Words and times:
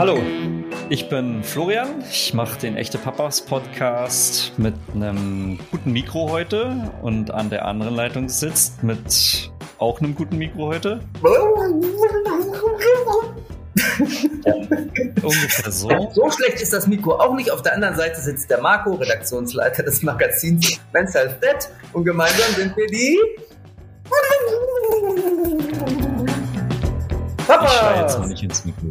Hallo, 0.00 0.16
ich 0.88 1.10
bin 1.10 1.44
Florian. 1.44 2.02
Ich 2.10 2.32
mache 2.32 2.58
den 2.58 2.74
Echte 2.74 2.96
Papas 2.96 3.42
Podcast 3.42 4.54
mit 4.56 4.72
einem 4.94 5.58
guten 5.70 5.92
Mikro 5.92 6.30
heute 6.30 6.90
und 7.02 7.30
an 7.30 7.50
der 7.50 7.66
anderen 7.66 7.96
Leitung 7.96 8.30
sitzt 8.30 8.82
mit 8.82 9.52
auch 9.76 10.00
einem 10.00 10.14
guten 10.14 10.38
Mikro 10.38 10.68
heute. 10.68 11.00
Ja, 11.22 11.42
ungefähr 15.22 15.70
so. 15.70 15.90
So 16.14 16.30
schlecht 16.30 16.62
ist 16.62 16.72
das 16.72 16.86
Mikro 16.86 17.16
auch 17.16 17.34
nicht. 17.34 17.50
Auf 17.50 17.60
der 17.60 17.74
anderen 17.74 17.94
Seite 17.94 18.22
sitzt 18.22 18.48
der 18.48 18.62
Marco, 18.62 18.94
Redaktionsleiter 18.94 19.82
des 19.82 20.02
Magazins 20.02 20.80
Men's 20.94 21.12
Health 21.12 21.42
Dead. 21.42 21.68
Und 21.92 22.06
gemeinsam 22.06 22.54
sind 22.54 22.74
wir 22.74 22.86
die. 22.86 23.18
Papa! 27.50 27.66
Ich 27.66 27.72
schreie 27.72 28.00
jetzt 28.02 28.18
mal 28.18 28.28
nicht 28.28 28.42
ins 28.42 28.64
Mikro. 28.64 28.86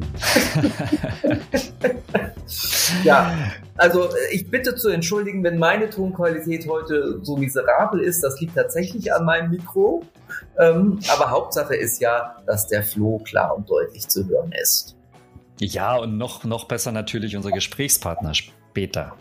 ja, 3.04 3.34
also 3.78 4.10
ich 4.32 4.50
bitte 4.50 4.76
zu 4.76 4.90
entschuldigen, 4.90 5.44
wenn 5.44 5.58
meine 5.58 5.90
Tonqualität 5.90 6.68
heute 6.68 7.20
so 7.24 7.38
miserabel 7.38 8.02
ist. 8.02 8.22
Das 8.22 8.40
liegt 8.42 8.56
tatsächlich 8.56 9.14
an 9.14 9.26
meinem 9.26 9.52
Mikro. 9.52 10.04
Ähm, 10.58 11.00
aber 11.10 11.32
Hauptsache 11.32 11.76
ist 11.76 12.02
ja, 12.02 12.36
dass 12.46 12.68
der 12.68 12.84
Floh 12.84 13.20
klar 13.20 13.56
und 13.56 13.70
deutlich 13.70 14.08
zu 14.10 14.28
hören 14.28 14.52
ist. 14.52 14.96
Ja, 15.60 15.98
und 15.98 16.18
noch, 16.18 16.44
noch 16.44 16.66
besser 16.66 16.92
natürlich 16.92 17.38
unser 17.38 17.52
Gesprächspartner 17.52 18.34
später. 18.34 19.14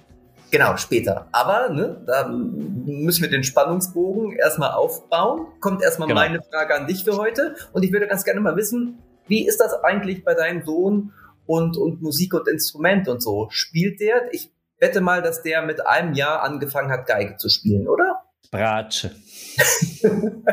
Genau, 0.51 0.77
später. 0.77 1.27
Aber 1.31 1.69
ne, 1.69 2.01
da 2.07 2.27
müssen 2.27 3.23
wir 3.23 3.31
den 3.31 3.45
Spannungsbogen 3.45 4.33
erstmal 4.33 4.73
aufbauen. 4.73 5.47
Kommt 5.61 5.83
erstmal 5.83 6.09
genau. 6.09 6.21
meine 6.21 6.41
Frage 6.43 6.75
an 6.75 6.87
dich 6.87 7.05
für 7.05 7.17
heute. 7.17 7.55
Und 7.73 7.83
ich 7.83 7.93
würde 7.93 8.07
ganz 8.07 8.25
gerne 8.25 8.41
mal 8.41 8.57
wissen, 8.57 8.99
wie 9.29 9.47
ist 9.47 9.59
das 9.59 9.75
eigentlich 9.75 10.25
bei 10.25 10.35
deinem 10.35 10.65
Sohn 10.65 11.13
und, 11.47 11.77
und 11.77 12.03
Musik 12.03 12.35
und 12.35 12.49
Instrument 12.49 13.09
und 13.09 13.23
so? 13.23 13.49
Spielt 13.51 14.01
der? 14.01 14.33
Ich 14.33 14.51
wette 14.79 15.01
mal, 15.01 15.23
dass 15.23 15.43
der 15.43 15.63
mit 15.63 15.87
einem 15.87 16.15
Jahr 16.15 16.43
angefangen 16.43 16.91
hat, 16.91 17.07
Geige 17.07 17.37
zu 17.37 17.49
spielen, 17.49 17.89
oder? 17.89 18.23
Bratsche. 18.51 19.15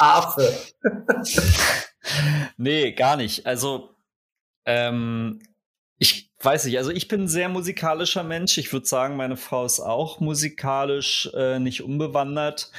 Harfe. 0.00 0.52
nee, 2.56 2.92
gar 2.92 3.16
nicht. 3.16 3.46
Also, 3.46 3.90
ähm, 4.64 5.40
ich 5.98 6.32
weiß 6.40 6.64
nicht, 6.64 6.78
also 6.78 6.90
ich 6.90 7.08
bin 7.08 7.22
ein 7.22 7.28
sehr 7.28 7.48
musikalischer 7.48 8.24
Mensch. 8.24 8.56
Ich 8.58 8.72
würde 8.72 8.86
sagen, 8.86 9.16
meine 9.16 9.36
Frau 9.36 9.64
ist 9.64 9.80
auch 9.80 10.18
musikalisch 10.20 11.30
äh, 11.34 11.58
nicht 11.58 11.82
unbewandert. 11.82 12.72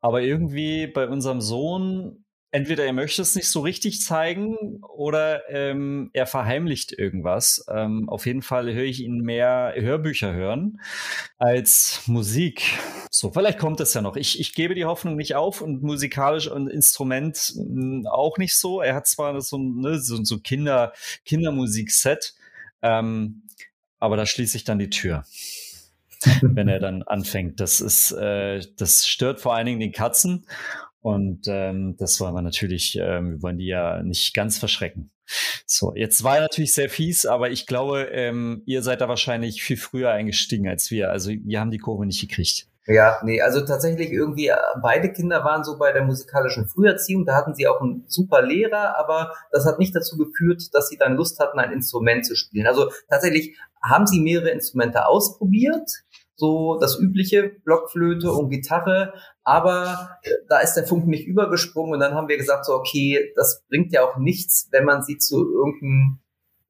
Aber 0.00 0.20
irgendwie 0.20 0.86
bei 0.86 1.08
unserem 1.08 1.40
Sohn 1.40 2.25
entweder 2.50 2.84
er 2.84 2.92
möchte 2.92 3.22
es 3.22 3.34
nicht 3.34 3.48
so 3.48 3.60
richtig 3.60 4.00
zeigen 4.00 4.80
oder 4.82 5.48
ähm, 5.50 6.10
er 6.12 6.26
verheimlicht 6.26 6.92
irgendwas. 6.92 7.64
Ähm, 7.68 8.08
auf 8.08 8.26
jeden 8.26 8.42
Fall 8.42 8.72
höre 8.72 8.84
ich 8.84 9.00
ihn 9.00 9.18
mehr 9.18 9.74
Hörbücher 9.76 10.32
hören 10.32 10.80
als 11.38 12.02
Musik. 12.06 12.78
So, 13.10 13.30
vielleicht 13.30 13.58
kommt 13.58 13.80
es 13.80 13.94
ja 13.94 14.00
noch. 14.00 14.16
Ich, 14.16 14.40
ich 14.40 14.54
gebe 14.54 14.74
die 14.74 14.84
Hoffnung 14.84 15.16
nicht 15.16 15.34
auf 15.34 15.60
und 15.60 15.82
musikalisch 15.82 16.48
und 16.48 16.68
Instrument 16.68 17.54
mh, 17.56 17.62
hm, 17.62 18.06
auch 18.06 18.38
nicht 18.38 18.56
so. 18.56 18.80
Er 18.80 18.94
hat 18.94 19.06
zwar 19.06 19.40
so, 19.40 19.58
ne, 19.58 19.98
so, 19.98 20.22
so 20.22 20.38
Kinder, 20.38 20.92
Kindermusikset, 21.24 22.34
ähm, 22.82 23.42
aber 23.98 24.16
da 24.16 24.26
schließe 24.26 24.56
ich 24.56 24.64
dann 24.64 24.78
die 24.78 24.90
Tür. 24.90 25.24
wenn 26.42 26.68
er 26.68 26.80
dann 26.80 27.02
anfängt. 27.02 27.60
Das 27.60 27.80
ist, 27.82 28.12
äh, 28.12 28.60
das 28.78 29.06
stört 29.06 29.40
vor 29.40 29.54
allen 29.54 29.66
Dingen 29.66 29.80
den 29.80 29.92
Katzen 29.92 30.46
und 31.06 31.46
ähm, 31.46 31.94
das 31.98 32.18
wollen 32.18 32.34
wir 32.34 32.42
natürlich, 32.42 32.98
ähm, 33.00 33.34
wir 33.34 33.42
wollen 33.42 33.58
die 33.58 33.68
ja 33.68 34.02
nicht 34.02 34.34
ganz 34.34 34.58
verschrecken. 34.58 35.12
So, 35.64 35.94
jetzt 35.94 36.24
war 36.24 36.40
natürlich 36.40 36.74
sehr 36.74 36.90
fies, 36.90 37.26
aber 37.26 37.48
ich 37.48 37.68
glaube, 37.68 38.08
ähm, 38.10 38.64
ihr 38.66 38.82
seid 38.82 39.00
da 39.00 39.08
wahrscheinlich 39.08 39.62
viel 39.62 39.76
früher 39.76 40.10
eingestiegen 40.10 40.66
als 40.66 40.90
wir. 40.90 41.12
Also 41.12 41.30
wir 41.30 41.60
haben 41.60 41.70
die 41.70 41.78
Kurve 41.78 42.06
nicht 42.06 42.20
gekriegt. 42.20 42.66
Ja, 42.88 43.20
nee, 43.22 43.40
also 43.40 43.60
tatsächlich 43.64 44.10
irgendwie, 44.10 44.48
äh, 44.48 44.56
beide 44.82 45.12
Kinder 45.12 45.44
waren 45.44 45.62
so 45.62 45.78
bei 45.78 45.92
der 45.92 46.02
musikalischen 46.02 46.66
Früherziehung, 46.66 47.24
da 47.24 47.36
hatten 47.36 47.54
sie 47.54 47.68
auch 47.68 47.80
einen 47.80 48.02
super 48.08 48.42
Lehrer, 48.42 48.98
aber 48.98 49.32
das 49.52 49.64
hat 49.64 49.78
nicht 49.78 49.94
dazu 49.94 50.16
geführt, 50.16 50.74
dass 50.74 50.88
sie 50.88 50.96
dann 50.96 51.14
Lust 51.14 51.38
hatten, 51.38 51.60
ein 51.60 51.70
Instrument 51.70 52.26
zu 52.26 52.34
spielen. 52.34 52.66
Also 52.66 52.90
tatsächlich 53.08 53.56
haben 53.80 54.08
sie 54.08 54.18
mehrere 54.18 54.50
Instrumente 54.50 55.06
ausprobiert, 55.06 55.88
so 56.36 56.78
das 56.78 56.98
übliche, 56.98 57.50
Blockflöte 57.64 58.30
und 58.30 58.50
Gitarre, 58.50 59.14
aber 59.42 60.18
äh, 60.22 60.30
da 60.48 60.60
ist 60.60 60.74
der 60.74 60.86
Funken 60.86 61.10
nicht 61.10 61.26
übergesprungen 61.26 61.94
und 61.94 62.00
dann 62.00 62.14
haben 62.14 62.28
wir 62.28 62.36
gesagt, 62.36 62.66
so, 62.66 62.74
okay, 62.74 63.32
das 63.34 63.64
bringt 63.68 63.92
ja 63.92 64.04
auch 64.04 64.16
nichts, 64.18 64.68
wenn 64.70 64.84
man 64.84 65.02
sie 65.02 65.18
zu 65.18 65.44
irgendeinem 65.50 66.20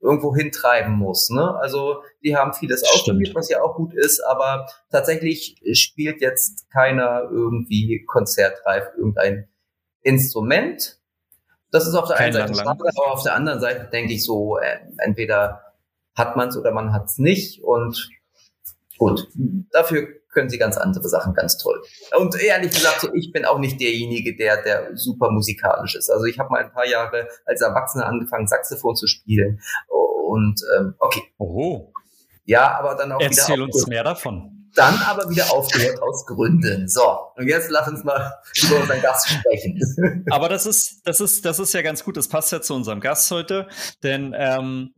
irgendwo 0.00 0.34
hintreiben 0.36 0.94
muss. 0.94 1.30
Ne? 1.30 1.56
Also 1.56 2.02
die 2.22 2.36
haben 2.36 2.52
vieles 2.52 2.84
ausprobiert, 2.84 3.34
was 3.34 3.48
ja 3.48 3.62
auch 3.62 3.74
gut 3.74 3.92
ist, 3.94 4.20
aber 4.20 4.68
tatsächlich 4.90 5.60
spielt 5.72 6.20
jetzt 6.20 6.70
keiner 6.70 7.22
irgendwie 7.30 8.04
konzertreif 8.06 8.90
irgendein 8.96 9.48
Instrument. 10.02 11.00
Das 11.72 11.88
ist 11.88 11.94
auf 11.94 12.06
der 12.08 12.18
einen 12.18 12.32
Seite 12.32 12.54
schade, 12.54 12.84
aber 12.84 13.12
auf 13.12 13.22
der 13.24 13.34
anderen 13.34 13.60
Seite 13.60 13.88
denke 13.90 14.12
ich 14.12 14.24
so, 14.24 14.58
äh, 14.58 14.78
entweder 14.98 15.74
hat 16.14 16.36
man 16.36 16.48
es 16.48 16.56
oder 16.56 16.70
man 16.70 16.92
hat 16.92 17.06
es 17.06 17.18
nicht 17.18 17.62
und 17.64 18.08
Gut, 18.98 19.28
dafür 19.72 20.08
können 20.36 20.50
sie 20.50 20.58
ganz 20.58 20.76
andere 20.76 21.08
Sachen 21.08 21.32
ganz 21.34 21.56
toll. 21.56 21.80
Und 22.18 22.38
ehrlich 22.40 22.70
gesagt, 22.70 23.00
so, 23.00 23.08
ich 23.14 23.32
bin 23.32 23.46
auch 23.46 23.58
nicht 23.58 23.80
derjenige, 23.80 24.36
der, 24.36 24.62
der 24.62 24.96
super 24.96 25.30
musikalisch 25.30 25.94
ist. 25.96 26.10
Also 26.10 26.26
ich 26.26 26.38
habe 26.38 26.50
mal 26.50 26.62
ein 26.62 26.72
paar 26.72 26.86
Jahre 26.86 27.26
als 27.46 27.62
Erwachsener 27.62 28.06
angefangen, 28.06 28.46
Saxophon 28.46 28.96
zu 28.96 29.06
spielen. 29.06 29.60
Und 29.88 30.60
ähm, 30.76 30.94
okay. 30.98 31.22
Oh. 31.38 31.92
Ja, 32.44 32.78
aber 32.78 32.94
dann 32.94 33.12
auch 33.12 33.20
Erzähl 33.20 33.32
wieder. 33.32 33.42
Erzähl 33.42 33.62
uns 33.62 33.86
mehr 33.86 34.04
davon. 34.04 34.52
Dann 34.74 34.94
aber 35.06 35.30
wieder 35.30 35.50
aufgehört 35.54 36.02
aus 36.02 36.26
Gründen. 36.26 36.86
So, 36.86 37.02
und 37.36 37.48
jetzt 37.48 37.70
lass 37.70 37.88
uns 37.88 38.04
mal 38.04 38.34
über 38.62 38.80
unseren 38.80 39.00
Gast 39.00 39.30
sprechen. 39.30 40.26
Aber 40.30 40.50
das 40.50 40.66
ist, 40.66 41.00
das 41.06 41.20
ist, 41.20 41.46
das 41.46 41.58
ist 41.58 41.72
ja 41.72 41.80
ganz 41.80 42.04
gut. 42.04 42.18
Das 42.18 42.28
passt 42.28 42.52
ja 42.52 42.60
zu 42.60 42.74
unserem 42.74 43.00
Gast 43.00 43.30
heute, 43.30 43.68
denn 44.02 44.34
ähm, 44.36 44.92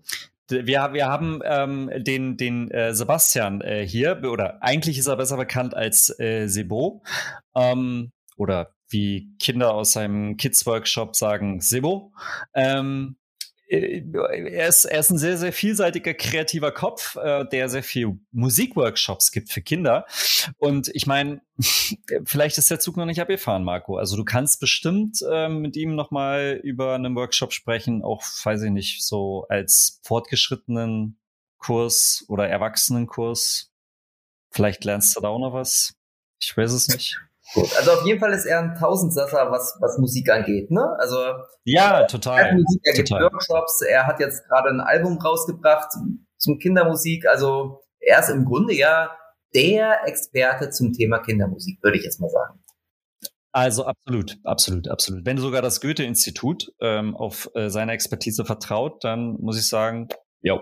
wir, 0.50 0.92
wir 0.92 1.06
haben 1.06 1.41
ähm, 1.44 1.91
den, 1.97 2.36
den 2.36 2.70
äh, 2.70 2.94
Sebastian 2.94 3.60
äh, 3.60 3.86
hier, 3.86 4.22
oder 4.25 4.62
eigentlich 4.62 4.98
ist 4.98 5.06
er 5.06 5.16
besser 5.16 5.36
bekannt 5.36 5.75
als 5.75 6.16
äh, 6.19 6.47
Sebo. 6.47 7.03
Ähm, 7.54 8.12
oder 8.36 8.75
wie 8.88 9.34
Kinder 9.38 9.75
aus 9.75 9.92
seinem 9.92 10.36
Kids-Workshop 10.36 11.16
sagen, 11.16 11.60
Sebo. 11.60 12.12
Ähm, 12.54 13.16
äh, 13.16 13.28
er 13.68 14.68
ist, 14.68 14.86
er 14.86 15.00
ist 15.00 15.10
ein 15.10 15.18
sehr, 15.18 15.36
sehr 15.36 15.52
vielseitiger, 15.52 16.14
kreativer 16.14 16.72
Kopf, 16.72 17.16
äh, 17.16 17.44
der 17.48 17.68
sehr 17.68 17.82
viel 17.82 18.18
Musikworkshops 18.32 19.30
gibt 19.30 19.50
für 19.50 19.60
Kinder. 19.60 20.06
Und 20.56 20.90
ich 20.94 21.06
meine, 21.06 21.42
vielleicht 22.24 22.58
ist 22.58 22.70
der 22.70 22.80
Zug 22.80 22.96
noch 22.96 23.04
nicht 23.04 23.20
abgefahren, 23.20 23.64
Marco. 23.64 23.96
Also 23.96 24.16
du 24.16 24.24
kannst 24.24 24.60
bestimmt 24.60 25.22
äh, 25.30 25.48
mit 25.48 25.76
ihm 25.76 25.94
nochmal 25.94 26.60
über 26.62 26.94
einen 26.94 27.14
Workshop 27.14 27.52
sprechen, 27.52 28.02
auch, 28.02 28.22
weiß 28.22 28.62
ich 28.62 28.70
nicht, 28.70 29.04
so 29.04 29.44
als 29.48 30.00
fortgeschrittenen 30.02 31.18
Kurs 31.58 32.24
oder 32.28 32.48
Erwachsenenkurs. 32.48 33.70
Vielleicht 34.50 34.84
lernst 34.84 35.14
du 35.16 35.20
da 35.20 35.28
auch 35.28 35.40
noch 35.40 35.52
was. 35.52 35.94
Ich 36.40 36.56
weiß 36.56 36.72
es 36.72 36.88
nicht. 36.88 37.18
Gut, 37.54 37.75
also 37.76 37.92
auf 37.92 38.04
jeden 38.04 38.20
Fall 38.20 38.32
ist 38.32 38.44
er 38.44 38.60
ein 38.60 38.75
Tausendsasser, 38.75 39.50
was, 39.50 39.76
was 39.81 39.97
Musik 39.98 40.31
angeht, 40.31 40.70
ne? 40.70 40.97
Also 40.98 41.16
ja, 41.64 42.04
total. 42.04 42.38
Er, 42.38 42.54
Musik, 42.54 42.81
er 42.84 42.92
gibt 42.94 43.10
Workshops, 43.10 43.81
er 43.82 44.06
hat 44.06 44.20
jetzt 44.20 44.47
gerade 44.48 44.69
ein 44.69 44.81
Album 44.81 45.19
rausgebracht 45.19 45.88
zum 46.36 46.59
Kindermusik. 46.59 47.26
Also 47.26 47.81
er 48.00 48.20
ist 48.20 48.28
im 48.28 48.44
Grunde 48.44 48.75
ja 48.75 49.10
der 49.54 50.06
Experte 50.06 50.70
zum 50.70 50.92
Thema 50.92 51.21
Kindermusik, 51.21 51.83
würde 51.83 51.97
ich 51.97 52.04
jetzt 52.04 52.21
mal 52.21 52.28
sagen. 52.28 52.62
Also 53.53 53.86
absolut, 53.86 54.36
absolut, 54.45 54.89
absolut. 54.89 55.24
Wenn 55.24 55.39
sogar 55.39 55.62
das 55.62 55.80
Goethe-Institut 55.80 56.71
ähm, 56.80 57.16
auf 57.16 57.50
äh, 57.54 57.71
seine 57.71 57.92
Expertise 57.92 58.45
vertraut, 58.45 59.03
dann 59.04 59.39
muss 59.41 59.59
ich 59.59 59.66
sagen, 59.66 60.09
ja, 60.42 60.60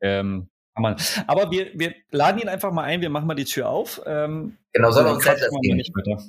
ähm, 0.00 0.51
man. 0.80 0.96
Aber 1.26 1.50
wir, 1.50 1.70
wir 1.74 1.94
laden 2.10 2.40
ihn 2.40 2.48
einfach 2.48 2.72
mal 2.72 2.84
ein, 2.84 3.00
wir 3.00 3.10
machen 3.10 3.26
mal 3.26 3.34
die 3.34 3.44
Tür 3.44 3.68
auf. 3.68 4.00
Ähm, 4.06 4.56
genau, 4.72 4.90
soll 4.90 5.06
uns 5.06 5.24
gehen. 5.24 5.76
Nicht 5.76 5.92
weiter. 5.94 6.22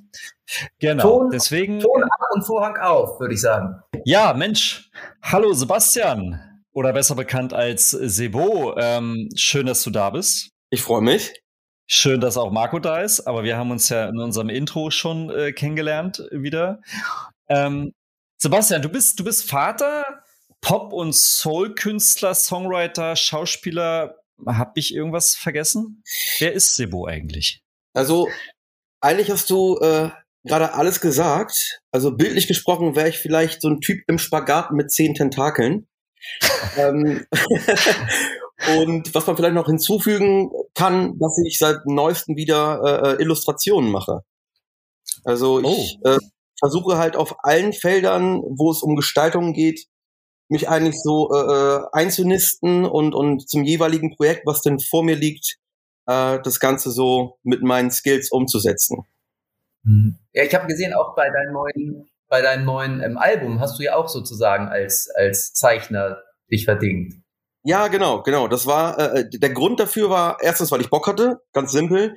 Genau, 0.79 1.03
Ton, 1.03 1.29
deswegen. 1.31 1.79
Ton 1.79 2.03
ab 2.03 2.27
und 2.33 2.43
Vorhang 2.43 2.77
auf, 2.77 3.19
würde 3.19 3.33
ich 3.33 3.41
sagen. 3.41 3.81
Ja, 4.05 4.33
Mensch. 4.33 4.89
Hallo 5.21 5.53
Sebastian. 5.53 6.39
Oder 6.73 6.91
besser 6.91 7.15
bekannt 7.15 7.53
als 7.53 7.91
Sebo. 7.91 8.75
Ähm, 8.77 9.29
schön, 9.35 9.67
dass 9.67 9.83
du 9.83 9.91
da 9.91 10.09
bist. 10.09 10.49
Ich 10.71 10.81
freue 10.81 11.01
mich. 11.01 11.33
Schön, 11.85 12.19
dass 12.19 12.37
auch 12.37 12.51
Marco 12.51 12.79
da 12.79 13.01
ist, 13.01 13.21
aber 13.27 13.43
wir 13.43 13.57
haben 13.57 13.69
uns 13.69 13.89
ja 13.89 14.07
in 14.07 14.17
unserem 14.17 14.49
Intro 14.49 14.89
schon 14.89 15.29
äh, 15.29 15.51
kennengelernt 15.51 16.23
wieder. 16.31 16.81
Ähm, 17.49 17.93
Sebastian, 18.37 18.81
du 18.81 18.89
bist, 18.89 19.19
du 19.19 19.23
bist 19.23 19.49
Vater, 19.49 20.23
Pop- 20.61 20.93
und 20.93 21.13
Soul-Künstler, 21.13 22.33
Songwriter, 22.33 23.15
Schauspieler, 23.15 24.15
habe 24.47 24.73
ich 24.75 24.93
irgendwas 24.93 25.35
vergessen? 25.35 26.03
Wer 26.39 26.53
ist 26.53 26.75
Sebo 26.75 27.05
eigentlich? 27.05 27.63
Also, 27.93 28.27
eigentlich 29.01 29.31
hast 29.31 29.49
du 29.49 29.77
äh, 29.79 30.09
gerade 30.43 30.73
alles 30.73 31.01
gesagt. 31.01 31.81
Also 31.91 32.15
bildlich 32.15 32.47
gesprochen 32.47 32.95
wäre 32.95 33.09
ich 33.09 33.17
vielleicht 33.17 33.61
so 33.61 33.69
ein 33.69 33.81
Typ 33.81 34.03
im 34.07 34.17
Spagat 34.17 34.71
mit 34.71 34.91
zehn 34.91 35.13
Tentakeln. 35.13 35.87
ähm, 36.77 37.25
und 38.79 39.13
was 39.13 39.27
man 39.27 39.35
vielleicht 39.35 39.55
noch 39.55 39.67
hinzufügen 39.67 40.51
kann, 40.73 41.17
dass 41.19 41.37
ich 41.45 41.59
seit 41.59 41.85
neuestem 41.85 42.35
wieder 42.35 42.81
äh, 42.83 43.11
äh 43.11 43.21
Illustrationen 43.21 43.91
mache. 43.91 44.21
Also 45.25 45.59
ich 45.59 45.97
oh. 46.01 46.09
äh, 46.09 46.17
versuche 46.59 46.97
halt 46.97 47.15
auf 47.15 47.35
allen 47.43 47.73
Feldern, 47.73 48.41
wo 48.41 48.71
es 48.71 48.81
um 48.81 48.95
Gestaltung 48.95 49.53
geht, 49.53 49.85
mich 50.49 50.69
eigentlich 50.69 51.01
so 51.01 51.31
äh, 51.33 51.37
äh, 51.37 51.85
einzunisten 51.91 52.85
und, 52.85 53.15
und 53.15 53.49
zum 53.49 53.63
jeweiligen 53.63 54.15
Projekt, 54.15 54.45
was 54.45 54.61
denn 54.61 54.79
vor 54.79 55.03
mir 55.03 55.15
liegt, 55.15 55.57
äh, 56.05 56.39
das 56.43 56.59
Ganze 56.59 56.91
so 56.91 57.37
mit 57.43 57.63
meinen 57.63 57.91
Skills 57.91 58.31
umzusetzen. 58.31 59.05
Mhm. 59.83 60.19
Ja, 60.33 60.43
ich 60.43 60.53
habe 60.53 60.67
gesehen, 60.67 60.93
auch 60.93 61.15
bei 61.15 61.29
deinem 61.29 61.53
neuen, 61.53 62.09
bei 62.27 62.41
deinem 62.41 62.65
neuen 62.65 63.01
ähm, 63.01 63.17
Album 63.17 63.59
hast 63.59 63.79
du 63.79 63.83
ja 63.83 63.95
auch 63.95 64.07
sozusagen 64.07 64.67
als, 64.67 65.09
als 65.15 65.53
Zeichner 65.53 66.21
dich 66.51 66.65
verdingt. 66.65 67.15
Ja, 67.63 67.87
genau, 67.87 68.21
genau. 68.23 68.47
Das 68.47 68.65
war 68.65 68.99
äh, 68.99 69.21
äh, 69.21 69.29
der 69.29 69.51
Grund 69.51 69.79
dafür 69.79 70.09
war 70.09 70.37
erstens, 70.41 70.71
weil 70.71 70.81
ich 70.81 70.89
Bock 70.89 71.07
hatte, 71.07 71.41
ganz 71.53 71.71
simpel, 71.71 72.15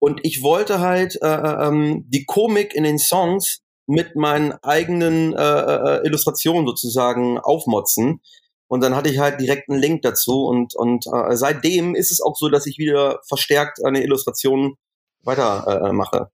und 0.00 0.20
ich 0.24 0.42
wollte 0.42 0.80
halt 0.80 1.18
äh, 1.22 1.26
äh 1.26 1.68
ähm, 1.68 2.04
die 2.08 2.24
Komik 2.24 2.74
in 2.74 2.84
den 2.84 2.98
Songs 2.98 3.62
mit 3.88 4.16
meinen 4.16 4.52
eigenen 4.62 5.34
äh, 5.34 5.42
äh, 5.42 6.06
Illustrationen 6.06 6.66
sozusagen 6.66 7.38
aufmotzen. 7.38 8.20
Und 8.68 8.82
dann 8.82 8.94
hatte 8.94 9.08
ich 9.08 9.18
halt 9.18 9.40
direkt 9.40 9.70
einen 9.70 9.80
Link 9.80 10.02
dazu 10.02 10.44
und, 10.44 10.76
und 10.76 11.06
äh, 11.06 11.34
seitdem 11.36 11.94
ist 11.94 12.12
es 12.12 12.20
auch 12.20 12.36
so, 12.36 12.50
dass 12.50 12.66
ich 12.66 12.78
wieder 12.78 13.20
verstärkt 13.26 13.84
eine 13.84 14.02
Illustration 14.02 14.76
weiter 15.24 15.88
äh, 15.88 15.92
mache. 15.92 16.30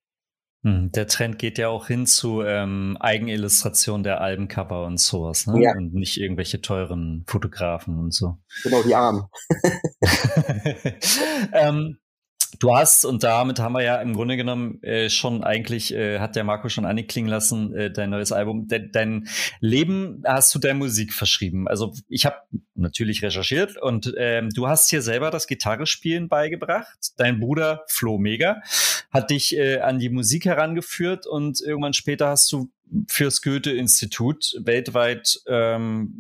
Hm, 0.64 0.90
der 0.90 1.06
Trend 1.06 1.38
geht 1.38 1.58
ja 1.58 1.68
auch 1.68 1.86
hin 1.86 2.06
zu 2.06 2.42
ähm, 2.42 2.96
Eigenillustration 2.98 4.02
der 4.02 4.20
Albencover 4.20 4.86
und 4.86 4.98
sowas, 4.98 5.46
ne? 5.46 5.62
Ja. 5.62 5.76
Und 5.76 5.94
nicht 5.94 6.16
irgendwelche 6.16 6.60
teuren 6.60 7.24
Fotografen 7.28 7.98
und 7.98 8.14
so. 8.14 8.38
Genau, 8.64 8.82
die 8.82 8.94
Armen. 8.94 9.24
ähm, 11.52 11.98
Du 12.58 12.74
hast, 12.74 13.04
und 13.04 13.22
damit 13.22 13.58
haben 13.58 13.72
wir 13.72 13.82
ja 13.82 13.96
im 14.00 14.14
Grunde 14.14 14.36
genommen 14.36 14.82
äh, 14.82 15.08
schon 15.08 15.42
eigentlich, 15.42 15.94
äh, 15.94 16.18
hat 16.18 16.36
der 16.36 16.44
Marco 16.44 16.68
schon 16.68 16.84
anklingen 16.84 17.30
lassen, 17.30 17.74
äh, 17.74 17.90
dein 17.90 18.10
neues 18.10 18.32
Album, 18.32 18.68
de 18.68 18.88
dein 18.90 19.28
Leben 19.60 20.22
hast 20.26 20.54
du 20.54 20.58
der 20.58 20.74
Musik 20.74 21.12
verschrieben. 21.12 21.68
Also 21.68 21.92
ich 22.08 22.26
habe 22.26 22.36
natürlich 22.74 23.22
recherchiert 23.22 23.76
und 23.80 24.12
ähm, 24.16 24.50
du 24.50 24.68
hast 24.68 24.90
hier 24.90 25.02
selber 25.02 25.30
das 25.30 25.46
Gitarrespielen 25.46 26.28
beigebracht. 26.28 27.12
Dein 27.16 27.40
Bruder 27.40 27.84
Flo 27.88 28.18
Mega 28.18 28.62
hat 29.10 29.30
dich 29.30 29.56
äh, 29.56 29.80
an 29.80 29.98
die 29.98 30.10
Musik 30.10 30.44
herangeführt 30.44 31.26
und 31.26 31.60
irgendwann 31.60 31.94
später 31.94 32.28
hast 32.28 32.50
du 32.52 32.70
fürs 33.08 33.42
Goethe-Institut 33.42 34.54
weltweit 34.60 35.40
ähm, 35.46 36.14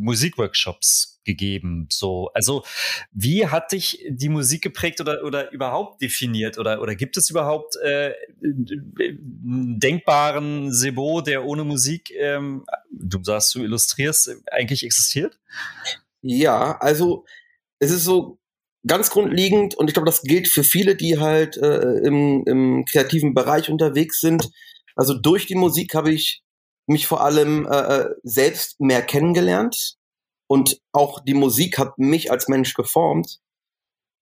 Musikworkshops 0.00 1.15
gegeben. 1.26 1.86
So, 1.90 2.30
also 2.32 2.64
wie 3.12 3.46
hat 3.46 3.72
dich 3.72 4.02
die 4.08 4.30
Musik 4.30 4.62
geprägt 4.62 5.00
oder 5.00 5.22
oder 5.24 5.52
überhaupt 5.52 6.00
definiert 6.00 6.58
oder 6.58 6.80
oder 6.80 6.94
gibt 6.94 7.18
es 7.18 7.28
überhaupt 7.28 7.76
äh, 7.76 8.14
einen 8.42 9.78
denkbaren 9.78 10.72
Sebo, 10.72 11.20
der 11.20 11.44
ohne 11.44 11.64
Musik, 11.64 12.10
ähm, 12.16 12.64
du 12.90 13.22
sagst, 13.22 13.54
du 13.54 13.62
illustrierst, 13.62 14.36
eigentlich 14.50 14.84
existiert? 14.84 15.38
Ja, 16.22 16.78
also 16.78 17.26
es 17.78 17.90
ist 17.90 18.04
so 18.04 18.38
ganz 18.86 19.10
grundlegend 19.10 19.74
und 19.74 19.88
ich 19.88 19.94
glaube, 19.94 20.06
das 20.06 20.22
gilt 20.22 20.48
für 20.48 20.64
viele, 20.64 20.96
die 20.96 21.18
halt 21.18 21.58
äh, 21.58 21.98
im, 21.98 22.44
im 22.46 22.84
kreativen 22.86 23.34
Bereich 23.34 23.68
unterwegs 23.68 24.20
sind 24.20 24.50
also 24.96 25.14
durch 25.14 25.46
die 25.46 25.54
Musik 25.54 25.94
habe 25.94 26.12
ich 26.12 26.42
mich 26.86 27.06
vor 27.06 27.22
allem 27.22 27.66
äh, 27.66 27.76
äh, 27.76 28.14
selbst 28.24 28.80
mehr 28.80 29.02
kennengelernt 29.02 29.96
und 30.48 30.80
auch 30.92 31.20
die 31.24 31.34
Musik 31.34 31.78
hat 31.78 31.98
mich 31.98 32.30
als 32.30 32.48
Mensch 32.48 32.74
geformt. 32.74 33.40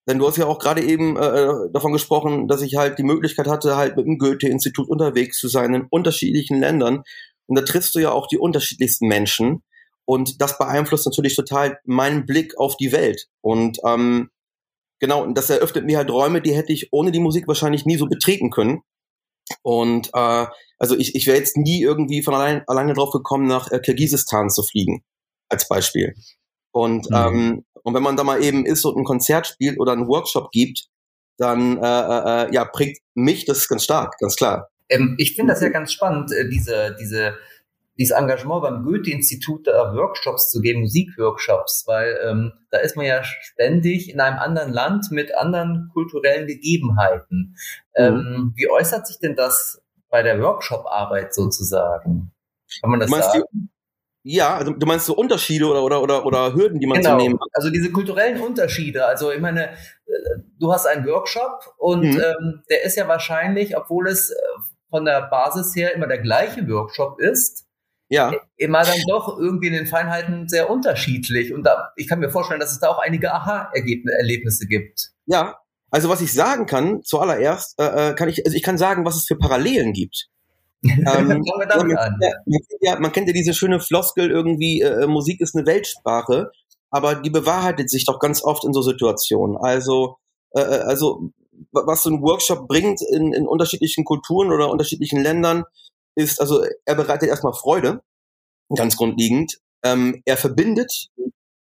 Denn 0.08 0.18
du 0.18 0.26
hast 0.26 0.36
ja 0.36 0.46
auch 0.46 0.58
gerade 0.58 0.82
eben 0.82 1.16
äh, 1.16 1.44
äh, 1.44 1.70
davon 1.72 1.92
gesprochen, 1.92 2.46
dass 2.46 2.60
ich 2.60 2.76
halt 2.76 2.98
die 2.98 3.04
Möglichkeit 3.04 3.46
hatte, 3.46 3.76
halt 3.76 3.96
mit 3.96 4.06
dem 4.06 4.18
Goethe-Institut 4.18 4.88
unterwegs 4.88 5.38
zu 5.38 5.48
sein 5.48 5.74
in 5.74 5.86
unterschiedlichen 5.88 6.60
Ländern. 6.60 7.02
Und 7.46 7.58
da 7.58 7.62
triffst 7.62 7.94
du 7.94 8.00
ja 8.00 8.12
auch 8.12 8.26
die 8.26 8.38
unterschiedlichsten 8.38 9.06
Menschen. 9.08 9.62
Und 10.06 10.42
das 10.42 10.58
beeinflusst 10.58 11.06
natürlich 11.06 11.34
total 11.34 11.78
meinen 11.84 12.26
Blick 12.26 12.58
auf 12.58 12.76
die 12.76 12.92
Welt. 12.92 13.28
Und 13.40 13.78
ähm, 13.86 14.30
genau, 15.00 15.22
und 15.22 15.38
das 15.38 15.48
eröffnet 15.48 15.86
mir 15.86 15.96
halt 15.96 16.10
Räume, 16.10 16.42
die 16.42 16.54
hätte 16.54 16.72
ich 16.72 16.88
ohne 16.92 17.10
die 17.10 17.20
Musik 17.20 17.48
wahrscheinlich 17.48 17.86
nie 17.86 17.96
so 17.96 18.06
betreten 18.06 18.50
können. 18.50 18.82
Und 19.62 20.10
äh, 20.12 20.46
also 20.78 20.96
ich, 20.96 21.14
ich 21.14 21.26
wäre 21.26 21.38
jetzt 21.38 21.56
nie 21.56 21.80
irgendwie 21.80 22.22
von 22.22 22.34
allein, 22.34 22.62
alleine 22.66 22.92
drauf 22.92 23.10
gekommen, 23.10 23.46
nach 23.46 23.70
äh, 23.70 23.78
Kirgisistan 23.78 24.50
zu 24.50 24.62
fliegen, 24.62 25.02
als 25.54 25.68
Beispiel. 25.68 26.14
Und, 26.70 27.10
mhm. 27.10 27.16
ähm, 27.16 27.64
und 27.82 27.94
wenn 27.94 28.02
man 28.02 28.16
da 28.16 28.24
mal 28.24 28.42
eben 28.42 28.66
ist 28.66 28.84
und 28.84 28.96
ein 28.96 29.04
Konzert 29.04 29.46
spielt 29.46 29.78
oder 29.78 29.92
einen 29.92 30.08
Workshop 30.08 30.50
gibt, 30.50 30.88
dann 31.38 31.78
äh, 31.78 31.80
äh, 31.82 32.46
äh 32.48 32.54
ja, 32.54 32.64
prägt 32.64 33.02
mich 33.14 33.44
das 33.44 33.68
ganz 33.68 33.84
stark, 33.84 34.14
ganz 34.20 34.36
klar. 34.36 34.68
Ähm, 34.88 35.16
ich 35.18 35.34
finde 35.34 35.52
das 35.52 35.62
ja 35.62 35.68
ganz 35.68 35.92
spannend, 35.92 36.32
äh, 36.32 36.48
diese, 36.48 36.96
diese 37.00 37.34
dieses 37.98 38.16
Engagement 38.16 38.62
beim 38.62 38.84
Goethe-Institut 38.84 39.66
da 39.66 39.94
Workshops 39.94 40.50
zu 40.50 40.60
geben, 40.60 40.80
Musikworkshops, 40.80 41.84
weil 41.86 42.18
ähm, 42.24 42.52
da 42.70 42.78
ist 42.78 42.96
man 42.96 43.06
ja 43.06 43.22
ständig 43.22 44.12
in 44.12 44.20
einem 44.20 44.38
anderen 44.38 44.72
Land 44.72 45.10
mit 45.10 45.36
anderen 45.36 45.90
kulturellen 45.92 46.46
Gegebenheiten. 46.46 47.56
Mhm. 47.96 48.04
Ähm, 48.04 48.52
wie 48.56 48.68
äußert 48.68 49.06
sich 49.06 49.18
denn 49.20 49.36
das 49.36 49.80
bei 50.10 50.22
der 50.22 50.40
Workshop-Arbeit 50.40 51.34
sozusagen? 51.34 52.32
Kann 52.80 52.90
man 52.90 53.00
das 53.00 53.10
sagen? 53.10 53.70
Ja, 54.26 54.56
also 54.56 54.72
du 54.72 54.86
meinst 54.86 55.04
so 55.04 55.14
Unterschiede 55.14 55.66
oder, 55.66 55.82
oder, 55.84 56.02
oder, 56.02 56.24
oder 56.24 56.54
Hürden, 56.54 56.80
die 56.80 56.86
man 56.86 56.98
genau. 56.98 57.10
zu 57.10 57.16
nehmen 57.16 57.38
hat? 57.38 57.48
Also 57.52 57.68
diese 57.68 57.92
kulturellen 57.92 58.40
Unterschiede. 58.40 59.04
Also 59.04 59.30
ich 59.30 59.40
meine, 59.40 59.72
äh, 59.72 60.12
du 60.58 60.72
hast 60.72 60.86
einen 60.86 61.06
Workshop 61.06 61.74
und 61.76 62.04
mhm. 62.04 62.20
ähm, 62.20 62.62
der 62.70 62.84
ist 62.84 62.96
ja 62.96 63.06
wahrscheinlich, 63.06 63.76
obwohl 63.76 64.08
es 64.08 64.30
äh, 64.30 64.34
von 64.88 65.04
der 65.04 65.28
Basis 65.28 65.76
her 65.76 65.94
immer 65.94 66.06
der 66.06 66.22
gleiche 66.22 66.66
Workshop 66.66 67.20
ist, 67.20 67.66
ja. 68.08 68.32
immer 68.56 68.82
dann 68.82 68.96
doch 69.08 69.38
irgendwie 69.38 69.66
in 69.66 69.74
den 69.74 69.86
Feinheiten 69.86 70.48
sehr 70.48 70.70
unterschiedlich. 70.70 71.52
Und 71.52 71.64
da, 71.64 71.92
ich 71.96 72.08
kann 72.08 72.20
mir 72.20 72.30
vorstellen, 72.30 72.60
dass 72.60 72.72
es 72.72 72.80
da 72.80 72.88
auch 72.88 73.00
einige 73.00 73.32
Aha-Erlebnisse 73.34 74.66
gibt. 74.66 75.10
Ja, 75.26 75.58
also 75.90 76.08
was 76.08 76.22
ich 76.22 76.32
sagen 76.32 76.64
kann, 76.64 77.02
zuallererst, 77.02 77.78
äh, 77.78 78.10
äh 78.10 78.14
kann 78.14 78.30
ich, 78.30 78.44
also 78.46 78.56
ich 78.56 78.62
kann 78.62 78.78
sagen, 78.78 79.04
was 79.04 79.16
es 79.16 79.26
für 79.26 79.36
Parallelen 79.36 79.92
gibt. 79.92 80.28
Ähm, 80.84 81.04
man, 81.06 81.90
ja, 81.90 82.30
ja, 82.80 82.98
man, 83.00 83.12
kennt 83.12 83.28
ja 83.28 83.32
diese 83.32 83.54
schöne 83.54 83.80
Floskel 83.80 84.30
irgendwie, 84.30 84.80
äh, 84.80 85.04
äh, 85.04 85.06
Musik 85.06 85.40
ist 85.40 85.56
eine 85.56 85.66
Weltsprache, 85.66 86.50
aber 86.90 87.16
die 87.16 87.30
bewahrheitet 87.30 87.90
sich 87.90 88.04
doch 88.04 88.18
ganz 88.18 88.42
oft 88.42 88.64
in 88.64 88.72
so 88.72 88.82
Situationen. 88.82 89.56
Also, 89.56 90.16
äh, 90.54 90.60
äh 90.60 90.80
also 90.80 91.30
was 91.72 92.02
so 92.02 92.10
ein 92.10 92.22
Workshop 92.22 92.68
bringt 92.68 93.00
in, 93.02 93.32
in 93.32 93.46
unterschiedlichen 93.46 94.04
Kulturen 94.04 94.52
oder 94.52 94.70
unterschiedlichen 94.70 95.22
Ländern, 95.22 95.64
ist, 96.16 96.40
also 96.40 96.64
er 96.84 96.94
bereitet 96.94 97.28
erstmal 97.28 97.54
Freude, 97.54 98.02
ganz 98.74 98.96
grundlegend. 98.96 99.58
Ähm, 99.84 100.22
er 100.24 100.36
verbindet, 100.36 101.08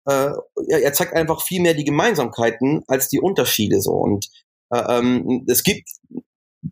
äh, 0.07 0.31
er, 0.69 0.83
er 0.83 0.93
zeigt 0.93 1.15
einfach 1.15 1.43
viel 1.43 1.63
mehr 1.63 1.75
die 1.75 1.85
Gemeinsamkeiten 1.85 2.85
als 2.87 3.09
die 3.09 3.21
Unterschiede 3.21 3.81
so. 3.81 3.93
Und 3.93 4.29
äh, 4.71 4.99
ähm, 4.99 5.45
es 5.49 5.63
gibt 5.63 5.89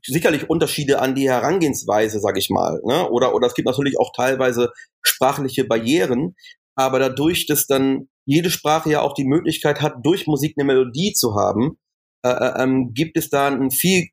sicherlich 0.05 0.51
Unterschiede 0.51 1.01
an 1.01 1.15
die 1.15 1.29
Herangehensweise, 1.29 2.21
sag 2.21 2.37
ich 2.37 2.51
mal. 2.51 2.81
Ne? 2.85 3.09
Oder, 3.11 3.35
oder 3.35 3.47
es 3.47 3.55
gibt 3.55 3.67
natürlich 3.67 3.99
auch 3.99 4.13
teilweise 4.15 4.71
sprachliche 5.03 5.65
Barrieren. 5.65 6.35
Aber 6.75 6.99
dadurch, 6.99 7.47
dass 7.47 7.67
dann 7.67 8.09
jede 8.25 8.51
Sprache 8.51 8.91
ja 8.91 9.03
auch 9.03 9.15
die 9.15 9.27
Möglichkeit 9.27 9.81
hat, 9.81 9.95
durch 10.03 10.27
Musik 10.27 10.55
eine 10.57 10.67
Melodie 10.67 11.13
zu 11.13 11.35
haben, 11.35 11.79
äh, 12.25 12.31
äh 12.31 12.63
ähm, 12.63 12.93
gibt 12.95 13.17
es 13.17 13.31
da 13.31 13.49
einen 13.49 13.71
viel 13.71 14.09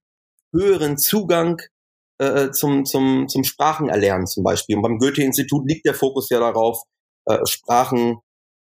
höheren 0.53 0.97
Zugang 0.97 1.61
äh, 2.19 2.51
zum, 2.51 2.85
zum, 2.85 3.27
zum 3.27 3.43
Sprachenerlernen 3.43 4.27
zum 4.27 4.43
Beispiel. 4.43 4.75
Und 4.75 4.81
beim 4.81 4.97
Goethe-Institut 4.97 5.67
liegt 5.67 5.85
der 5.85 5.93
Fokus 5.93 6.29
ja 6.29 6.39
darauf, 6.39 6.81
äh, 7.25 7.45
Sprachen, 7.45 8.17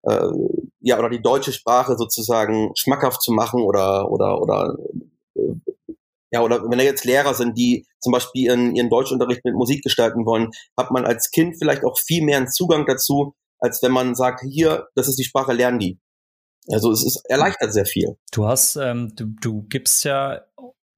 äh, 0.04 0.28
ja, 0.82 1.00
oder 1.00 1.10
die 1.10 1.22
deutsche 1.22 1.54
Sprache 1.54 1.96
sozusagen 1.98 2.72
schmackhaft 2.76 3.22
zu 3.22 3.32
machen 3.32 3.62
oder, 3.62 4.12
oder, 4.12 4.42
oder, 4.42 4.76
äh, 4.78 5.00
ja, 6.32 6.42
oder 6.42 6.62
wenn 6.64 6.78
da 6.78 6.84
jetzt 6.84 7.06
Lehrer 7.06 7.34
sind, 7.34 7.58
die 7.58 7.86
zum 8.00 8.12
Beispiel 8.12 8.46
ihren, 8.46 8.76
ihren 8.76 8.90
Deutschunterricht 8.90 9.46
mit 9.46 9.56
Musik 9.56 9.84
gestalten 9.84 10.26
wollen, 10.26 10.50
hat 10.78 10.92
man 10.92 11.06
als 11.06 11.32
Kind 11.32 11.58
vielleicht 11.58 11.84
auch 11.84 11.98
viel 11.98 12.24
mehr 12.24 12.38
einen 12.38 12.50
Zugang 12.50 12.86
dazu, 12.86 13.36
als 13.60 13.82
wenn 13.84 13.92
man 13.92 14.16
sagt, 14.16 14.42
hier, 14.42 14.88
das 14.96 15.08
ist 15.08 15.18
die 15.18 15.24
Sprache, 15.24 15.54
lernen 15.54 15.80
die. 15.80 16.00
Also 16.70 16.92
es 16.92 17.06
ist 17.06 17.22
erleichtert 17.30 17.74
sehr 17.74 17.86
viel. 17.86 18.18
Du 18.32 18.48
hast, 18.48 18.76
ähm, 18.76 19.14
du, 19.16 19.28
du 19.40 19.64
gibst 19.64 20.04
ja 20.04 20.42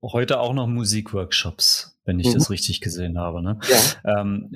heute 0.02 0.40
auch 0.40 0.54
noch 0.54 0.68
Musikworkshops 0.68 1.98
wenn 2.08 2.20
ich 2.20 2.28
mhm. 2.30 2.34
das 2.36 2.50
richtig 2.50 2.82
gesehen 2.82 3.20
habe. 3.20 3.44
Ne? 3.44 3.60
Ja. 3.70 4.22
Ähm, 4.22 4.50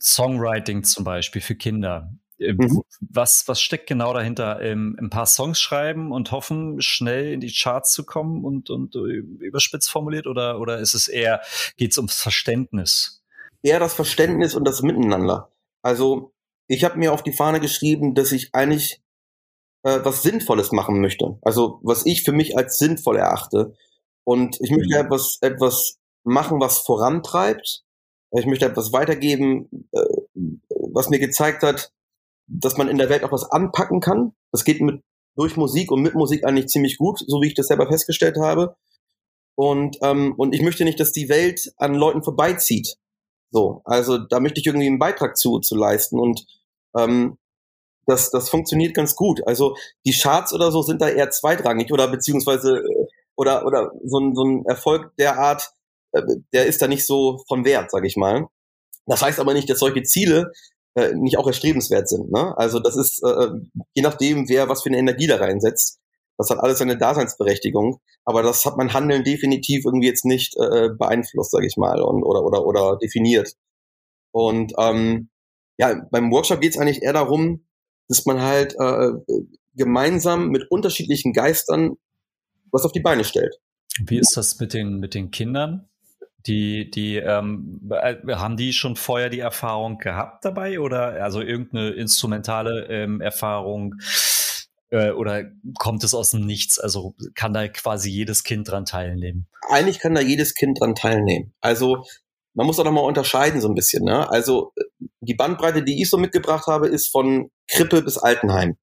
Songwriting 0.00 0.84
zum 0.84 1.04
Beispiel 1.04 1.42
für 1.42 1.56
Kinder. 1.56 2.14
Äh, 2.44 2.54
mhm. 2.54 2.82
Was, 3.00 3.46
was 3.46 3.60
steckt 3.60 3.86
genau 3.86 4.12
dahinter? 4.12 4.60
Ähm, 4.60 4.96
ein 5.00 5.10
paar 5.10 5.26
Songs 5.26 5.60
schreiben 5.60 6.12
und 6.12 6.32
hoffen, 6.32 6.80
schnell 6.80 7.32
in 7.32 7.40
die 7.40 7.52
Charts 7.52 7.92
zu 7.92 8.04
kommen 8.04 8.44
und, 8.44 8.70
und 8.70 8.94
äh, 8.96 8.98
überspitzt 8.98 9.90
formuliert? 9.90 10.26
Oder, 10.26 10.60
oder 10.60 10.78
ist 10.78 10.94
es 10.94 11.08
eher, 11.08 11.40
geht 11.76 11.92
es 11.92 11.98
ums 11.98 12.20
Verständnis? 12.20 13.22
Eher 13.62 13.80
das 13.80 13.94
Verständnis 13.94 14.54
und 14.54 14.66
das 14.66 14.82
Miteinander. 14.82 15.50
Also 15.82 16.32
ich 16.66 16.84
habe 16.84 16.98
mir 16.98 17.12
auf 17.12 17.22
die 17.22 17.32
Fahne 17.32 17.60
geschrieben, 17.60 18.14
dass 18.14 18.32
ich 18.32 18.54
eigentlich 18.54 19.00
äh, 19.84 20.00
was 20.02 20.22
Sinnvolles 20.22 20.72
machen 20.72 21.00
möchte. 21.00 21.38
Also 21.42 21.78
was 21.82 22.06
ich 22.06 22.24
für 22.24 22.32
mich 22.32 22.56
als 22.56 22.78
sinnvoll 22.78 23.16
erachte. 23.16 23.74
Und 24.24 24.58
ich 24.60 24.70
möchte 24.70 24.98
mhm. 24.98 25.06
etwas, 25.06 25.38
etwas 25.40 25.98
machen, 26.24 26.60
was 26.60 26.78
vorantreibt. 26.78 27.84
Ich 28.32 28.46
möchte 28.46 28.66
etwas 28.66 28.92
weitergeben, 28.92 29.88
äh, 29.92 30.00
was 30.92 31.08
mir 31.08 31.18
gezeigt 31.18 31.62
hat, 31.62 31.92
dass 32.46 32.76
man 32.76 32.88
in 32.88 32.98
der 32.98 33.08
Welt 33.08 33.24
auch 33.24 33.32
was 33.32 33.50
anpacken 33.50 34.00
kann. 34.00 34.32
Das 34.52 34.64
geht 34.64 34.80
mit 34.80 35.02
durch 35.36 35.56
Musik 35.56 35.90
und 35.90 36.02
mit 36.02 36.14
Musik 36.14 36.44
eigentlich 36.44 36.68
ziemlich 36.68 36.98
gut, 36.98 37.18
so 37.26 37.42
wie 37.42 37.48
ich 37.48 37.54
das 37.54 37.66
selber 37.66 37.88
festgestellt 37.88 38.36
habe. 38.38 38.76
Und, 39.56 39.98
ähm, 40.02 40.34
und 40.36 40.54
ich 40.54 40.62
möchte 40.62 40.84
nicht, 40.84 41.00
dass 41.00 41.12
die 41.12 41.28
Welt 41.28 41.72
an 41.76 41.94
Leuten 41.94 42.22
vorbeizieht. 42.22 42.96
So, 43.50 43.82
also 43.84 44.18
da 44.18 44.40
möchte 44.40 44.60
ich 44.60 44.66
irgendwie 44.66 44.86
einen 44.86 44.98
Beitrag 44.98 45.36
zu, 45.36 45.60
zu 45.60 45.76
leisten. 45.76 46.18
Und 46.18 46.44
ähm, 46.96 47.38
das, 48.06 48.30
das 48.30 48.48
funktioniert 48.48 48.94
ganz 48.94 49.14
gut. 49.14 49.46
Also 49.46 49.76
die 50.04 50.12
Charts 50.12 50.52
oder 50.52 50.70
so 50.70 50.82
sind 50.82 51.00
da 51.00 51.08
eher 51.08 51.30
zweitrangig 51.30 51.92
oder 51.92 52.08
beziehungsweise 52.08 52.78
äh, 52.78 53.06
oder 53.36 53.66
oder 53.66 53.92
so 54.04 54.18
ein, 54.18 54.34
so 54.34 54.44
ein 54.44 54.64
Erfolg 54.66 55.12
der 55.18 55.38
Art, 55.38 55.72
äh, 56.12 56.22
der 56.52 56.66
ist 56.66 56.82
da 56.82 56.88
nicht 56.88 57.06
so 57.06 57.42
von 57.48 57.64
Wert, 57.64 57.90
sag 57.90 58.04
ich 58.04 58.16
mal. 58.16 58.48
Das 59.06 59.22
heißt 59.22 59.38
aber 59.38 59.54
nicht, 59.54 59.68
dass 59.70 59.78
solche 59.78 60.02
Ziele 60.02 60.52
äh, 60.94 61.12
nicht 61.14 61.38
auch 61.38 61.46
erstrebenswert 61.46 62.08
sind. 62.08 62.30
Ne? 62.30 62.56
Also 62.56 62.78
das 62.78 62.96
ist 62.96 63.22
äh, 63.24 63.48
je 63.94 64.02
nachdem, 64.02 64.48
wer 64.48 64.68
was 64.68 64.82
für 64.82 64.88
eine 64.88 64.98
Energie 64.98 65.26
da 65.26 65.36
reinsetzt. 65.36 66.00
Das 66.36 66.50
hat 66.50 66.58
alles 66.58 66.78
seine 66.78 66.98
Daseinsberechtigung, 66.98 68.00
aber 68.24 68.42
das 68.42 68.64
hat 68.64 68.76
mein 68.76 68.92
Handeln 68.92 69.22
definitiv 69.22 69.84
irgendwie 69.84 70.08
jetzt 70.08 70.24
nicht 70.24 70.56
äh, 70.56 70.88
beeinflusst, 70.88 71.52
sage 71.52 71.66
ich 71.66 71.76
mal, 71.76 72.02
und, 72.02 72.24
oder 72.24 72.42
oder 72.42 72.66
oder 72.66 72.98
definiert. 73.00 73.54
Und 74.32 74.72
ähm, 74.78 75.30
ja, 75.78 76.06
beim 76.10 76.32
Workshop 76.32 76.60
geht 76.60 76.72
es 76.72 76.78
eigentlich 76.78 77.02
eher 77.02 77.12
darum, 77.12 77.66
dass 78.08 78.26
man 78.26 78.42
halt 78.42 78.74
äh, 78.80 79.12
gemeinsam 79.76 80.48
mit 80.48 80.70
unterschiedlichen 80.70 81.32
Geistern 81.32 81.96
was 82.72 82.84
auf 82.84 82.92
die 82.92 83.00
Beine 83.00 83.22
stellt. 83.22 83.60
Wie 84.04 84.18
ist 84.18 84.36
das 84.36 84.58
mit 84.58 84.74
den 84.74 84.98
mit 84.98 85.14
den 85.14 85.30
Kindern? 85.30 85.88
Die, 86.46 86.90
die, 86.90 87.16
ähm, 87.16 87.80
äh, 87.90 88.16
haben 88.34 88.56
die 88.56 88.72
schon 88.74 88.96
vorher 88.96 89.30
die 89.30 89.40
Erfahrung 89.40 89.98
gehabt 89.98 90.44
dabei 90.44 90.78
oder 90.78 91.22
also 91.22 91.40
irgendeine 91.40 91.90
instrumentale 91.90 92.86
ähm, 92.90 93.22
Erfahrung 93.22 93.94
äh, 94.90 95.10
oder 95.10 95.44
kommt 95.78 96.04
es 96.04 96.14
aus 96.14 96.32
dem 96.32 96.44
Nichts? 96.44 96.78
Also 96.78 97.14
kann 97.34 97.54
da 97.54 97.66
quasi 97.68 98.10
jedes 98.10 98.44
Kind 98.44 98.70
dran 98.70 98.84
teilnehmen? 98.84 99.46
Eigentlich 99.68 99.98
kann 99.98 100.14
da 100.14 100.20
jedes 100.20 100.54
Kind 100.54 100.80
dran 100.80 100.94
teilnehmen. 100.94 101.54
Also 101.60 102.04
man 102.54 102.66
muss 102.66 102.78
auch 102.78 102.84
nochmal 102.84 103.04
unterscheiden 103.04 103.60
so 103.60 103.68
ein 103.68 103.74
bisschen. 103.74 104.04
Ne? 104.04 104.30
Also 104.30 104.72
die 105.20 105.34
Bandbreite, 105.34 105.82
die 105.82 106.00
ich 106.00 106.10
so 106.10 106.18
mitgebracht 106.18 106.66
habe, 106.66 106.88
ist 106.88 107.08
von 107.08 107.50
Krippe 107.68 108.02
bis 108.02 108.18
Altenheim. 108.18 108.76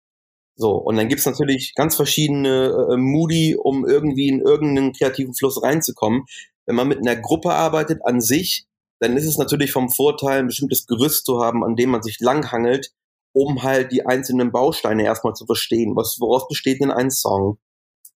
So, 0.55 0.73
und 0.73 0.97
dann 0.97 1.07
gibt's 1.07 1.25
natürlich 1.25 1.73
ganz 1.75 1.95
verschiedene 1.95 2.87
äh, 2.91 2.97
Moody, 2.97 3.55
um 3.55 3.87
irgendwie 3.87 4.27
in 4.27 4.41
irgendeinen 4.41 4.93
kreativen 4.93 5.33
Fluss 5.33 5.63
reinzukommen. 5.63 6.25
Wenn 6.65 6.75
man 6.75 6.87
mit 6.87 6.99
einer 6.99 7.15
Gruppe 7.15 7.51
arbeitet 7.51 8.05
an 8.05 8.21
sich, 8.21 8.65
dann 8.99 9.17
ist 9.17 9.25
es 9.25 9.37
natürlich 9.37 9.71
vom 9.71 9.89
Vorteil, 9.89 10.39
ein 10.39 10.47
bestimmtes 10.47 10.85
Gerüst 10.85 11.25
zu 11.25 11.39
haben, 11.41 11.63
an 11.63 11.75
dem 11.75 11.89
man 11.89 12.03
sich 12.03 12.19
langhangelt, 12.19 12.91
um 13.33 13.63
halt 13.63 13.91
die 13.91 14.05
einzelnen 14.05 14.51
Bausteine 14.51 15.03
erstmal 15.03 15.33
zu 15.33 15.45
verstehen. 15.45 15.95
Was, 15.95 16.17
woraus 16.19 16.47
besteht 16.47 16.81
denn 16.81 16.91
ein 16.91 17.09
Song? 17.09 17.57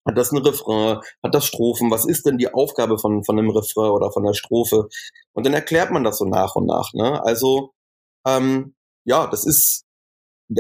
Hat 0.07 0.17
das 0.17 0.31
ein 0.31 0.37
Refrain? 0.37 0.99
Hat 1.23 1.33
das 1.33 1.45
Strophen? 1.45 1.89
Was 1.89 2.05
ist 2.05 2.25
denn 2.27 2.37
die 2.37 2.53
Aufgabe 2.53 2.99
von, 2.99 3.23
von 3.23 3.39
einem 3.39 3.49
Refrain 3.49 3.89
oder 3.89 4.11
von 4.11 4.23
der 4.23 4.33
Strophe? 4.33 4.87
Und 5.33 5.45
dann 5.45 5.53
erklärt 5.53 5.91
man 5.91 6.03
das 6.03 6.19
so 6.19 6.25
nach 6.25 6.55
und 6.55 6.67
nach. 6.67 6.93
Ne? 6.93 7.23
Also, 7.23 7.71
ähm, 8.27 8.75
ja, 9.05 9.25
das 9.27 9.45
ist, 9.45 9.85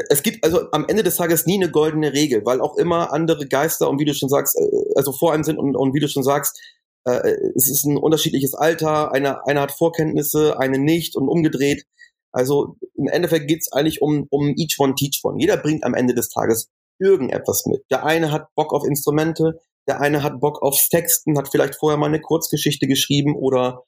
es 0.09 0.23
gibt 0.23 0.43
also 0.43 0.71
am 0.71 0.87
Ende 0.87 1.03
des 1.03 1.17
Tages 1.17 1.45
nie 1.45 1.55
eine 1.61 1.69
goldene 1.69 2.13
Regel, 2.13 2.43
weil 2.45 2.61
auch 2.61 2.77
immer 2.77 3.13
andere 3.13 3.47
Geister 3.47 3.87
und 3.87 3.99
wie 3.99 4.05
du 4.05 4.15
schon 4.15 4.29
sagst, 4.29 4.57
äh, 4.57 4.93
also 4.95 5.11
vor 5.11 5.33
einem 5.33 5.43
sind 5.43 5.59
und, 5.59 5.75
und 5.75 5.93
wie 5.93 5.99
du 5.99 6.07
schon 6.07 6.23
sagst, 6.23 6.59
äh, 7.05 7.35
es 7.55 7.69
ist 7.69 7.85
ein 7.85 7.97
unterschiedliches 7.97 8.53
Alter, 8.53 9.11
einer 9.13 9.47
eine 9.47 9.61
hat 9.61 9.71
Vorkenntnisse, 9.71 10.59
eine 10.59 10.79
nicht 10.79 11.15
und 11.15 11.29
umgedreht. 11.29 11.85
Also 12.31 12.75
im 12.95 13.07
Endeffekt 13.07 13.47
geht's 13.47 13.71
eigentlich 13.71 14.01
um, 14.01 14.27
um 14.29 14.53
each 14.57 14.75
one, 14.77 14.95
teach 14.95 15.21
one. 15.23 15.39
Jeder 15.39 15.57
bringt 15.57 15.83
am 15.83 15.93
Ende 15.93 16.13
des 16.13 16.29
Tages 16.29 16.69
irgendetwas 16.99 17.65
mit. 17.65 17.83
Der 17.89 18.05
eine 18.05 18.31
hat 18.31 18.47
Bock 18.55 18.73
auf 18.73 18.83
Instrumente, 18.85 19.59
der 19.87 20.01
eine 20.01 20.23
hat 20.23 20.39
Bock 20.39 20.61
aufs 20.61 20.89
Texten, 20.89 21.37
hat 21.37 21.49
vielleicht 21.49 21.75
vorher 21.75 21.97
mal 21.97 22.07
eine 22.07 22.21
Kurzgeschichte 22.21 22.87
geschrieben 22.87 23.35
oder 23.35 23.83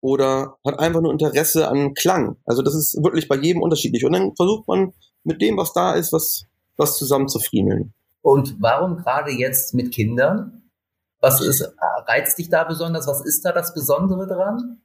oder 0.00 0.58
hat 0.64 0.78
einfach 0.78 1.00
nur 1.00 1.12
Interesse 1.12 1.68
an 1.68 1.94
Klang. 1.94 2.36
Also 2.44 2.62
das 2.62 2.74
ist 2.74 3.02
wirklich 3.02 3.28
bei 3.28 3.36
jedem 3.36 3.62
unterschiedlich. 3.62 4.04
Und 4.04 4.12
dann 4.12 4.36
versucht 4.36 4.68
man 4.68 4.92
mit 5.24 5.40
dem, 5.40 5.56
was 5.56 5.72
da 5.72 5.94
ist, 5.94 6.12
was, 6.12 6.44
was 6.76 6.96
zusammenzufriemeln. 6.98 7.92
Und 8.22 8.56
warum 8.60 8.96
gerade 8.96 9.32
jetzt 9.32 9.74
mit 9.74 9.92
Kindern? 9.92 10.65
Was 11.20 11.40
ist, 11.40 11.74
reizt 12.06 12.38
dich 12.38 12.50
da 12.50 12.64
besonders? 12.64 13.06
Was 13.06 13.24
ist 13.24 13.44
da 13.44 13.52
das 13.52 13.74
Besondere 13.74 14.26
dran? 14.26 14.82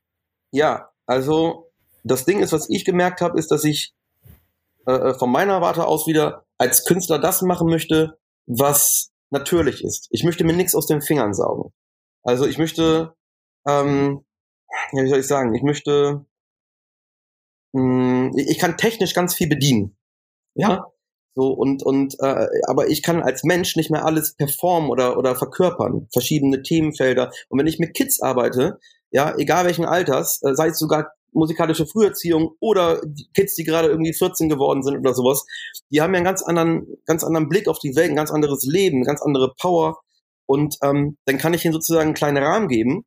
Ja, 0.52 0.92
also 1.06 1.72
das 2.04 2.26
Ding 2.26 2.40
ist, 2.40 2.54
was 2.54 2.70
ich 2.70 2.86
gemerkt 2.86 3.22
habe, 3.22 3.38
ist, 3.38 3.52
dass 3.52 3.64
ich 3.64 3.94
äh, 4.88 4.92
äh, 4.92 5.14
von 5.14 5.32
meiner 5.32 5.62
Warte 5.62 5.86
aus 5.86 6.08
wieder 6.08 6.46
als 6.58 6.86
Künstler 6.86 7.20
das 7.20 7.42
machen 7.42 7.68
möchte, 7.70 8.18
was 8.48 9.12
natürlich 9.30 9.84
ist. 9.84 10.08
Ich 10.12 10.24
möchte 10.24 10.44
mir 10.44 10.54
nichts 10.54 10.76
aus 10.76 10.88
den 10.88 11.02
Fingern 11.02 11.34
saugen. 11.34 11.72
Also 12.24 12.46
ich 12.46 12.58
möchte, 12.58 13.14
ähm, 13.68 14.26
wie 14.92 15.08
soll 15.08 15.20
ich 15.20 15.28
sagen, 15.28 15.54
ich 15.54 15.64
möchte, 15.64 16.26
mh, 17.74 17.82
hm, 17.82 18.32
ich 18.36 18.60
kann 18.60 18.78
technisch 18.78 19.14
ganz 19.14 19.36
viel 19.36 19.48
bedienen. 19.48 19.98
Ja. 20.56 20.91
So, 21.34 21.48
und, 21.48 21.84
und, 21.84 22.16
äh, 22.20 22.48
aber 22.68 22.90
ich 22.90 23.02
kann 23.02 23.22
als 23.22 23.44
Mensch 23.44 23.76
nicht 23.78 23.90
mehr 23.90 24.06
alles 24.06 24.36
performen 24.36 24.90
oder, 24.90 25.18
oder 25.18 25.36
verkörpern, 25.36 26.08
verschiedene 26.12 26.62
Themenfelder. 26.62 27.32
Und 27.48 27.60
wenn 27.60 27.68
ich 27.68 27.80
mit 27.80 27.94
Kids 27.94 28.22
arbeite, 28.22 28.80
ja, 29.12 29.34
egal 29.38 29.66
welchen 29.66 29.86
Alters, 29.86 30.42
äh, 30.44 30.54
sei 30.56 30.68
es 30.68 30.80
sogar 30.80 31.12
musikalische 31.34 31.86
Früherziehung 31.86 32.56
oder 32.60 33.02
Kids, 33.34 33.56
die 33.56 33.64
gerade 33.64 33.88
irgendwie 33.88 34.14
14 34.14 34.50
geworden 34.50 34.84
sind 34.84 34.98
oder 34.98 35.14
sowas, 35.14 35.46
die 35.90 36.02
haben 36.02 36.14
ja 36.14 36.18
einen 36.18 36.26
ganz 36.26 36.42
anderen, 36.44 36.86
ganz 37.06 37.24
anderen 37.24 37.48
Blick 37.48 37.68
auf 37.68 37.80
die 37.80 37.96
Welt, 37.96 38.10
ein 38.10 38.16
ganz 38.16 38.32
anderes 38.32 38.66
Leben, 38.66 38.98
eine 38.98 39.06
ganz 39.06 39.22
andere 39.22 39.54
Power. 39.60 40.00
Und 40.46 40.76
ähm, 40.84 41.18
dann 41.26 41.38
kann 41.38 41.54
ich 41.54 41.64
ihnen 41.64 41.74
sozusagen 41.74 42.08
einen 42.08 42.14
kleinen 42.14 42.44
Rahmen 42.44 42.68
geben. 42.68 43.06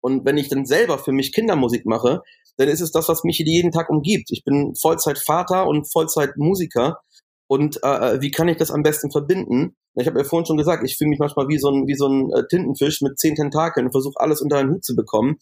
Und 0.00 0.24
wenn 0.24 0.36
ich 0.36 0.48
dann 0.48 0.66
selber 0.66 0.98
für 0.98 1.12
mich 1.12 1.32
Kindermusik 1.32 1.86
mache, 1.86 2.22
dann 2.56 2.68
ist 2.68 2.80
es 2.80 2.90
das, 2.90 3.08
was 3.08 3.24
mich 3.24 3.38
jeden 3.38 3.70
Tag 3.70 3.90
umgibt. 3.90 4.30
Ich 4.30 4.44
bin 4.44 4.74
Vollzeit 4.74 5.18
Vater 5.18 5.66
und 5.66 5.90
Vollzeit 5.90 6.36
Musiker. 6.36 7.00
Und 7.48 7.78
äh, 7.84 8.14
äh, 8.16 8.20
wie 8.20 8.30
kann 8.30 8.48
ich 8.48 8.56
das 8.56 8.70
am 8.70 8.82
besten 8.82 9.10
verbinden? 9.10 9.76
Ich 9.94 10.06
habe 10.06 10.18
ja 10.18 10.24
vorhin 10.24 10.46
schon 10.46 10.56
gesagt, 10.56 10.82
ich 10.84 10.96
fühle 10.96 11.10
mich 11.10 11.20
manchmal 11.20 11.48
wie 11.48 11.58
so 11.58 11.70
ein, 11.70 11.86
wie 11.86 11.94
so 11.94 12.08
ein 12.08 12.30
äh, 12.32 12.46
Tintenfisch 12.48 13.02
mit 13.02 13.18
zehn 13.18 13.36
Tentakeln 13.36 13.86
und 13.86 13.92
versuche 13.92 14.18
alles 14.20 14.40
unter 14.40 14.58
einen 14.58 14.72
Hut 14.72 14.84
zu 14.84 14.96
bekommen. 14.96 15.38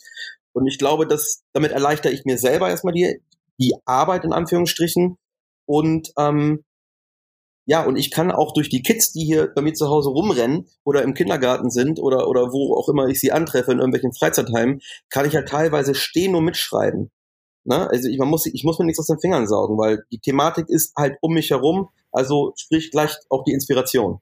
Und 0.52 0.66
ich 0.66 0.78
glaube, 0.78 1.06
dass 1.06 1.42
damit 1.52 1.72
erleichter 1.72 2.12
ich 2.12 2.24
mir 2.24 2.38
selber 2.38 2.68
erstmal 2.68 2.94
die, 2.94 3.20
die 3.58 3.74
Arbeit 3.86 4.24
in 4.24 4.32
Anführungsstrichen. 4.32 5.16
Und 5.66 6.12
ähm, 6.18 6.64
ja, 7.66 7.82
und 7.84 7.96
ich 7.96 8.10
kann 8.10 8.30
auch 8.30 8.52
durch 8.52 8.68
die 8.68 8.82
Kids, 8.82 9.12
die 9.12 9.24
hier 9.24 9.50
bei 9.54 9.62
mir 9.62 9.72
zu 9.72 9.88
Hause 9.88 10.10
rumrennen 10.10 10.68
oder 10.84 11.02
im 11.02 11.14
Kindergarten 11.14 11.70
sind 11.70 11.98
oder, 11.98 12.28
oder 12.28 12.52
wo 12.52 12.76
auch 12.76 12.90
immer 12.90 13.08
ich 13.08 13.20
sie 13.20 13.32
antreffe, 13.32 13.72
in 13.72 13.78
irgendwelchen 13.78 14.12
Freizeitheimen, 14.12 14.80
kann 15.08 15.26
ich 15.26 15.34
halt 15.34 15.48
teilweise 15.48 15.94
stehen 15.94 16.34
und 16.34 16.44
mitschreiben. 16.44 17.10
Ne? 17.64 17.88
Also 17.90 18.08
ich, 18.08 18.18
man 18.18 18.28
muss, 18.28 18.46
ich 18.46 18.64
muss 18.64 18.78
mir 18.78 18.84
nichts 18.84 19.00
aus 19.00 19.06
den 19.06 19.18
Fingern 19.18 19.46
saugen, 19.46 19.78
weil 19.78 20.04
die 20.12 20.18
Thematik 20.18 20.68
ist 20.68 20.94
halt 20.96 21.16
um 21.20 21.32
mich 21.32 21.50
herum, 21.50 21.88
also 22.12 22.52
sprich 22.56 22.90
gleich 22.90 23.16
auch 23.30 23.44
die 23.44 23.52
Inspiration. 23.52 24.20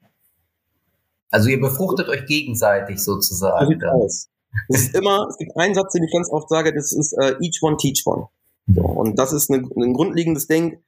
Also 1.29 1.49
ihr 1.49 1.59
befruchtet 1.59 2.09
euch 2.09 2.25
gegenseitig 2.25 2.99
sozusagen. 3.03 3.65
So 3.65 3.71
sieht 3.71 3.83
aus. 3.83 4.29
Es 4.69 4.81
ist 4.81 4.95
immer, 4.95 5.27
es 5.29 5.37
gibt 5.37 5.57
einen 5.57 5.73
Satz, 5.73 5.93
den 5.93 6.03
ich 6.03 6.13
ganz 6.13 6.29
oft 6.29 6.47
sage, 6.47 6.73
das 6.73 6.91
ist 6.91 7.13
uh, 7.13 7.33
each 7.41 7.59
one 7.61 7.75
teach 7.77 8.03
one. 8.05 8.27
So, 8.67 8.81
und 8.81 9.17
das 9.17 9.33
ist 9.33 9.51
eine, 9.51 9.67
ein 9.75 9.93
grundlegendes 9.93 10.47
Ding, 10.47 10.79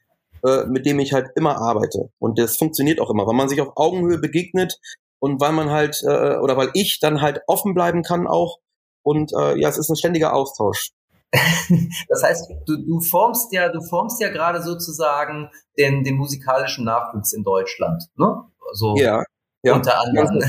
äh, 0.46 0.66
mit 0.68 0.86
dem 0.86 1.00
ich 1.00 1.14
halt 1.14 1.32
immer 1.36 1.58
arbeite. 1.58 2.10
Und 2.20 2.38
das 2.38 2.58
funktioniert 2.58 3.02
auch 3.02 3.10
immer, 3.10 3.26
weil 3.26 3.36
man 3.36 3.50
sich 3.50 3.60
auf 3.60 3.76
Augenhöhe 3.76 4.20
begegnet 4.20 4.80
und 5.20 5.42
weil 5.42 5.52
man 5.52 5.72
halt, 5.72 6.04
äh, 6.04 6.38
oder 6.38 6.56
weil 6.58 6.70
ich 6.74 7.00
dann 7.02 7.22
halt 7.22 7.42
offen 7.48 7.74
bleiben 7.74 8.04
kann 8.04 8.28
auch. 8.28 8.60
Und 9.02 9.34
äh, 9.34 9.60
ja, 9.60 9.70
es 9.70 9.78
ist 9.78 9.90
ein 9.90 9.96
ständiger 9.96 10.34
Austausch. 10.34 10.92
das 12.10 12.24
heißt, 12.24 12.52
du, 12.66 12.78
du 12.78 13.00
formst 13.02 13.52
ja, 13.54 13.70
du 13.70 13.82
formst 13.82 14.22
ja 14.22 14.30
gerade 14.30 14.62
sozusagen 14.62 15.50
den, 15.78 16.04
den 16.04 16.16
musikalischen 16.16 16.86
Nachwuchs 16.86 17.34
in 17.34 17.44
Deutschland, 17.44 18.04
ne? 18.16 18.44
So 18.74 18.96
ja, 18.98 19.24
ja. 19.64 19.76
unter 19.76 20.00
anderem. 20.00 20.40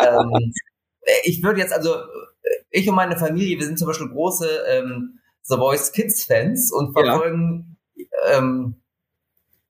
ähm, 0.00 0.52
ich 1.24 1.42
würde 1.42 1.60
jetzt 1.60 1.72
also 1.72 1.94
ich 2.70 2.88
und 2.88 2.96
meine 2.96 3.16
Familie, 3.16 3.58
wir 3.58 3.66
sind 3.66 3.78
zum 3.78 3.86
Beispiel 3.86 4.08
große 4.08 4.48
ähm, 4.68 5.20
The 5.42 5.56
Voice 5.56 5.92
Kids 5.92 6.24
Fans 6.24 6.72
und 6.72 6.92
verfolgen 6.92 7.76
ähm, 8.32 8.82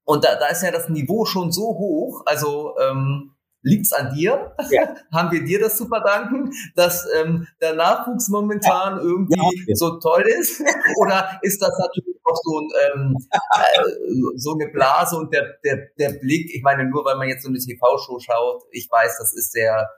und 0.04 0.24
da, 0.24 0.36
da 0.36 0.46
ist 0.46 0.62
ja 0.62 0.70
das 0.70 0.88
Niveau 0.88 1.24
schon 1.24 1.52
so 1.52 1.62
hoch, 1.78 2.22
also 2.26 2.76
ähm, 2.78 3.32
liegt's 3.66 3.92
an 3.92 4.14
dir? 4.14 4.54
Ja. 4.70 4.94
Haben 5.12 5.32
wir 5.32 5.44
dir 5.44 5.60
das 5.60 5.76
zu 5.76 5.86
verdanken, 5.86 6.52
dass 6.74 7.06
ähm, 7.16 7.46
der 7.60 7.74
Nachwuchs 7.74 8.28
momentan 8.28 8.96
ja. 8.96 9.02
irgendwie 9.02 9.64
ja. 9.66 9.74
so 9.74 9.98
toll 9.98 10.22
ist? 10.22 10.62
Oder 11.00 11.38
ist 11.42 11.60
das 11.60 11.76
natürlich 11.78 12.16
auch 12.24 12.38
so, 12.42 12.58
ein, 12.60 12.68
ähm, 12.94 13.16
äh, 13.30 14.36
so 14.36 14.54
eine 14.54 14.68
Blase 14.68 15.16
und 15.16 15.34
der, 15.34 15.56
der, 15.64 15.88
der 15.98 16.18
Blick, 16.18 16.54
ich 16.54 16.62
meine, 16.62 16.84
nur 16.84 17.04
weil 17.04 17.16
man 17.16 17.28
jetzt 17.28 17.42
so 17.42 17.48
eine 17.48 17.58
TV-Show 17.58 18.20
schaut, 18.20 18.62
ich 18.70 18.88
weiß, 18.90 19.18
das 19.18 19.34
ist 19.34 19.52
sehr, 19.52 19.88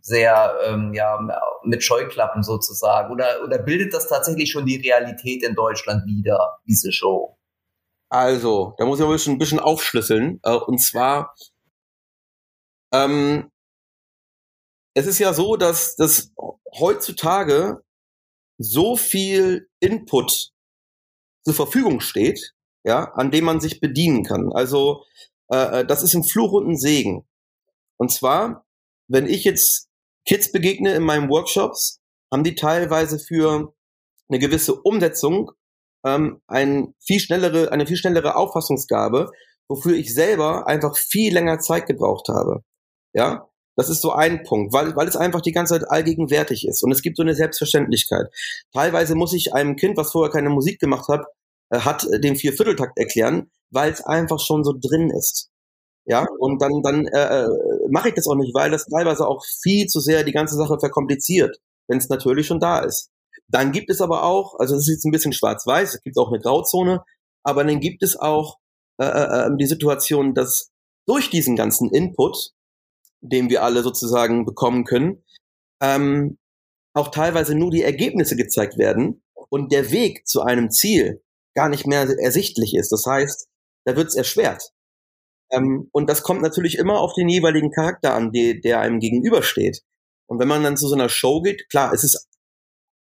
sehr, 0.00 0.56
ähm, 0.64 0.92
ja, 0.94 1.18
mit 1.62 1.84
Scheuklappen 1.84 2.42
sozusagen. 2.42 3.12
Oder, 3.12 3.42
oder 3.44 3.58
bildet 3.58 3.94
das 3.94 4.08
tatsächlich 4.08 4.50
schon 4.50 4.66
die 4.66 4.76
Realität 4.76 5.44
in 5.44 5.54
Deutschland 5.54 6.06
wieder, 6.06 6.58
diese 6.66 6.90
Show? 6.90 7.36
Also, 8.08 8.74
da 8.76 8.86
muss 8.86 8.98
ich 8.98 9.06
ein 9.06 9.12
bisschen, 9.12 9.34
ein 9.34 9.38
bisschen 9.38 9.60
aufschlüsseln. 9.60 10.40
Äh, 10.42 10.56
und 10.56 10.78
zwar, 10.78 11.34
ähm, 12.92 13.50
es 14.94 15.06
ist 15.06 15.18
ja 15.18 15.32
so, 15.32 15.56
dass, 15.56 15.96
dass 15.96 16.32
heutzutage 16.78 17.82
so 18.58 18.96
viel 18.96 19.68
Input 19.80 20.50
zur 21.44 21.54
Verfügung 21.54 22.00
steht, 22.00 22.54
ja, 22.84 23.12
an 23.14 23.30
dem 23.30 23.44
man 23.44 23.60
sich 23.60 23.80
bedienen 23.80 24.24
kann. 24.24 24.52
Also 24.52 25.04
äh, 25.50 25.80
äh, 25.80 25.86
das 25.86 26.02
ist 26.02 26.14
ein 26.14 26.24
Fluch 26.24 26.52
und 26.52 26.68
ein 26.68 26.76
Segen. 26.76 27.26
Und 27.98 28.12
zwar, 28.12 28.66
wenn 29.08 29.26
ich 29.26 29.44
jetzt 29.44 29.88
Kids 30.26 30.52
begegne 30.52 30.94
in 30.94 31.02
meinen 31.02 31.28
Workshops, 31.28 32.00
haben 32.32 32.44
die 32.44 32.54
teilweise 32.54 33.18
für 33.18 33.74
eine 34.28 34.38
gewisse 34.38 34.74
Umsetzung 34.74 35.50
ähm, 36.04 36.40
ein 36.46 36.94
viel 37.00 37.20
schnellere, 37.20 37.72
eine 37.72 37.86
viel 37.86 37.96
schnellere 37.96 38.36
Auffassungsgabe, 38.36 39.30
wofür 39.68 39.94
ich 39.94 40.14
selber 40.14 40.66
einfach 40.66 40.96
viel 40.96 41.32
länger 41.32 41.58
Zeit 41.58 41.86
gebraucht 41.86 42.28
habe. 42.28 42.62
Ja, 43.12 43.48
das 43.76 43.88
ist 43.88 44.02
so 44.02 44.12
ein 44.12 44.42
Punkt, 44.42 44.72
weil, 44.72 44.94
weil 44.96 45.08
es 45.08 45.16
einfach 45.16 45.40
die 45.40 45.52
ganze 45.52 45.74
Zeit 45.74 45.90
allgegenwärtig 45.90 46.66
ist 46.66 46.82
und 46.82 46.92
es 46.92 47.02
gibt 47.02 47.16
so 47.16 47.22
eine 47.22 47.34
Selbstverständlichkeit. 47.34 48.26
Teilweise 48.72 49.14
muss 49.14 49.32
ich 49.32 49.54
einem 49.54 49.76
Kind, 49.76 49.96
was 49.96 50.12
vorher 50.12 50.30
keine 50.32 50.50
Musik 50.50 50.80
gemacht 50.80 51.08
hat, 51.08 51.24
äh, 51.70 51.80
hat 51.80 52.04
äh, 52.04 52.20
den 52.20 52.36
Viervierteltakt 52.36 52.98
erklären, 52.98 53.50
weil 53.70 53.92
es 53.92 54.02
einfach 54.02 54.40
schon 54.40 54.64
so 54.64 54.74
drin 54.78 55.10
ist. 55.10 55.50
Ja, 56.06 56.26
und 56.38 56.60
dann, 56.60 56.82
dann 56.82 57.06
äh, 57.06 57.44
äh, 57.44 57.48
mache 57.88 58.08
ich 58.08 58.14
das 58.14 58.26
auch 58.26 58.34
nicht, 58.34 58.54
weil 58.54 58.70
das 58.70 58.86
teilweise 58.86 59.26
auch 59.26 59.44
viel 59.62 59.86
zu 59.86 60.00
sehr 60.00 60.24
die 60.24 60.32
ganze 60.32 60.56
Sache 60.56 60.78
verkompliziert, 60.78 61.58
wenn 61.88 61.98
es 61.98 62.08
natürlich 62.08 62.46
schon 62.46 62.60
da 62.60 62.80
ist. 62.80 63.10
Dann 63.48 63.72
gibt 63.72 63.90
es 63.90 64.00
aber 64.00 64.24
auch, 64.24 64.58
also 64.58 64.74
es 64.74 64.82
ist 64.88 64.94
jetzt 64.94 65.04
ein 65.04 65.12
bisschen 65.12 65.32
schwarz-weiß, 65.32 65.94
es 65.94 66.02
gibt 66.02 66.18
auch 66.18 66.28
eine 66.28 66.40
Grauzone, 66.40 67.02
aber 67.42 67.64
dann 67.64 67.80
gibt 67.80 68.02
es 68.02 68.16
auch 68.16 68.58
äh, 68.98 69.04
äh, 69.04 69.46
äh 69.46 69.50
die 69.58 69.66
Situation, 69.66 70.34
dass 70.34 70.70
durch 71.06 71.30
diesen 71.30 71.56
ganzen 71.56 71.90
Input 71.90 72.52
den 73.20 73.50
wir 73.50 73.62
alle 73.62 73.82
sozusagen 73.82 74.44
bekommen 74.44 74.84
können, 74.84 75.24
ähm, 75.82 76.38
auch 76.94 77.08
teilweise 77.08 77.54
nur 77.54 77.70
die 77.70 77.82
Ergebnisse 77.82 78.36
gezeigt 78.36 78.78
werden 78.78 79.22
und 79.48 79.72
der 79.72 79.90
Weg 79.92 80.26
zu 80.26 80.42
einem 80.42 80.70
Ziel 80.70 81.22
gar 81.54 81.68
nicht 81.68 81.86
mehr 81.86 82.08
ersichtlich 82.18 82.74
ist. 82.74 82.90
Das 82.90 83.04
heißt, 83.06 83.48
da 83.84 83.96
wird 83.96 84.08
es 84.08 84.16
erschwert. 84.16 84.72
Ähm, 85.50 85.88
und 85.92 86.08
das 86.08 86.22
kommt 86.22 86.42
natürlich 86.42 86.78
immer 86.78 87.00
auf 87.00 87.14
den 87.14 87.28
jeweiligen 87.28 87.70
Charakter 87.70 88.14
an, 88.14 88.32
die, 88.32 88.60
der 88.60 88.80
einem 88.80 89.00
gegenübersteht. 89.00 89.82
Und 90.26 90.38
wenn 90.38 90.48
man 90.48 90.62
dann 90.62 90.76
zu 90.76 90.86
so 90.88 90.94
einer 90.94 91.08
Show 91.08 91.42
geht, 91.42 91.68
klar, 91.68 91.92
es 91.92 92.04
ist 92.04 92.28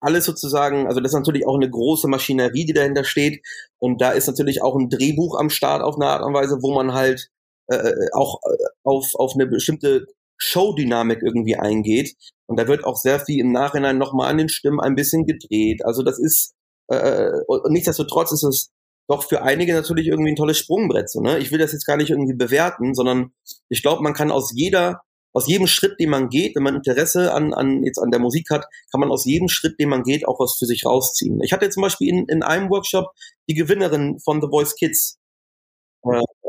alles 0.00 0.26
sozusagen, 0.26 0.86
also 0.86 1.00
das 1.00 1.12
ist 1.12 1.18
natürlich 1.18 1.46
auch 1.46 1.56
eine 1.56 1.70
große 1.70 2.06
Maschinerie, 2.08 2.66
die 2.66 2.74
dahinter 2.74 3.04
steht. 3.04 3.42
Und 3.78 4.02
da 4.02 4.10
ist 4.10 4.26
natürlich 4.26 4.62
auch 4.62 4.76
ein 4.76 4.90
Drehbuch 4.90 5.38
am 5.38 5.48
Start 5.48 5.82
auf 5.82 5.96
eine 5.96 6.06
Art 6.06 6.22
und 6.22 6.34
Weise, 6.34 6.58
wo 6.60 6.74
man 6.74 6.92
halt 6.92 7.30
äh, 7.68 7.76
äh, 7.76 8.08
auch 8.12 8.40
äh, 8.44 8.64
auf, 8.82 9.14
auf 9.14 9.34
eine 9.34 9.46
bestimmte 9.46 10.06
Showdynamik 10.36 11.22
irgendwie 11.22 11.56
eingeht. 11.56 12.14
Und 12.46 12.58
da 12.58 12.68
wird 12.68 12.84
auch 12.84 12.96
sehr 12.96 13.20
viel 13.20 13.40
im 13.40 13.52
Nachhinein 13.52 13.96
nochmal 13.96 14.30
an 14.30 14.38
den 14.38 14.48
Stimmen 14.48 14.80
ein 14.80 14.94
bisschen 14.94 15.24
gedreht. 15.24 15.84
Also 15.84 16.02
das 16.02 16.18
ist, 16.18 16.54
äh, 16.88 16.96
äh, 16.96 17.42
und 17.46 17.72
nichtsdestotrotz 17.72 18.32
ist 18.32 18.44
es 18.44 18.70
doch 19.08 19.24
für 19.24 19.42
einige 19.42 19.72
natürlich 19.74 20.06
irgendwie 20.08 20.32
ein 20.32 20.36
tolles 20.36 20.58
Sprungbrett. 20.58 21.10
So, 21.10 21.20
ne? 21.20 21.38
Ich 21.38 21.52
will 21.52 21.58
das 21.58 21.72
jetzt 21.72 21.86
gar 21.86 21.96
nicht 21.96 22.10
irgendwie 22.10 22.34
bewerten, 22.34 22.94
sondern 22.94 23.32
ich 23.68 23.82
glaube, 23.82 24.02
man 24.02 24.14
kann 24.14 24.30
aus 24.30 24.52
jeder, 24.54 25.00
aus 25.32 25.46
jedem 25.46 25.66
Schritt, 25.66 25.98
den 26.00 26.10
man 26.10 26.28
geht, 26.28 26.56
wenn 26.56 26.62
man 26.62 26.76
Interesse 26.76 27.32
an, 27.32 27.54
an, 27.54 27.82
jetzt 27.82 27.98
an 27.98 28.10
der 28.10 28.20
Musik 28.20 28.48
hat, 28.50 28.66
kann 28.90 29.00
man 29.00 29.10
aus 29.10 29.24
jedem 29.24 29.48
Schritt, 29.48 29.78
den 29.78 29.88
man 29.88 30.02
geht, 30.02 30.26
auch 30.26 30.38
was 30.38 30.56
für 30.58 30.66
sich 30.66 30.84
rausziehen. 30.86 31.40
Ich 31.42 31.52
hatte 31.52 31.68
zum 31.70 31.82
Beispiel 31.82 32.08
in, 32.08 32.26
in 32.28 32.42
einem 32.42 32.70
Workshop 32.70 33.06
die 33.48 33.54
Gewinnerin 33.54 34.18
von 34.20 34.40
The 34.40 34.48
Voice 34.48 34.74
Kids 34.76 35.18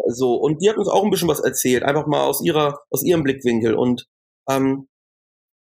so, 0.07 0.35
und 0.35 0.61
die 0.61 0.69
hat 0.69 0.77
uns 0.77 0.87
auch 0.87 1.03
ein 1.03 1.09
bisschen 1.09 1.27
was 1.27 1.39
erzählt, 1.39 1.83
einfach 1.83 2.07
mal 2.07 2.23
aus 2.23 2.41
ihrer, 2.43 2.79
aus 2.89 3.03
ihrem 3.03 3.23
Blickwinkel. 3.23 3.73
Und 3.75 4.07
ähm, 4.49 4.87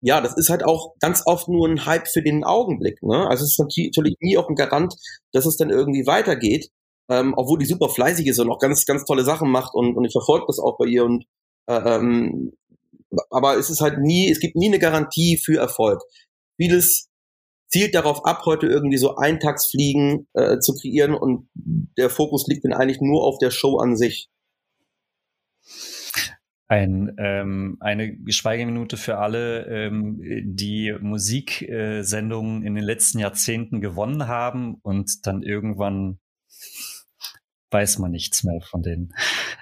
ja, 0.02 0.22
das 0.22 0.38
ist 0.38 0.50
halt 0.50 0.64
auch 0.64 0.96
ganz 1.00 1.24
oft 1.26 1.48
nur 1.50 1.68
ein 1.68 1.86
Hype 1.86 2.08
für 2.08 2.22
den 2.22 2.44
Augenblick. 2.44 3.02
Ne? 3.04 3.28
Also 3.28 3.44
es 3.44 3.52
ist 3.52 3.60
natürlich 3.60 4.16
nie 4.22 4.38
auch 4.38 4.50
ein 4.50 4.56
Garant, 4.56 4.96
dass 5.34 5.46
es 5.46 5.58
dann 5.58 5.70
irgendwie 5.70 6.06
weitergeht, 6.08 6.70
ähm, 7.10 7.34
obwohl 7.36 7.60
die 7.60 7.66
super 7.66 7.90
fleißig 7.90 8.28
ist 8.28 8.40
und 8.40 8.50
auch 8.50 8.60
ganz, 8.60 8.86
ganz 8.86 9.04
tolle 9.04 9.24
Sachen 9.24 9.50
macht 9.50 9.74
und, 9.74 9.98
und 9.98 10.06
ich 10.06 10.14
verfolge 10.14 10.46
das 10.48 10.60
auch 10.60 10.78
bei 10.78 10.86
ihr 10.86 11.04
und 11.04 11.26
äh, 11.68 11.96
ähm, 11.96 12.54
aber 13.32 13.58
es 13.58 13.70
ist 13.70 13.82
halt 13.82 14.00
nie, 14.00 14.32
es 14.32 14.40
gibt 14.40 14.56
nie 14.56 14.68
eine 14.68 14.80
Garantie 14.80 15.38
für 15.38 15.58
Erfolg. 15.60 16.02
Vieles 16.58 17.09
zielt 17.70 17.96
darauf 17.96 18.26
ab, 18.26 18.44
heute 18.46 18.68
irgendwie 18.68 18.98
so 18.98 19.16
Eintagsfliegen 19.16 20.28
äh, 20.34 20.60
zu 20.60 20.74
kreieren 20.74 21.14
und 21.14 21.50
der 21.54 22.10
Fokus 22.10 22.48
liegt 22.48 22.66
dann 22.66 22.74
eigentlich 22.74 23.02
nur 23.02 23.24
auf 23.24 23.38
der 23.38 23.52
Show 23.52 23.78
an 23.78 23.96
sich. 23.96 24.30
Ein, 26.68 27.16
ähm, 27.18 27.78
eine 27.80 28.16
Schweigeminute 28.28 28.98
für 28.98 29.18
alle, 29.18 29.66
ähm, 29.66 30.22
die 30.44 30.96
Musiksendungen 31.00 32.64
in 32.64 32.76
den 32.76 32.84
letzten 32.84 33.18
Jahrzehnten 33.18 33.82
gewonnen 33.82 34.28
haben 34.28 34.76
und 34.84 35.26
dann 35.26 35.42
irgendwann 35.42 36.20
weiß 37.72 38.00
man 38.00 38.12
nichts 38.12 38.44
mehr 38.44 38.62
von 38.62 38.82
denen. 38.82 39.14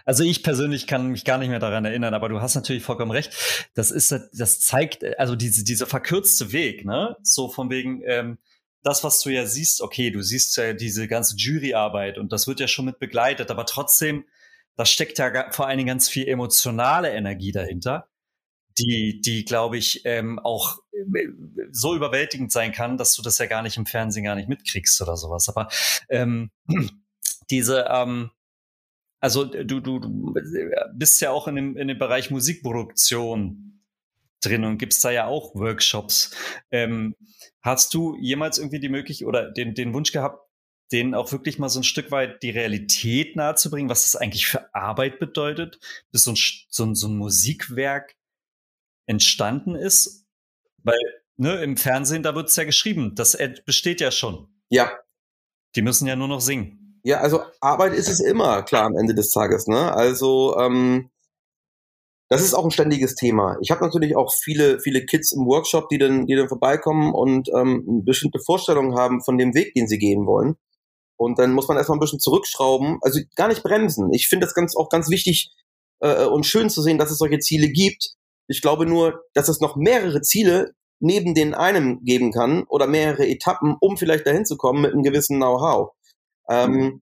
Also 0.05 0.23
ich 0.23 0.43
persönlich 0.43 0.87
kann 0.87 1.07
mich 1.07 1.25
gar 1.25 1.37
nicht 1.37 1.49
mehr 1.49 1.59
daran 1.59 1.85
erinnern, 1.85 2.13
aber 2.13 2.29
du 2.29 2.41
hast 2.41 2.55
natürlich 2.55 2.83
vollkommen 2.83 3.11
recht. 3.11 3.69
Das 3.73 3.91
ist, 3.91 4.13
das 4.33 4.59
zeigt, 4.59 5.03
also 5.19 5.35
diese, 5.35 5.63
dieser 5.63 5.87
verkürzte 5.87 6.51
Weg, 6.51 6.85
ne? 6.85 7.17
So 7.21 7.49
von 7.49 7.69
wegen, 7.69 8.01
ähm, 8.05 8.37
das, 8.83 9.03
was 9.03 9.19
du 9.21 9.29
ja 9.29 9.45
siehst, 9.45 9.81
okay, 9.81 10.11
du 10.11 10.21
siehst 10.21 10.55
ja 10.57 10.73
diese 10.73 11.07
ganze 11.07 11.35
Juryarbeit 11.35 12.17
und 12.17 12.31
das 12.31 12.47
wird 12.47 12.59
ja 12.59 12.67
schon 12.67 12.85
mit 12.85 12.99
begleitet, 12.99 13.51
aber 13.51 13.65
trotzdem, 13.65 14.25
da 14.77 14.85
steckt 14.85 15.17
ja 15.17 15.51
vor 15.51 15.67
allen 15.67 15.77
Dingen 15.77 15.87
ganz 15.87 16.07
viel 16.07 16.27
emotionale 16.27 17.11
Energie 17.11 17.51
dahinter, 17.51 18.07
die, 18.77 19.21
die 19.21 19.43
glaube 19.43 19.77
ich, 19.77 20.05
ähm, 20.05 20.39
auch 20.39 20.77
äh, 20.93 21.27
so 21.71 21.95
überwältigend 21.95 22.51
sein 22.51 22.71
kann, 22.71 22.97
dass 22.97 23.15
du 23.15 23.21
das 23.21 23.39
ja 23.39 23.47
gar 23.47 23.63
nicht 23.63 23.77
im 23.77 23.85
Fernsehen 23.85 24.23
gar 24.23 24.35
nicht 24.35 24.47
mitkriegst 24.47 25.01
oder 25.01 25.17
sowas. 25.17 25.49
Aber 25.49 25.67
ähm, 26.09 26.51
diese, 27.49 27.85
ähm, 27.89 28.31
also 29.19 29.45
du, 29.45 29.79
du, 29.79 29.99
du 29.99 30.33
bist 30.93 31.21
ja 31.21 31.31
auch 31.31 31.47
in 31.47 31.55
dem, 31.55 31.77
in 31.77 31.87
dem 31.87 31.97
Bereich 31.97 32.29
Musikproduktion 32.29 33.81
drin 34.41 34.63
und 34.63 34.77
gibst 34.77 35.03
da 35.03 35.11
ja 35.11 35.25
auch 35.25 35.55
Workshops. 35.55 36.35
Ähm, 36.71 37.15
hast 37.61 37.93
du 37.93 38.15
jemals 38.19 38.57
irgendwie 38.57 38.79
die 38.79 38.89
Möglichkeit 38.89 39.27
oder 39.27 39.51
den, 39.51 39.73
den 39.73 39.93
Wunsch 39.93 40.11
gehabt, 40.11 40.47
denen 40.91 41.15
auch 41.15 41.31
wirklich 41.31 41.59
mal 41.59 41.69
so 41.69 41.79
ein 41.79 41.83
Stück 41.83 42.11
weit 42.11 42.41
die 42.43 42.51
Realität 42.51 43.35
nahezubringen, 43.35 43.89
was 43.89 44.03
das 44.03 44.15
eigentlich 44.15 44.47
für 44.47 44.73
Arbeit 44.73 45.19
bedeutet, 45.19 45.79
bis 46.11 46.23
so 46.23 46.31
ein, 46.31 46.37
so 46.69 46.85
ein, 46.85 46.95
so 46.95 47.07
ein 47.07 47.17
Musikwerk 47.17 48.15
entstanden 49.05 49.75
ist? 49.75 50.25
Weil 50.83 50.99
ne, 51.35 51.61
im 51.61 51.75
Fernsehen, 51.75 52.23
da 52.23 52.35
wird 52.35 52.49
es 52.49 52.55
ja 52.55 52.63
geschrieben, 52.63 53.15
das 53.15 53.37
besteht 53.65 53.99
ja 53.99 54.11
schon. 54.11 54.47
Ja. 54.69 54.91
Die 55.75 55.81
müssen 55.81 56.07
ja 56.07 56.15
nur 56.15 56.27
noch 56.27 56.41
singen. 56.41 56.76
Ja, 57.07 57.21
also 57.21 57.39
Arbeit 57.61 57.93
ist 57.93 58.09
es 58.09 58.19
immer, 58.19 58.63
klar, 58.63 58.83
am 58.83 58.97
Ende 58.97 59.15
des 59.15 59.31
Tages. 59.31 59.65
Ne? 59.67 59.93
Also 59.93 60.57
ähm, 60.57 61.09
das 62.27 62.41
ist 62.41 62.53
auch 62.53 62.65
ein 62.65 62.71
ständiges 62.71 63.15
Thema. 63.15 63.55
Ich 63.61 63.71
habe 63.71 63.81
natürlich 63.81 64.17
auch 64.17 64.33
viele, 64.33 64.81
viele 64.81 65.05
Kids 65.05 65.31
im 65.31 65.45
Workshop, 65.45 65.87
die 65.87 65.99
dann, 65.99 66.25
die 66.25 66.35
dann 66.35 66.49
vorbeikommen 66.49 67.13
und 67.13 67.47
ähm, 67.55 68.03
bestimmte 68.03 68.39
Vorstellungen 68.45 68.97
haben 68.97 69.23
von 69.23 69.37
dem 69.37 69.53
Weg, 69.53 69.73
den 69.73 69.87
sie 69.87 69.99
gehen 69.99 70.25
wollen. 70.25 70.57
Und 71.15 71.39
dann 71.39 71.53
muss 71.53 71.69
man 71.69 71.77
erstmal 71.77 71.95
ein 71.95 72.01
bisschen 72.01 72.19
zurückschrauben, 72.19 72.97
also 73.01 73.21
gar 73.37 73.47
nicht 73.47 73.63
bremsen. 73.63 74.11
Ich 74.11 74.27
finde 74.27 74.45
das 74.45 74.53
ganz 74.53 74.75
auch 74.75 74.89
ganz 74.89 75.09
wichtig 75.09 75.53
äh, 76.01 76.25
und 76.25 76.45
schön 76.45 76.69
zu 76.69 76.81
sehen, 76.81 76.97
dass 76.97 77.09
es 77.09 77.19
solche 77.19 77.39
Ziele 77.39 77.69
gibt. 77.69 78.15
Ich 78.49 78.61
glaube 78.61 78.85
nur, 78.85 79.21
dass 79.33 79.47
es 79.47 79.61
noch 79.61 79.77
mehrere 79.77 80.19
Ziele 80.19 80.73
neben 80.99 81.35
den 81.35 81.53
einem 81.53 82.03
geben 82.03 82.33
kann 82.33 82.65
oder 82.67 82.85
mehrere 82.85 83.25
Etappen, 83.25 83.77
um 83.79 83.95
vielleicht 83.95 84.27
dahin 84.27 84.45
zu 84.45 84.57
kommen 84.57 84.81
mit 84.81 84.91
einem 84.91 85.03
gewissen 85.03 85.37
Know-how. 85.37 85.93
Ähm, 86.49 87.01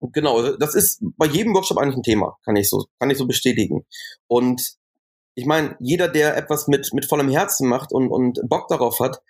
genau, 0.00 0.56
das 0.56 0.74
ist 0.74 1.02
bei 1.16 1.26
jedem 1.26 1.54
Workshop 1.54 1.78
eigentlich 1.78 1.96
ein 1.96 2.02
Thema, 2.02 2.38
kann 2.44 2.56
ich 2.56 2.68
so, 2.68 2.86
kann 2.98 3.10
ich 3.10 3.18
so 3.18 3.26
bestätigen. 3.26 3.86
Und 4.26 4.76
ich 5.34 5.46
meine, 5.46 5.76
jeder, 5.80 6.08
der 6.08 6.36
etwas 6.36 6.66
mit, 6.66 6.92
mit 6.92 7.06
vollem 7.06 7.28
Herzen 7.28 7.68
macht 7.68 7.92
und, 7.92 8.10
und 8.10 8.40
Bock 8.48 8.68
darauf 8.68 9.00
hat, 9.00 9.22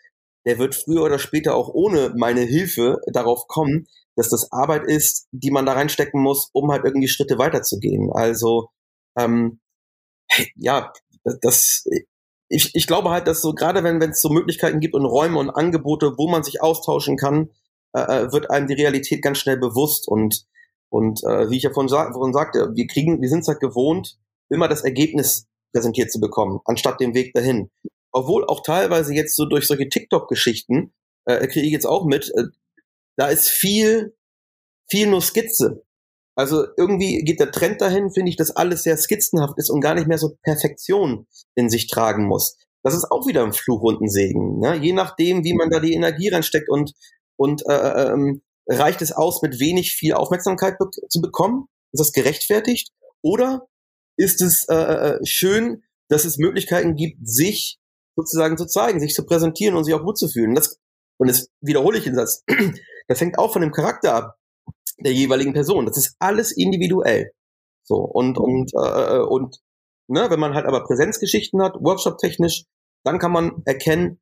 der 0.44 0.59
wird 0.59 0.77
früher 0.77 1.03
oder 1.03 1.18
später 1.18 1.57
auch 1.57 1.68
ohne 1.68 2.14
meine 2.16 2.42
Hilfe 2.42 3.01
darauf 3.12 3.49
kommen, 3.49 3.88
dass 4.14 4.29
das 4.29 4.53
Arbeit 4.53 4.85
ist, 4.85 5.27
die 5.33 5.51
man 5.51 5.66
da 5.66 5.72
reinstecken 5.72 6.22
muss, 6.22 6.51
um 6.53 6.70
halt 6.70 6.85
irgendwie 6.85 7.09
Schritte 7.09 7.38
weiterzugehen. 7.38 8.11
Also, 8.12 8.70
ähm, 9.16 9.61
ja, 10.55 10.92
das, 11.42 11.85
ich, 12.49 12.75
ich 12.75 12.87
glaube 12.87 13.11
halt, 13.11 13.27
dass 13.27 13.42
so, 13.42 13.53
gerade 13.53 13.83
wenn 13.83 14.01
es 14.01 14.20
so 14.20 14.31
Möglichkeiten 14.31 14.81
gibt 14.81 14.94
und 14.94 15.05
Räume 15.05 15.38
und 15.38 15.51
Angebote, 15.51 16.14
wo 16.16 16.29
man 16.29 16.44
sich 16.44 16.62
austauschen 16.62 17.16
kann, 17.16 17.51
äh, 17.96 18.00
äh, 18.00 18.32
wird 18.32 18.50
einem 18.50 18.66
die 18.66 18.74
Realität 18.74 19.22
ganz 19.22 19.38
schnell 19.38 19.56
bewusst 19.56 20.06
und 20.06 20.46
und 20.88 21.24
äh, 21.24 21.50
wie 21.50 21.56
ich 21.56 21.62
ja 21.62 21.72
vorhin, 21.72 21.88
sa 21.88 22.12
vorhin 22.12 22.32
sagte, 22.32 22.70
wir 22.74 22.87
kriegen, 22.87 23.20
wir 23.20 23.28
sind 23.28 23.40
es 23.40 23.48
halt 23.48 23.61
gewohnt, 23.61 24.18
immer 24.48 24.68
das 24.68 24.82
Ergebnis 24.82 25.46
präsentiert 25.72 26.12
zu 26.12 26.20
bekommen, 26.20 26.61
anstatt 26.64 27.00
den 27.00 27.14
Weg 27.14 27.32
dahin. 27.35 27.70
Obwohl 28.12 28.46
auch 28.46 28.62
teilweise 28.62 29.14
jetzt 29.14 29.35
so 29.35 29.46
durch 29.46 29.66
solche 29.66 29.88
TikTok-Geschichten 29.88 30.94
äh, 31.24 31.46
kriege 31.48 31.66
ich 31.66 31.72
jetzt 31.72 31.87
auch 31.87 32.04
mit, 32.04 32.30
äh, 32.37 32.44
da 33.16 33.28
ist 33.28 33.48
viel, 33.48 34.14
viel 34.88 35.09
nur 35.09 35.22
Skizze. 35.22 35.82
Also 36.37 36.66
irgendwie 36.76 37.24
geht 37.24 37.40
der 37.40 37.50
Trend 37.50 37.80
dahin, 37.80 38.11
finde 38.11 38.28
ich, 38.30 38.37
dass 38.37 38.54
alles 38.54 38.82
sehr 38.82 38.96
skizzenhaft 38.96 39.59
ist 39.59 39.70
und 39.70 39.80
gar 39.80 39.94
nicht 39.94 40.06
mehr 40.06 40.18
so 40.18 40.37
Perfektion 40.42 41.26
in 41.54 41.68
sich 41.70 41.88
tragen 41.88 42.26
muss. 42.26 42.56
Das 42.82 42.94
ist 42.94 43.11
auch 43.11 43.26
wieder 43.26 43.42
ein 43.42 43.54
Fluch 43.54 43.82
und 43.82 44.00
ein 44.00 44.09
Segen. 44.09 44.61
Ne? 44.61 44.76
Je 44.76 44.92
nachdem, 44.92 45.44
wie 45.44 45.54
man 45.54 45.70
da 45.70 45.80
die 45.80 45.94
Energie 45.94 46.28
reinsteckt 46.28 46.68
und, 46.68 46.92
und 47.37 47.62
äh, 47.68 47.72
äh 47.72 48.12
ähm, 48.12 48.42
reicht 48.68 49.03
es 49.03 49.12
aus, 49.12 49.42
mit 49.42 49.61
wenig 49.61 49.92
viel 49.92 50.14
Aufmerksamkeit 50.14 50.79
be 50.79 50.90
zu 50.90 51.20
bekommen? 51.20 51.66
Ist 51.92 52.01
das 52.01 52.12
gerechtfertigt? 52.12 52.90
Oder 53.22 53.66
ist 54.16 54.42
es 54.42 54.66
äh, 54.68 54.75
äh, 54.75 55.18
schön, 55.25 55.83
dass 56.09 56.25
es 56.25 56.38
Möglichkeiten 56.38 56.94
gibt, 56.96 57.27
sich 57.27 57.79
sozusagen 58.16 58.57
zu 58.57 58.66
zeigen, 58.66 59.01
sich 59.01 59.14
zu 59.14 59.25
präsentieren 59.25 59.77
und 59.77 59.85
sich 59.85 59.94
auch 59.94 60.03
gut 60.03 60.18
zu 60.18 60.29
fühlen? 60.29 60.55
Das, 60.55 60.79
und 61.18 61.29
jetzt 61.29 61.51
wiederhole 61.61 61.99
ich 61.99 62.05
den 62.05 62.14
Satz. 62.14 62.44
Das 63.09 63.20
hängt 63.20 63.38
auch 63.38 63.53
von 63.53 63.62
dem 63.62 63.70
Charakter 63.70 64.14
ab 64.14 64.37
der 64.99 65.12
jeweiligen 65.12 65.53
Person. 65.53 65.87
Das 65.87 65.96
ist 65.96 66.16
alles 66.18 66.51
individuell. 66.51 67.31
So 67.85 67.99
und 67.99 68.37
und 68.37 68.72
äh, 68.75 69.20
und 69.20 69.61
ne, 70.09 70.27
wenn 70.29 70.40
man 70.40 70.55
halt 70.55 70.66
aber 70.66 70.83
Präsenzgeschichten 70.83 71.62
hat, 71.62 71.75
Workshop-technisch, 71.75 72.64
dann 73.05 73.20
kann 73.20 73.31
man 73.31 73.62
erkennen, 73.64 74.20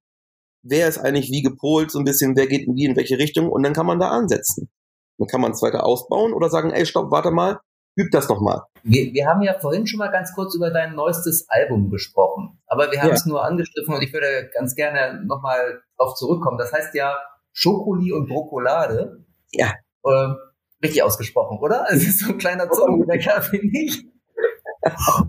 wer 0.65 0.89
ist 0.89 0.99
eigentlich 0.99 1.31
wie 1.31 1.43
gepolt, 1.43 1.91
so 1.91 1.99
ein 1.99 2.05
bisschen, 2.05 2.37
wer 2.37 2.47
geht 2.47 2.67
wie 2.67 2.85
in 2.85 2.97
welche 2.97 3.19
Richtung 3.19 3.49
und 3.51 3.63
dann 3.63 3.75
kann 3.75 3.87
man 3.87 4.01
da 4.01 4.09
ansetzen. 4.09 4.71
Dann 5.19 5.29
kann 5.29 5.41
man 5.41 5.53
es 5.53 5.63
weiter 5.63 5.85
ausbauen 5.85 6.33
oder 6.33 6.49
sagen, 6.49 6.73
ey, 6.73 6.85
stopp, 6.87 7.11
warte 7.11 7.31
mal, 7.31 7.61
üb 7.97 8.11
das 8.11 8.29
nochmal. 8.29 8.63
Wir, 8.83 9.13
wir 9.13 9.27
haben 9.27 9.43
ja 9.43 9.55
vorhin 9.59 9.87
schon 9.87 9.99
mal 9.99 10.11
ganz 10.11 10.35
kurz 10.35 10.55
über 10.55 10.71
dein 10.71 10.95
neuestes 10.95 11.49
Album 11.49 11.91
gesprochen, 11.91 12.59
aber 12.67 12.91
wir 12.91 13.01
haben 13.01 13.11
ja. 13.11 13.15
es 13.15 13.27
nur 13.27 13.45
angestriffen 13.45 13.95
und 13.95 14.03
ich 14.03 14.13
würde 14.13 14.51
ganz 14.53 14.75
gerne 14.75 15.25
nochmal 15.25 15.83
drauf 15.97 16.15
zurückkommen. 16.15 16.59
Das 16.59 16.73
heißt 16.73 16.95
ja 16.95 17.17
Schokoli 17.53 18.13
und 18.13 18.29
Brokolade. 18.29 19.25
Ja. 19.53 19.73
Ähm, 20.05 20.37
richtig 20.83 21.03
ausgesprochen, 21.03 21.59
oder? 21.59 21.87
Es 21.91 22.03
ist 22.03 22.21
so 22.21 22.33
ein 22.33 22.39
kleiner 22.39 22.71
Zungenbrecher, 22.71 23.41
finde 23.43 23.79
ich. 23.79 24.05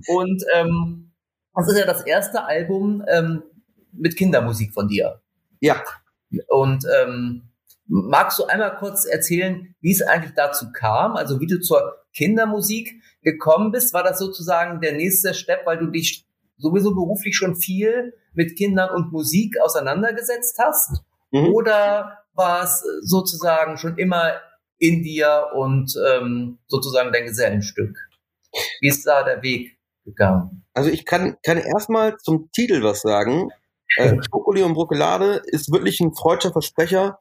Und 0.08 0.44
ähm, 0.54 1.14
das 1.54 1.70
ist 1.70 1.78
ja 1.78 1.86
das 1.86 2.06
erste 2.06 2.44
Album 2.44 3.04
ähm, 3.08 3.44
mit 3.94 4.18
Kindermusik 4.18 4.74
von 4.74 4.88
dir. 4.88 5.22
Ja. 5.66 5.84
Und 6.48 6.86
ähm, 7.02 7.50
magst 7.88 8.38
du 8.40 8.46
einmal 8.46 8.76
kurz 8.78 9.06
erzählen, 9.06 9.76
wie 9.82 9.92
es 9.92 10.02
eigentlich 10.02 10.34
dazu 10.36 10.68
kam? 10.72 11.16
Also 11.16 11.40
wie 11.40 11.48
du 11.48 11.60
zur 11.60 12.06
Kindermusik 12.14 13.02
gekommen 13.24 13.72
bist? 13.72 13.94
War 13.94 14.04
das 14.04 14.20
sozusagen 14.20 14.80
der 14.82 14.94
nächste 14.94 15.34
Step, 15.34 15.66
weil 15.66 15.78
du 15.78 15.88
dich 15.88 16.28
sowieso 16.58 16.94
beruflich 16.94 17.36
schon 17.36 17.56
viel 17.56 18.14
mit 18.34 18.56
Kindern 18.56 18.90
und 18.94 19.12
Musik 19.12 19.60
auseinandergesetzt 19.60 20.58
hast? 20.60 21.02
Mhm. 21.32 21.54
Oder 21.54 22.20
war 22.34 22.64
es 22.64 22.84
sozusagen 23.02 23.78
schon 23.78 23.98
immer 23.98 24.34
in 24.78 25.02
dir 25.02 25.48
und 25.56 25.96
ähm, 26.10 26.60
sozusagen 26.68 27.12
dein 27.12 27.26
Gesellenstück? 27.26 27.98
Wie 28.82 28.88
ist 28.88 29.06
da 29.06 29.24
der 29.24 29.42
Weg 29.42 29.80
gegangen? 30.04 30.64
Also 30.74 30.90
ich 30.90 31.06
kann, 31.06 31.38
kann 31.44 31.58
erstmal 31.58 32.18
zum 32.18 32.50
Titel 32.52 32.84
was 32.84 33.02
sagen. 33.02 33.50
Äh, 33.98 34.18
Schokoli 34.30 34.64
und 34.64 34.74
Brokolade 34.74 35.42
ist 35.46 35.72
wirklich 35.72 36.00
ein 36.00 36.14
freudscher 36.14 36.52
Versprecher, 36.52 37.20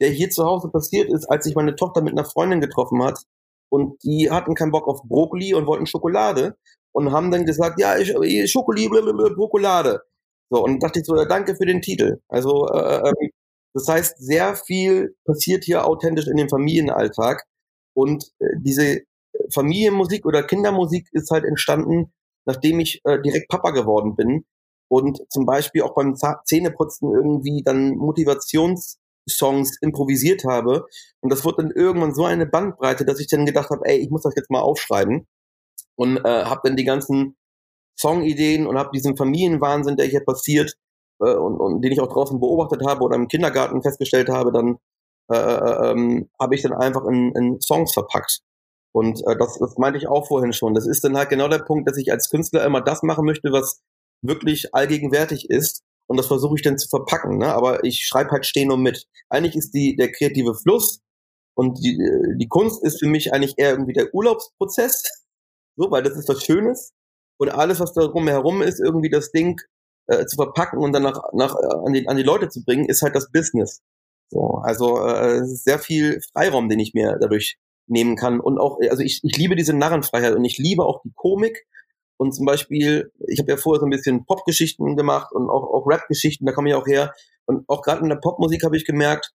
der 0.00 0.10
hier 0.10 0.30
zu 0.30 0.44
Hause 0.44 0.68
passiert 0.68 1.10
ist, 1.12 1.26
als 1.26 1.44
sich 1.44 1.54
meine 1.54 1.76
Tochter 1.76 2.02
mit 2.02 2.12
einer 2.12 2.24
Freundin 2.24 2.60
getroffen 2.60 3.02
hat. 3.02 3.20
Und 3.68 4.02
die 4.04 4.30
hatten 4.30 4.54
keinen 4.54 4.70
Bock 4.70 4.86
auf 4.86 5.02
Brokkoli 5.04 5.54
und 5.54 5.66
wollten 5.66 5.86
Schokolade 5.86 6.56
und 6.92 7.12
haben 7.12 7.30
dann 7.30 7.44
gesagt, 7.44 7.80
ja, 7.80 7.96
ich, 7.96 8.14
Schokoli, 8.50 8.88
blablabla, 8.88 9.34
Brokolade. 9.34 10.02
So, 10.50 10.62
und 10.62 10.82
dachte 10.82 11.00
ich 11.00 11.06
so, 11.06 11.14
danke 11.24 11.56
für 11.56 11.66
den 11.66 11.82
Titel. 11.82 12.20
Also, 12.28 12.68
äh, 12.68 13.08
ähm, 13.08 13.30
das 13.74 13.88
heißt, 13.88 14.18
sehr 14.18 14.54
viel 14.54 15.16
passiert 15.24 15.64
hier 15.64 15.86
authentisch 15.86 16.28
in 16.28 16.36
dem 16.36 16.48
Familienalltag. 16.48 17.44
Und 17.94 18.32
äh, 18.38 18.46
diese 18.58 19.00
Familienmusik 19.52 20.24
oder 20.24 20.42
Kindermusik 20.44 21.08
ist 21.12 21.30
halt 21.30 21.44
entstanden, 21.44 22.12
nachdem 22.44 22.80
ich 22.80 23.00
äh, 23.04 23.20
direkt 23.20 23.48
Papa 23.48 23.72
geworden 23.72 24.14
bin 24.14 24.44
und 24.88 25.20
zum 25.30 25.46
Beispiel 25.46 25.82
auch 25.82 25.94
beim 25.94 26.14
Zähneputzen 26.44 27.12
irgendwie 27.12 27.62
dann 27.64 27.96
Motivationssongs 27.96 29.78
improvisiert 29.80 30.44
habe. 30.44 30.86
Und 31.20 31.32
das 31.32 31.44
wurde 31.44 31.62
dann 31.62 31.72
irgendwann 31.72 32.14
so 32.14 32.24
eine 32.24 32.46
Bandbreite, 32.46 33.04
dass 33.04 33.20
ich 33.20 33.28
dann 33.28 33.46
gedacht 33.46 33.70
habe, 33.70 33.84
ey, 33.84 33.98
ich 33.98 34.10
muss 34.10 34.22
das 34.22 34.34
jetzt 34.36 34.50
mal 34.50 34.60
aufschreiben. 34.60 35.26
Und 35.96 36.18
äh, 36.18 36.44
habe 36.44 36.60
dann 36.64 36.76
die 36.76 36.84
ganzen 36.84 37.36
Songideen 37.98 38.66
und 38.66 38.78
habe 38.78 38.90
diesen 38.92 39.16
Familienwahnsinn, 39.16 39.96
der 39.96 40.06
hier 40.06 40.24
passiert 40.24 40.74
äh, 41.20 41.34
und, 41.34 41.58
und 41.58 41.82
den 41.82 41.92
ich 41.92 42.00
auch 42.00 42.12
draußen 42.12 42.38
beobachtet 42.38 42.82
habe 42.86 43.02
oder 43.02 43.16
im 43.16 43.28
Kindergarten 43.28 43.82
festgestellt 43.82 44.28
habe, 44.28 44.52
dann 44.52 44.76
äh, 45.32 45.36
äh 45.36 45.90
ähm, 45.90 46.30
habe 46.38 46.54
ich 46.54 46.62
dann 46.62 46.74
einfach 46.74 47.04
in, 47.06 47.32
in 47.34 47.60
Songs 47.60 47.92
verpackt. 47.94 48.42
Und 48.92 49.20
äh, 49.26 49.36
das, 49.36 49.58
das 49.58 49.76
meinte 49.78 49.98
ich 49.98 50.08
auch 50.08 50.26
vorhin 50.26 50.52
schon. 50.52 50.74
Das 50.74 50.86
ist 50.86 51.04
dann 51.04 51.16
halt 51.16 51.30
genau 51.30 51.48
der 51.48 51.58
Punkt, 51.58 51.88
dass 51.88 51.96
ich 51.96 52.12
als 52.12 52.30
Künstler 52.30 52.64
immer 52.64 52.80
das 52.80 53.02
machen 53.02 53.24
möchte, 53.24 53.52
was 53.52 53.82
wirklich 54.22 54.74
allgegenwärtig 54.74 55.50
ist. 55.50 55.82
Und 56.08 56.16
das 56.18 56.26
versuche 56.26 56.54
ich 56.56 56.62
dann 56.62 56.78
zu 56.78 56.88
verpacken. 56.88 57.38
Ne? 57.38 57.52
Aber 57.52 57.84
ich 57.84 58.06
schreibe 58.06 58.30
halt 58.30 58.46
stehen 58.46 58.70
und 58.70 58.82
mit. 58.82 59.06
Eigentlich 59.28 59.56
ist 59.56 59.72
die, 59.72 59.96
der 59.96 60.12
kreative 60.12 60.54
Fluss 60.54 61.00
und 61.54 61.78
die, 61.78 61.98
die 62.38 62.48
Kunst 62.48 62.84
ist 62.84 63.00
für 63.00 63.08
mich 63.08 63.32
eigentlich 63.32 63.54
eher 63.56 63.70
irgendwie 63.70 63.94
der 63.94 64.14
Urlaubsprozess. 64.14 65.02
So, 65.76 65.90
weil 65.90 66.02
das 66.02 66.16
ist 66.16 66.28
was 66.28 66.42
Schönes. 66.42 66.92
Und 67.38 67.50
alles, 67.50 67.80
was 67.80 67.92
da 67.92 68.04
rumherum 68.04 68.62
ist, 68.62 68.80
irgendwie 68.80 69.10
das 69.10 69.30
Ding 69.30 69.60
äh, 70.06 70.24
zu 70.26 70.36
verpacken 70.36 70.78
und 70.78 70.92
dann 70.92 71.02
nach, 71.02 71.20
nach, 71.32 71.54
äh, 71.56 71.86
an, 71.86 71.92
die, 71.92 72.08
an 72.08 72.16
die 72.16 72.22
Leute 72.22 72.48
zu 72.48 72.64
bringen, 72.64 72.86
ist 72.86 73.02
halt 73.02 73.14
das 73.14 73.30
Business. 73.30 73.82
So, 74.28 74.60
also 74.62 74.98
äh, 75.04 75.36
es 75.36 75.52
ist 75.52 75.64
sehr 75.64 75.78
viel 75.78 76.20
Freiraum, 76.32 76.68
den 76.68 76.78
ich 76.78 76.94
mir 76.94 77.18
dadurch 77.20 77.58
nehmen 77.86 78.16
kann. 78.16 78.40
Und 78.40 78.58
auch, 78.58 78.78
also 78.90 79.02
ich, 79.02 79.20
ich 79.22 79.36
liebe 79.36 79.56
diese 79.56 79.74
Narrenfreiheit 79.74 80.34
und 80.34 80.44
ich 80.44 80.58
liebe 80.58 80.84
auch 80.84 81.02
die 81.02 81.12
Komik 81.14 81.66
und 82.18 82.32
zum 82.32 82.46
Beispiel, 82.46 83.12
ich 83.26 83.38
habe 83.40 83.50
ja 83.50 83.56
vorher 83.56 83.80
so 83.80 83.86
ein 83.86 83.90
bisschen 83.90 84.24
Popgeschichten 84.24 84.96
gemacht 84.96 85.32
und 85.32 85.50
auch, 85.50 85.64
auch 85.64 85.86
Rap-Geschichten, 85.86 86.46
da 86.46 86.52
komme 86.52 86.70
ich 86.70 86.74
auch 86.74 86.86
her. 86.86 87.12
Und 87.44 87.68
auch 87.68 87.82
gerade 87.82 88.02
in 88.02 88.08
der 88.08 88.16
Popmusik 88.16 88.64
habe 88.64 88.76
ich 88.76 88.84
gemerkt, 88.84 89.32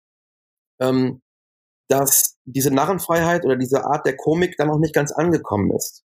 ähm, 0.80 1.22
dass 1.88 2.38
diese 2.46 2.72
Narrenfreiheit 2.72 3.46
oder 3.46 3.56
diese 3.56 3.86
Art 3.86 4.06
der 4.06 4.18
Komik 4.18 4.56
dann 4.58 4.68
noch 4.68 4.80
nicht 4.80 4.96
ganz 4.96 5.12
angekommen 5.12 5.72
ist. 5.76 6.04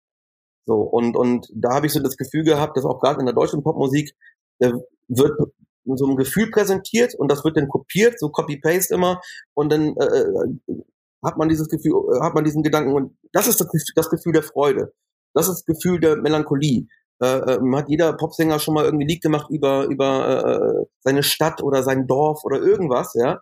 So, 0.66 0.74
und, 0.80 1.16
und 1.16 1.48
da 1.54 1.74
habe 1.74 1.86
ich 1.86 1.92
so 1.92 2.00
das 2.00 2.16
Gefühl 2.16 2.44
gehabt, 2.44 2.76
dass 2.76 2.84
auch 2.84 3.00
gerade 3.00 3.20
in 3.20 3.26
der 3.26 3.34
deutschen 3.34 3.62
Popmusik, 3.62 4.14
da 4.58 4.72
wird 5.08 5.38
so 5.84 6.06
ein 6.06 6.16
Gefühl 6.16 6.50
präsentiert 6.50 7.14
und 7.14 7.30
das 7.30 7.44
wird 7.44 7.56
dann 7.56 7.68
kopiert, 7.68 8.20
so 8.20 8.28
Copy-Paste 8.28 8.94
immer, 8.94 9.22
und 9.54 9.72
dann 9.72 9.96
äh, 9.96 10.04
äh 10.04 10.82
hat 11.24 11.36
man 11.36 11.48
dieses 11.48 11.68
Gefühl, 11.68 11.94
hat 12.20 12.34
man 12.34 12.44
diesen 12.44 12.62
Gedanken 12.62 12.92
und 12.92 13.18
das 13.32 13.48
ist 13.48 13.60
das, 13.60 13.68
das 13.96 14.10
Gefühl 14.10 14.32
der 14.32 14.44
Freude. 14.44 14.92
Das 15.34 15.48
ist 15.48 15.60
das 15.60 15.64
Gefühl 15.64 16.00
der 16.00 16.16
Melancholie. 16.16 16.86
Äh, 17.20 17.38
äh, 17.38 17.76
hat 17.76 17.88
jeder 17.88 18.12
Popsänger 18.12 18.58
schon 18.60 18.74
mal 18.74 18.84
irgendwie 18.84 19.06
Lied 19.06 19.22
gemacht 19.22 19.50
über 19.50 19.86
über 19.86 20.82
äh, 20.82 20.86
seine 21.00 21.22
Stadt 21.22 21.62
oder 21.62 21.82
sein 21.82 22.06
Dorf 22.06 22.44
oder 22.44 22.58
irgendwas, 22.60 23.14
ja. 23.14 23.40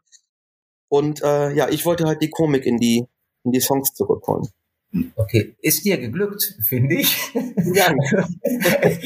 Und 0.89 1.23
äh, 1.23 1.53
ja, 1.55 1.69
ich 1.69 1.85
wollte 1.85 2.07
halt 2.07 2.23
die 2.23 2.31
Komik 2.31 2.67
in 2.67 2.79
die 2.79 3.07
in 3.45 3.53
die 3.53 3.61
Songs 3.61 3.93
zurückholen. 3.95 4.49
Okay, 5.17 5.57
ist 5.61 5.85
dir 5.85 5.99
geglückt, 5.99 6.55
finde 6.69 6.97
ich. 6.97 7.33
Ja. 7.35 7.93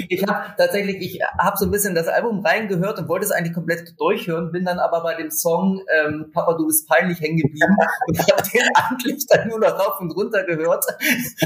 ich 0.09 0.27
habe 0.27 0.55
tatsächlich, 0.57 0.97
ich 1.01 1.21
habe 1.39 1.57
so 1.57 1.65
ein 1.67 1.71
bisschen 1.71 1.95
das 1.95 2.09
Album 2.09 2.45
reingehört 2.45 2.99
und 2.99 3.09
wollte 3.09 3.27
es 3.27 3.33
eigentlich 3.33 3.55
komplett 3.55 3.99
durchhören, 3.99 4.53
bin 4.53 4.65
dann 4.65 4.79
aber 4.79 5.03
bei 5.03 5.15
dem 5.15 5.31
Song 5.31 5.83
ähm, 5.89 6.31
Papa, 6.33 6.55
du 6.55 6.67
bist 6.67 6.89
peinlich 6.89 7.21
hängen 7.21 7.39
geblieben 7.39 7.77
und 8.07 8.19
habe 8.19 8.43
den 8.43 8.63
eigentlich 8.75 9.27
dann 9.29 9.49
nur 9.49 9.59
noch 9.59 9.79
rauf 9.79 10.01
und 10.01 10.11
runter 10.13 10.45
gehört, 10.45 10.85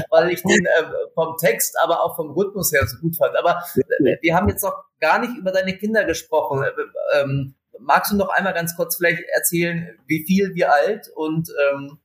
weil 0.09 0.31
ich 0.31 0.41
den 0.43 0.65
äh, 0.65 0.83
vom 1.13 1.35
Text, 1.37 1.75
aber 1.81 2.03
auch 2.03 2.15
vom 2.15 2.31
Rhythmus 2.31 2.71
her 2.71 2.85
so 2.85 2.97
gut 2.99 3.15
fand. 3.15 3.35
Aber 3.37 3.63
äh, 3.75 4.17
wir 4.21 4.35
haben 4.35 4.49
jetzt 4.49 4.63
noch 4.63 4.83
gar 4.99 5.19
nicht 5.19 5.37
über 5.37 5.51
deine 5.51 5.77
Kinder 5.77 6.03
gesprochen. 6.05 6.63
Äh, 6.63 7.19
ähm, 7.19 7.55
magst 7.79 8.11
du 8.11 8.15
noch 8.15 8.29
einmal 8.29 8.53
ganz 8.53 8.75
kurz 8.75 8.97
vielleicht 8.97 9.23
erzählen, 9.33 9.97
wie 10.07 10.25
viel, 10.25 10.53
wie 10.55 10.65
alt 10.65 11.09
und 11.15 11.49
ähm, 11.71 11.99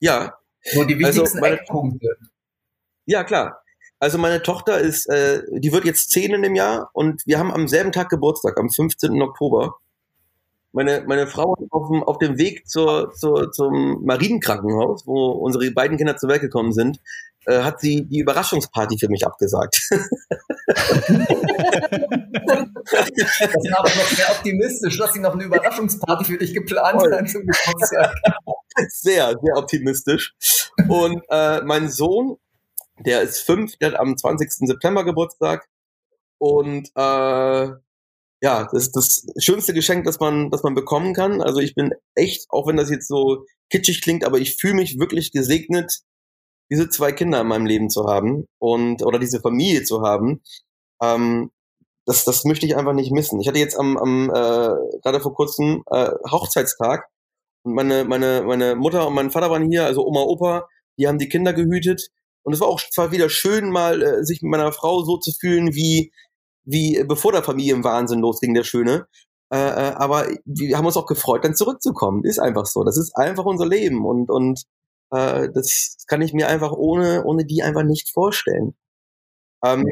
ja, 0.00 0.39
nur 0.74 0.86
die 0.86 1.04
also 1.04 1.22
wichtigsten 1.22 1.44
also 1.44 1.54
Eckpunkte. 1.56 2.16
Ja, 3.06 3.24
klar. 3.24 3.62
Also 3.98 4.16
meine 4.16 4.42
Tochter 4.42 4.78
ist, 4.78 5.06
äh, 5.10 5.42
die 5.50 5.72
wird 5.72 5.84
jetzt 5.84 6.10
zehn 6.10 6.32
in 6.32 6.42
dem 6.42 6.54
Jahr 6.54 6.90
und 6.94 7.22
wir 7.26 7.38
haben 7.38 7.52
am 7.52 7.68
selben 7.68 7.92
Tag 7.92 8.08
Geburtstag, 8.08 8.58
am 8.58 8.70
15. 8.70 9.20
Oktober. 9.20 9.76
Meine, 10.72 11.04
meine 11.06 11.26
Frau 11.26 11.54
auf 11.70 11.88
dem, 11.88 12.02
auf 12.04 12.18
dem 12.18 12.38
Weg 12.38 12.68
zur, 12.68 13.12
zur, 13.12 13.50
zum 13.50 14.04
Marienkrankenhaus, 14.04 15.06
wo 15.06 15.32
unsere 15.32 15.70
beiden 15.72 15.98
Kinder 15.98 16.16
zur 16.16 16.30
Welt 16.30 16.40
gekommen 16.40 16.72
sind, 16.72 17.00
äh, 17.46 17.62
hat 17.62 17.80
sie 17.80 18.06
die 18.06 18.20
Überraschungsparty 18.20 18.98
für 18.98 19.08
mich 19.08 19.26
abgesagt. 19.26 19.80
das 19.90 20.06
war 23.70 23.80
aber 23.80 23.88
noch 23.88 24.08
sehr 24.08 24.30
optimistisch, 24.30 24.98
dass 24.98 25.12
sie 25.12 25.20
noch 25.20 25.34
eine 25.34 25.44
Überraschungsparty 25.44 26.24
für 26.24 26.38
dich 26.38 26.54
geplant 26.54 27.02
hat 27.02 27.28
zum 27.28 27.42
Geburtstag. 27.46 28.14
sehr, 28.90 29.34
sehr 29.42 29.56
optimistisch. 29.56 30.34
Und 30.88 31.22
äh, 31.28 31.60
mein 31.62 31.90
Sohn, 31.90 32.36
der 32.98 33.22
ist 33.22 33.40
fünf, 33.40 33.76
der 33.76 33.92
hat 33.92 34.00
am 34.00 34.16
20. 34.16 34.50
September 34.66 35.04
Geburtstag. 35.04 35.66
Und 36.38 36.88
äh, 36.96 37.68
ja, 38.42 38.68
das 38.72 38.86
ist 38.86 38.96
das 38.96 39.26
schönste 39.38 39.74
Geschenk, 39.74 40.04
das 40.04 40.18
man, 40.18 40.50
das 40.50 40.62
man 40.62 40.74
bekommen 40.74 41.14
kann. 41.14 41.42
Also 41.42 41.60
ich 41.60 41.74
bin 41.74 41.92
echt, 42.14 42.46
auch 42.48 42.66
wenn 42.66 42.76
das 42.76 42.90
jetzt 42.90 43.08
so 43.08 43.44
kitschig 43.68 44.02
klingt, 44.02 44.24
aber 44.24 44.38
ich 44.38 44.56
fühle 44.56 44.74
mich 44.74 44.98
wirklich 44.98 45.32
gesegnet, 45.32 46.00
diese 46.70 46.88
zwei 46.88 47.12
Kinder 47.12 47.40
in 47.40 47.48
meinem 47.48 47.66
Leben 47.66 47.90
zu 47.90 48.06
haben 48.06 48.46
und 48.58 49.02
oder 49.02 49.18
diese 49.18 49.40
Familie 49.40 49.82
zu 49.82 50.02
haben. 50.02 50.42
Ähm, 51.02 51.50
das, 52.06 52.24
das 52.24 52.44
möchte 52.44 52.66
ich 52.66 52.76
einfach 52.76 52.94
nicht 52.94 53.12
missen. 53.12 53.40
Ich 53.40 53.48
hatte 53.48 53.58
jetzt 53.58 53.78
am, 53.78 53.98
am 53.98 54.30
äh, 54.30 55.00
gerade 55.02 55.20
vor 55.20 55.34
kurzem 55.34 55.82
äh, 55.90 56.10
Hochzeitstag 56.30 57.06
meine, 57.64 58.04
meine, 58.04 58.42
meine 58.42 58.74
Mutter 58.76 59.06
und 59.06 59.14
mein 59.14 59.30
Vater 59.30 59.50
waren 59.50 59.70
hier, 59.70 59.86
also 59.86 60.06
Oma, 60.06 60.20
Opa, 60.22 60.68
die 60.98 61.06
haben 61.06 61.18
die 61.18 61.28
Kinder 61.28 61.52
gehütet. 61.52 62.08
Und 62.42 62.54
es 62.54 62.60
war 62.60 62.68
auch 62.68 62.80
zwar 62.80 63.12
wieder 63.12 63.28
schön, 63.28 63.70
mal 63.70 64.02
äh, 64.02 64.24
sich 64.24 64.42
mit 64.42 64.50
meiner 64.50 64.72
Frau 64.72 65.02
so 65.02 65.18
zu 65.18 65.32
fühlen, 65.32 65.74
wie, 65.74 66.12
wie 66.64 67.04
bevor 67.06 67.32
der 67.32 67.42
Familienwahnsinn 67.42 68.20
losging, 68.20 68.54
der 68.54 68.64
Schöne. 68.64 69.06
Äh, 69.52 69.58
äh, 69.58 69.94
aber 69.94 70.28
wir 70.44 70.78
haben 70.78 70.86
uns 70.86 70.96
auch 70.96 71.06
gefreut, 71.06 71.44
dann 71.44 71.54
zurückzukommen. 71.54 72.24
Ist 72.24 72.38
einfach 72.38 72.66
so. 72.66 72.84
Das 72.84 72.96
ist 72.96 73.14
einfach 73.16 73.44
unser 73.44 73.66
Leben. 73.66 74.06
Und, 74.06 74.30
und 74.30 74.62
äh, 75.10 75.48
das 75.52 75.96
kann 76.06 76.22
ich 76.22 76.32
mir 76.32 76.48
einfach 76.48 76.72
ohne, 76.72 77.24
ohne 77.24 77.44
die 77.44 77.62
einfach 77.62 77.82
nicht 77.82 78.10
vorstellen. 78.12 78.74
Ähm, 79.64 79.84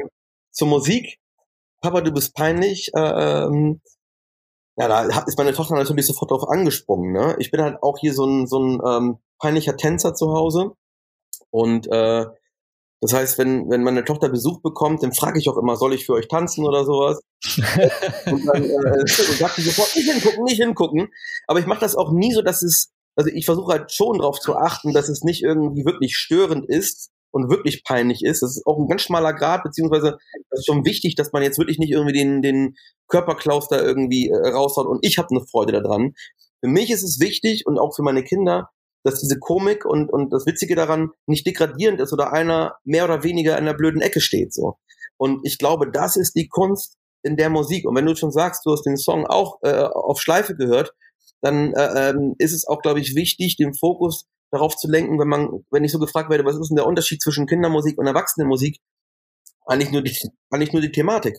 zur 0.51 0.67
Musik. 0.67 1.17
Papa, 1.81 2.01
du 2.01 2.11
bist 2.11 2.35
peinlich. 2.35 2.91
Äh, 2.95 2.99
ähm, 3.45 3.81
ja, 4.79 4.87
da 4.87 5.23
ist 5.27 5.37
meine 5.37 5.51
Tochter 5.51 5.75
natürlich 5.75 6.07
sofort 6.07 6.31
drauf 6.31 6.47
angesprungen. 6.47 7.11
Ne? 7.11 7.35
Ich 7.39 7.51
bin 7.51 7.61
halt 7.61 7.83
auch 7.83 7.97
hier 7.99 8.13
so 8.13 8.25
ein, 8.25 8.47
so 8.47 8.59
ein 8.59 8.81
ähm, 8.87 9.17
peinlicher 9.37 9.75
Tänzer 9.75 10.13
zu 10.13 10.31
Hause. 10.31 10.71
Und 11.51 11.87
äh, 11.91 12.25
das 13.01 13.13
heißt, 13.13 13.37
wenn, 13.37 13.69
wenn 13.69 13.83
meine 13.83 14.05
Tochter 14.05 14.29
Besuch 14.29 14.61
bekommt, 14.61 15.03
dann 15.03 15.13
frage 15.13 15.37
ich 15.37 15.49
auch 15.49 15.57
immer, 15.57 15.75
soll 15.75 15.93
ich 15.93 16.05
für 16.05 16.13
euch 16.13 16.29
tanzen 16.29 16.65
oder 16.65 16.85
sowas? 16.85 17.19
und 18.25 18.45
dann 18.45 18.63
äh, 18.63 19.07
sagt 19.07 19.55
sie 19.55 19.63
sofort, 19.63 19.93
nicht 19.97 20.11
hingucken, 20.11 20.43
nicht 20.45 20.61
hingucken. 20.61 21.09
Aber 21.47 21.59
ich 21.59 21.65
mache 21.65 21.81
das 21.81 21.97
auch 21.97 22.13
nie 22.13 22.31
so, 22.31 22.41
dass 22.41 22.61
es, 22.61 22.93
also 23.17 23.29
ich 23.33 23.45
versuche 23.45 23.73
halt 23.73 23.91
schon 23.91 24.19
darauf 24.19 24.39
zu 24.39 24.55
achten, 24.55 24.93
dass 24.93 25.09
es 25.09 25.23
nicht 25.23 25.43
irgendwie 25.43 25.83
wirklich 25.83 26.15
störend 26.15 26.69
ist 26.69 27.11
und 27.31 27.49
wirklich 27.49 27.83
peinlich 27.83 28.23
ist. 28.23 28.41
Das 28.41 28.55
ist 28.55 28.65
auch 28.65 28.77
ein 28.77 28.87
ganz 28.87 29.01
schmaler 29.03 29.33
Grad, 29.33 29.63
beziehungsweise 29.63 30.17
das 30.49 30.59
ist 30.59 30.65
schon 30.65 30.85
wichtig, 30.85 31.15
dass 31.15 31.31
man 31.31 31.43
jetzt 31.43 31.57
wirklich 31.57 31.79
nicht 31.79 31.91
irgendwie 31.91 32.13
den, 32.13 32.41
den 32.41 32.75
Körperklaus 33.07 33.67
da 33.67 33.81
irgendwie 33.81 34.29
äh, 34.29 34.49
raushaut 34.49 34.87
und 34.87 34.99
ich 35.05 35.17
habe 35.17 35.29
eine 35.31 35.45
Freude 35.45 35.73
daran. 35.73 36.13
Für 36.61 36.69
mich 36.69 36.91
ist 36.91 37.03
es 37.03 37.19
wichtig 37.19 37.65
und 37.65 37.79
auch 37.79 37.95
für 37.95 38.03
meine 38.03 38.23
Kinder, 38.23 38.69
dass 39.03 39.21
diese 39.21 39.39
Komik 39.39 39.85
und, 39.85 40.11
und 40.11 40.31
das 40.33 40.45
Witzige 40.45 40.75
daran 40.75 41.11
nicht 41.25 41.47
degradierend 41.47 42.01
ist 42.01 42.11
oder 42.11 42.33
einer 42.33 42.75
mehr 42.83 43.05
oder 43.05 43.23
weniger 43.23 43.57
in 43.57 43.65
der 43.65 43.73
blöden 43.73 44.01
Ecke 44.01 44.19
steht, 44.21 44.53
so. 44.53 44.75
Und 45.17 45.41
ich 45.43 45.57
glaube, 45.57 45.91
das 45.91 46.15
ist 46.15 46.35
die 46.35 46.47
Kunst 46.47 46.95
in 47.23 47.35
der 47.35 47.49
Musik. 47.49 47.85
Und 47.85 47.95
wenn 47.95 48.05
du 48.05 48.15
schon 48.15 48.31
sagst, 48.31 48.65
du 48.65 48.71
hast 48.71 48.85
den 48.85 48.97
Song 48.97 49.25
auch 49.27 49.59
äh, 49.63 49.83
auf 49.83 50.21
Schleife 50.21 50.55
gehört, 50.55 50.93
dann 51.41 51.73
äh, 51.73 52.09
ähm, 52.09 52.35
ist 52.37 52.53
es 52.53 52.65
auch, 52.67 52.81
glaube 52.81 52.99
ich, 52.99 53.15
wichtig, 53.15 53.57
den 53.57 53.73
Fokus 53.73 54.27
darauf 54.51 54.75
zu 54.75 54.89
lenken, 54.89 55.19
wenn 55.19 55.27
man, 55.27 55.65
wenn 55.71 55.83
ich 55.83 55.91
so 55.91 55.99
gefragt 55.99 56.29
werde, 56.29 56.45
was 56.45 56.57
ist 56.57 56.69
denn 56.69 56.77
der 56.77 56.87
Unterschied 56.87 57.21
zwischen 57.21 57.47
Kindermusik 57.47 57.97
und 57.97 58.07
Erwachsenenmusik, 58.07 58.79
eigentlich 59.65 59.91
nur 59.91 60.01
die, 60.01 60.17
eigentlich 60.49 60.73
nur 60.73 60.81
die 60.81 60.91
Thematik. 60.91 61.37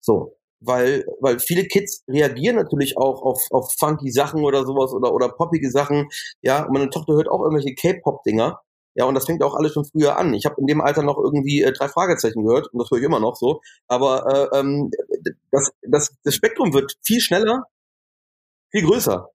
So 0.00 0.36
weil, 0.60 1.04
weil 1.20 1.38
viele 1.40 1.64
Kids 1.64 2.04
reagieren 2.08 2.56
natürlich 2.56 2.96
auch 2.96 3.22
auf, 3.22 3.46
auf 3.50 3.72
funky 3.78 4.10
Sachen 4.10 4.44
oder 4.44 4.64
sowas 4.64 4.92
oder, 4.92 5.12
oder 5.12 5.30
poppige 5.30 5.70
Sachen. 5.70 6.08
Ja, 6.42 6.64
und 6.64 6.72
meine 6.72 6.90
Tochter 6.90 7.14
hört 7.14 7.28
auch 7.28 7.42
irgendwelche 7.42 7.74
K-Pop-Dinger. 7.74 8.60
Ja, 8.94 9.04
und 9.04 9.14
das 9.14 9.26
fängt 9.26 9.42
auch 9.42 9.54
alles 9.54 9.72
schon 9.72 9.84
früher 9.84 10.18
an. 10.18 10.34
Ich 10.34 10.44
habe 10.44 10.56
in 10.58 10.66
dem 10.66 10.80
Alter 10.80 11.02
noch 11.02 11.16
irgendwie 11.16 11.62
äh, 11.62 11.72
drei 11.72 11.88
Fragezeichen 11.88 12.44
gehört 12.44 12.72
und 12.72 12.80
das 12.80 12.90
höre 12.90 12.98
ich 12.98 13.04
immer 13.04 13.20
noch 13.20 13.36
so. 13.36 13.60
Aber 13.88 14.50
äh, 14.52 14.58
ähm, 14.58 14.90
das, 15.50 15.70
das, 15.82 16.14
das 16.24 16.34
Spektrum 16.34 16.74
wird 16.74 16.94
viel 17.02 17.20
schneller, 17.20 17.64
viel 18.70 18.84
größer. 18.84 19.28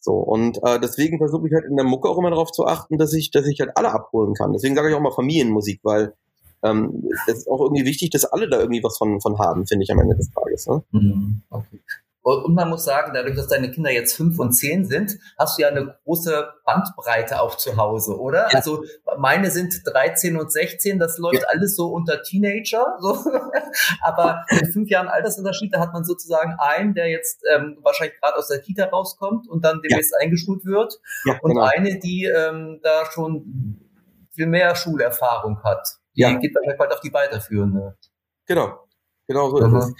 So, 0.00 0.14
und 0.14 0.58
äh, 0.64 0.80
deswegen 0.80 1.18
versuche 1.18 1.46
ich 1.46 1.54
halt 1.54 1.66
in 1.66 1.76
der 1.76 1.84
Mucke 1.84 2.08
auch 2.08 2.18
immer 2.18 2.30
darauf 2.30 2.50
zu 2.52 2.66
achten, 2.66 2.96
dass 2.96 3.12
ich, 3.12 3.30
dass 3.30 3.46
ich 3.46 3.60
halt 3.60 3.76
alle 3.76 3.92
abholen 3.92 4.34
kann. 4.34 4.52
Deswegen 4.52 4.74
sage 4.74 4.88
ich 4.88 4.94
auch 4.94 5.00
mal 5.00 5.12
Familienmusik, 5.12 5.80
weil 5.82 6.14
ähm, 6.62 7.08
ist 7.26 7.48
auch 7.48 7.60
irgendwie 7.60 7.84
wichtig, 7.84 8.10
dass 8.10 8.24
alle 8.24 8.48
da 8.48 8.60
irgendwie 8.60 8.82
was 8.82 8.96
von, 8.98 9.20
von 9.20 9.38
haben, 9.38 9.66
finde 9.66 9.84
ich 9.84 9.90
am 9.90 10.00
Ende 10.00 10.16
des 10.16 10.30
Tages. 10.30 10.66
Ne? 10.66 10.82
Mhm. 10.92 11.42
Okay. 11.50 11.80
Und 12.22 12.54
man 12.54 12.68
muss 12.68 12.84
sagen, 12.84 13.12
dadurch, 13.14 13.34
dass 13.34 13.48
deine 13.48 13.70
Kinder 13.70 13.90
jetzt 13.90 14.14
fünf 14.14 14.38
und 14.38 14.52
zehn 14.52 14.84
sind, 14.84 15.18
hast 15.38 15.56
du 15.56 15.62
ja 15.62 15.68
eine 15.68 15.96
große 16.04 16.48
Bandbreite 16.66 17.40
auch 17.40 17.56
zu 17.56 17.78
Hause, 17.78 18.18
oder? 18.18 18.48
Ja. 18.50 18.56
Also 18.56 18.84
meine 19.18 19.50
sind 19.50 19.80
13 19.86 20.36
und 20.36 20.52
16, 20.52 20.98
das 20.98 21.16
läuft 21.16 21.42
ja. 21.42 21.48
alles 21.48 21.76
so 21.76 21.88
unter 21.88 22.22
Teenager. 22.22 22.86
So. 23.00 23.16
Aber 24.02 24.44
in 24.50 24.70
fünf 24.72 24.90
Jahren 24.90 25.08
Altersunterschied, 25.08 25.72
da 25.74 25.80
hat 25.80 25.92
man 25.92 26.04
sozusagen 26.04 26.54
einen, 26.58 26.92
der 26.94 27.08
jetzt 27.08 27.42
ähm, 27.54 27.78
wahrscheinlich 27.82 28.18
gerade 28.20 28.36
aus 28.36 28.48
der 28.48 28.60
Kita 28.60 28.86
rauskommt 28.86 29.48
und 29.48 29.64
dann 29.64 29.80
demnächst 29.82 30.12
ja. 30.12 30.24
eingeschult 30.24 30.64
wird. 30.64 31.00
und 31.40 31.52
genau. 31.52 31.64
eine, 31.64 31.98
die 31.98 32.24
ähm, 32.24 32.80
da 32.82 33.06
schon 33.10 33.78
viel 34.34 34.46
mehr 34.46 34.74
Schulerfahrung 34.74 35.62
hat. 35.62 35.86
Die 36.14 36.22
geht 36.22 36.54
wahrscheinlich 36.54 36.78
bald 36.78 36.92
auf 36.92 37.00
die 37.00 37.12
weiterführende. 37.12 37.96
Genau, 38.46 38.86
genau 39.26 39.50
so 39.50 39.58
ist 39.58 39.72
es. 39.72 39.94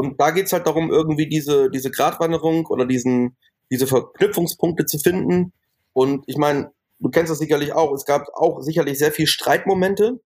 Und 0.00 0.18
da 0.18 0.30
geht's 0.30 0.54
halt 0.54 0.66
darum, 0.66 0.90
irgendwie 0.90 1.28
diese, 1.28 1.68
diese 1.68 1.90
Gratwanderung 1.90 2.64
oder 2.68 2.86
diesen, 2.86 3.36
diese 3.70 3.86
Verknüpfungspunkte 3.86 4.86
zu 4.86 4.98
finden. 4.98 5.52
Und 5.92 6.24
ich 6.26 6.38
meine, 6.38 6.72
du 7.00 7.10
kennst 7.10 7.30
das 7.30 7.38
sicherlich 7.38 7.74
auch, 7.74 7.92
es 7.92 8.06
gab 8.06 8.26
auch 8.32 8.62
sicherlich 8.62 8.98
sehr 8.98 9.12
viel 9.12 9.26
Streitmomente 9.26 10.22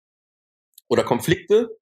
oder 0.86 1.02
Konflikte. 1.02 1.76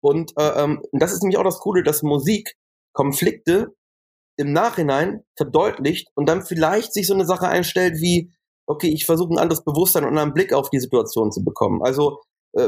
Und 0.00 0.30
äh, 0.38 0.62
ähm, 0.62 0.80
das 0.92 1.12
ist 1.12 1.24
nämlich 1.24 1.36
auch 1.36 1.42
das 1.42 1.58
Coole, 1.58 1.82
dass 1.82 2.04
Musik 2.04 2.54
Konflikte 2.92 3.74
im 4.36 4.52
Nachhinein 4.52 5.24
verdeutlicht 5.36 6.12
und 6.14 6.28
dann 6.28 6.46
vielleicht 6.46 6.92
sich 6.92 7.08
so 7.08 7.14
eine 7.14 7.26
Sache 7.26 7.48
einstellt 7.48 7.94
wie, 7.96 8.30
okay, 8.66 8.90
ich 8.90 9.06
versuche 9.06 9.34
ein 9.34 9.40
anderes 9.40 9.64
Bewusstsein 9.64 10.04
und 10.04 10.16
einen 10.16 10.34
Blick 10.34 10.52
auf 10.52 10.70
die 10.70 10.78
Situation 10.78 11.32
zu 11.32 11.42
bekommen. 11.42 11.82
Also 11.82 12.20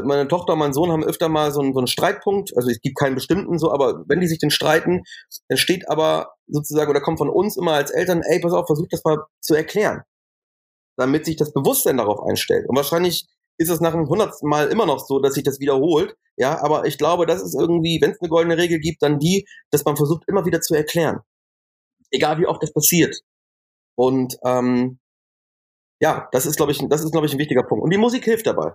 meine 0.03 0.27
Tochter 0.27 0.53
und 0.53 0.59
mein 0.59 0.73
Sohn 0.73 0.91
haben 0.91 1.03
öfter 1.03 1.29
mal 1.29 1.51
so 1.51 1.61
einen, 1.61 1.73
so 1.73 1.79
einen 1.79 1.87
Streitpunkt, 1.87 2.55
also 2.55 2.69
es 2.69 2.81
gibt 2.81 2.97
keinen 2.97 3.15
bestimmten 3.15 3.57
so, 3.57 3.71
aber 3.71 4.03
wenn 4.07 4.19
die 4.19 4.27
sich 4.27 4.39
den 4.39 4.49
streiten, 4.49 5.03
dann 5.47 5.57
steht 5.57 5.89
aber 5.89 6.33
sozusagen 6.47 6.89
oder 6.89 7.01
kommt 7.01 7.19
von 7.19 7.29
uns 7.29 7.57
immer 7.57 7.73
als 7.73 7.91
Eltern, 7.91 8.21
ey, 8.21 8.39
pass 8.39 8.53
auf, 8.53 8.67
versuch 8.67 8.87
das 8.89 9.03
mal 9.03 9.19
zu 9.39 9.55
erklären, 9.55 10.01
damit 10.97 11.25
sich 11.25 11.37
das 11.37 11.53
Bewusstsein 11.53 11.97
darauf 11.97 12.21
einstellt. 12.21 12.67
Und 12.67 12.75
wahrscheinlich 12.75 13.27
ist 13.57 13.69
es 13.69 13.81
nach 13.81 13.93
dem 13.93 14.07
hundertsten 14.07 14.49
Mal 14.49 14.67
immer 14.67 14.85
noch 14.85 14.99
so, 14.99 15.19
dass 15.19 15.33
sich 15.33 15.43
das 15.43 15.59
wiederholt, 15.59 16.15
ja, 16.37 16.61
aber 16.61 16.85
ich 16.85 16.97
glaube, 16.97 17.25
das 17.25 17.41
ist 17.41 17.55
irgendwie, 17.55 17.99
wenn 18.01 18.11
es 18.11 18.21
eine 18.21 18.29
goldene 18.29 18.57
Regel 18.57 18.79
gibt, 18.79 19.01
dann 19.01 19.19
die, 19.19 19.47
dass 19.71 19.85
man 19.85 19.97
versucht 19.97 20.23
immer 20.27 20.45
wieder 20.45 20.61
zu 20.61 20.75
erklären, 20.75 21.21
egal 22.11 22.37
wie 22.39 22.45
oft 22.45 22.61
das 22.61 22.73
passiert. 22.73 23.15
Und 23.95 24.37
ähm, 24.45 24.99
ja, 25.99 26.29
das 26.31 26.45
ist, 26.45 26.57
glaube 26.57 26.71
ich, 26.71 26.79
das 26.89 27.03
ist, 27.03 27.11
glaube 27.11 27.25
ich, 27.25 27.33
ein 27.33 27.39
wichtiger 27.39 27.63
Punkt. 27.63 27.83
Und 27.83 27.91
die 27.91 27.97
Musik 27.97 28.23
hilft 28.25 28.45
dabei. 28.45 28.73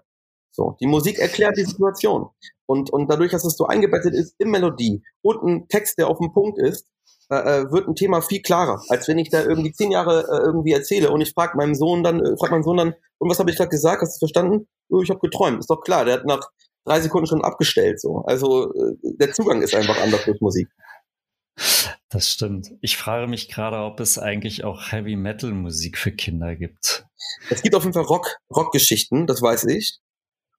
So, 0.53 0.77
die 0.81 0.87
Musik 0.87 1.19
erklärt 1.19 1.57
die 1.57 1.65
Situation. 1.65 2.29
Und, 2.67 2.91
und 2.91 3.11
dadurch, 3.11 3.33
dass 3.33 3.45
es 3.45 3.57
so 3.57 3.67
eingebettet 3.67 4.15
ist 4.15 4.35
in 4.39 4.51
Melodie 4.51 5.03
und 5.23 5.43
ein 5.43 5.69
Text, 5.69 5.99
der 5.99 6.09
auf 6.09 6.19
dem 6.19 6.33
Punkt 6.33 6.59
ist, 6.59 6.87
äh, 7.31 7.37
äh, 7.37 7.73
wird 7.73 7.89
ein 7.89 7.95
Thema 7.95 8.21
viel 8.21 8.43
klarer, 8.43 8.83
als 8.89 9.09
wenn 9.09 9.19
ich 9.19 9.31
da 9.31 9.43
irgendwie 9.43 9.73
zehn 9.73 9.91
Jahre 9.91 10.21
äh, 10.21 10.45
irgendwie 10.45 10.73
erzähle 10.73 11.11
und 11.11 11.23
ich 11.23 11.33
frage 11.33 11.57
meinem 11.57 11.75
Sohn 11.75 12.03
dann, 12.03 12.21
äh, 12.21 12.37
frag 12.39 12.51
meinen 12.51 12.63
Sohn 12.63 12.77
dann, 12.77 12.95
und 13.19 13.31
was 13.31 13.39
habe 13.39 13.51
ich 13.51 13.57
gerade 13.57 13.71
gesagt? 13.71 14.03
Hast 14.03 14.17
du 14.17 14.27
verstanden? 14.27 14.69
Oh, 14.91 15.01
ich 15.03 15.09
habe 15.09 15.21
geträumt. 15.21 15.61
Ist 15.61 15.71
doch 15.71 15.81
klar, 15.81 16.05
der 16.05 16.15
hat 16.15 16.27
nach 16.27 16.51
drei 16.85 17.01
Sekunden 17.01 17.27
schon 17.27 17.43
abgestellt. 17.43 18.01
So, 18.01 18.19
also 18.27 18.73
äh, 18.75 18.97
der 19.03 19.33
Zugang 19.33 19.63
ist 19.63 19.75
einfach 19.75 20.01
anders 20.03 20.25
durch 20.25 20.41
Musik. 20.41 20.69
Das 22.11 22.29
stimmt. 22.29 22.73
Ich 22.83 22.99
frage 22.99 23.27
mich 23.27 23.49
gerade, 23.49 23.79
ob 23.79 24.01
es 24.01 24.19
eigentlich 24.19 24.65
auch 24.65 24.93
Heavy 24.93 25.17
Metal 25.17 25.53
Musik 25.53 25.97
für 25.97 26.13
Kinder 26.13 26.57
gibt. 26.57 27.07
Es 27.49 27.63
gibt 27.63 27.75
auf 27.75 27.85
jeden 27.85 27.95
Fall 27.95 28.03
Rock, 28.03 28.37
Rockgeschichten, 28.55 29.27
das 29.27 29.41
weiß 29.41 29.65
ich. 29.65 29.99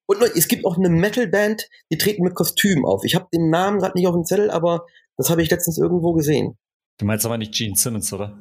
Und 0.05 0.21
es 0.21 0.47
gibt 0.47 0.65
auch 0.65 0.77
eine 0.77 0.89
Metalband, 0.89 1.67
die 1.91 1.97
treten 1.97 2.23
mit 2.23 2.35
Kostüm 2.35 2.85
auf. 2.85 3.03
Ich 3.03 3.15
habe 3.15 3.27
den 3.33 3.49
Namen 3.49 3.79
gerade 3.79 3.97
nicht 3.97 4.07
auf 4.07 4.15
dem 4.15 4.25
Zettel, 4.25 4.51
aber 4.51 4.85
das 5.17 5.29
habe 5.29 5.41
ich 5.41 5.49
letztens 5.49 5.77
irgendwo 5.77 6.13
gesehen. 6.13 6.57
Du 6.97 7.05
meinst 7.05 7.25
aber 7.25 7.37
nicht 7.37 7.53
Gene 7.53 7.75
Simmons, 7.75 8.11
oder? 8.13 8.37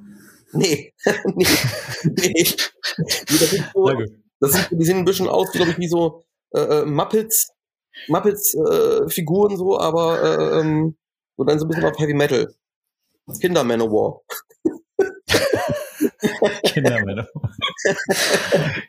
Nee, 0.52 0.92
nee, 1.34 1.46
nee. 2.04 2.44
Das 2.44 3.50
sind 3.50 3.70
so, 3.72 3.90
das 4.40 4.52
sind, 4.52 4.68
die 4.72 4.84
sehen 4.84 4.98
ein 4.98 5.04
bisschen 5.04 5.28
aus, 5.28 5.50
glaube 5.52 5.70
ich, 5.70 5.78
wie 5.78 5.88
so 5.88 6.24
äh, 6.54 6.60
äh, 6.60 6.84
Muppets, 6.84 7.52
Muppets 8.08 8.54
äh, 8.54 9.06
so, 9.56 9.78
aber 9.78 10.22
äh, 10.22 10.60
ähm, 10.60 10.96
so 11.36 11.44
dann 11.44 11.58
so 11.58 11.64
ein 11.64 11.68
bisschen 11.68 11.84
auf 11.84 11.98
Heavy 11.98 12.14
Metal. 12.14 12.52
Kinder 13.40 13.64
Manowar. 13.64 14.20
Kinder 16.64 17.02
Manowar. 17.04 17.56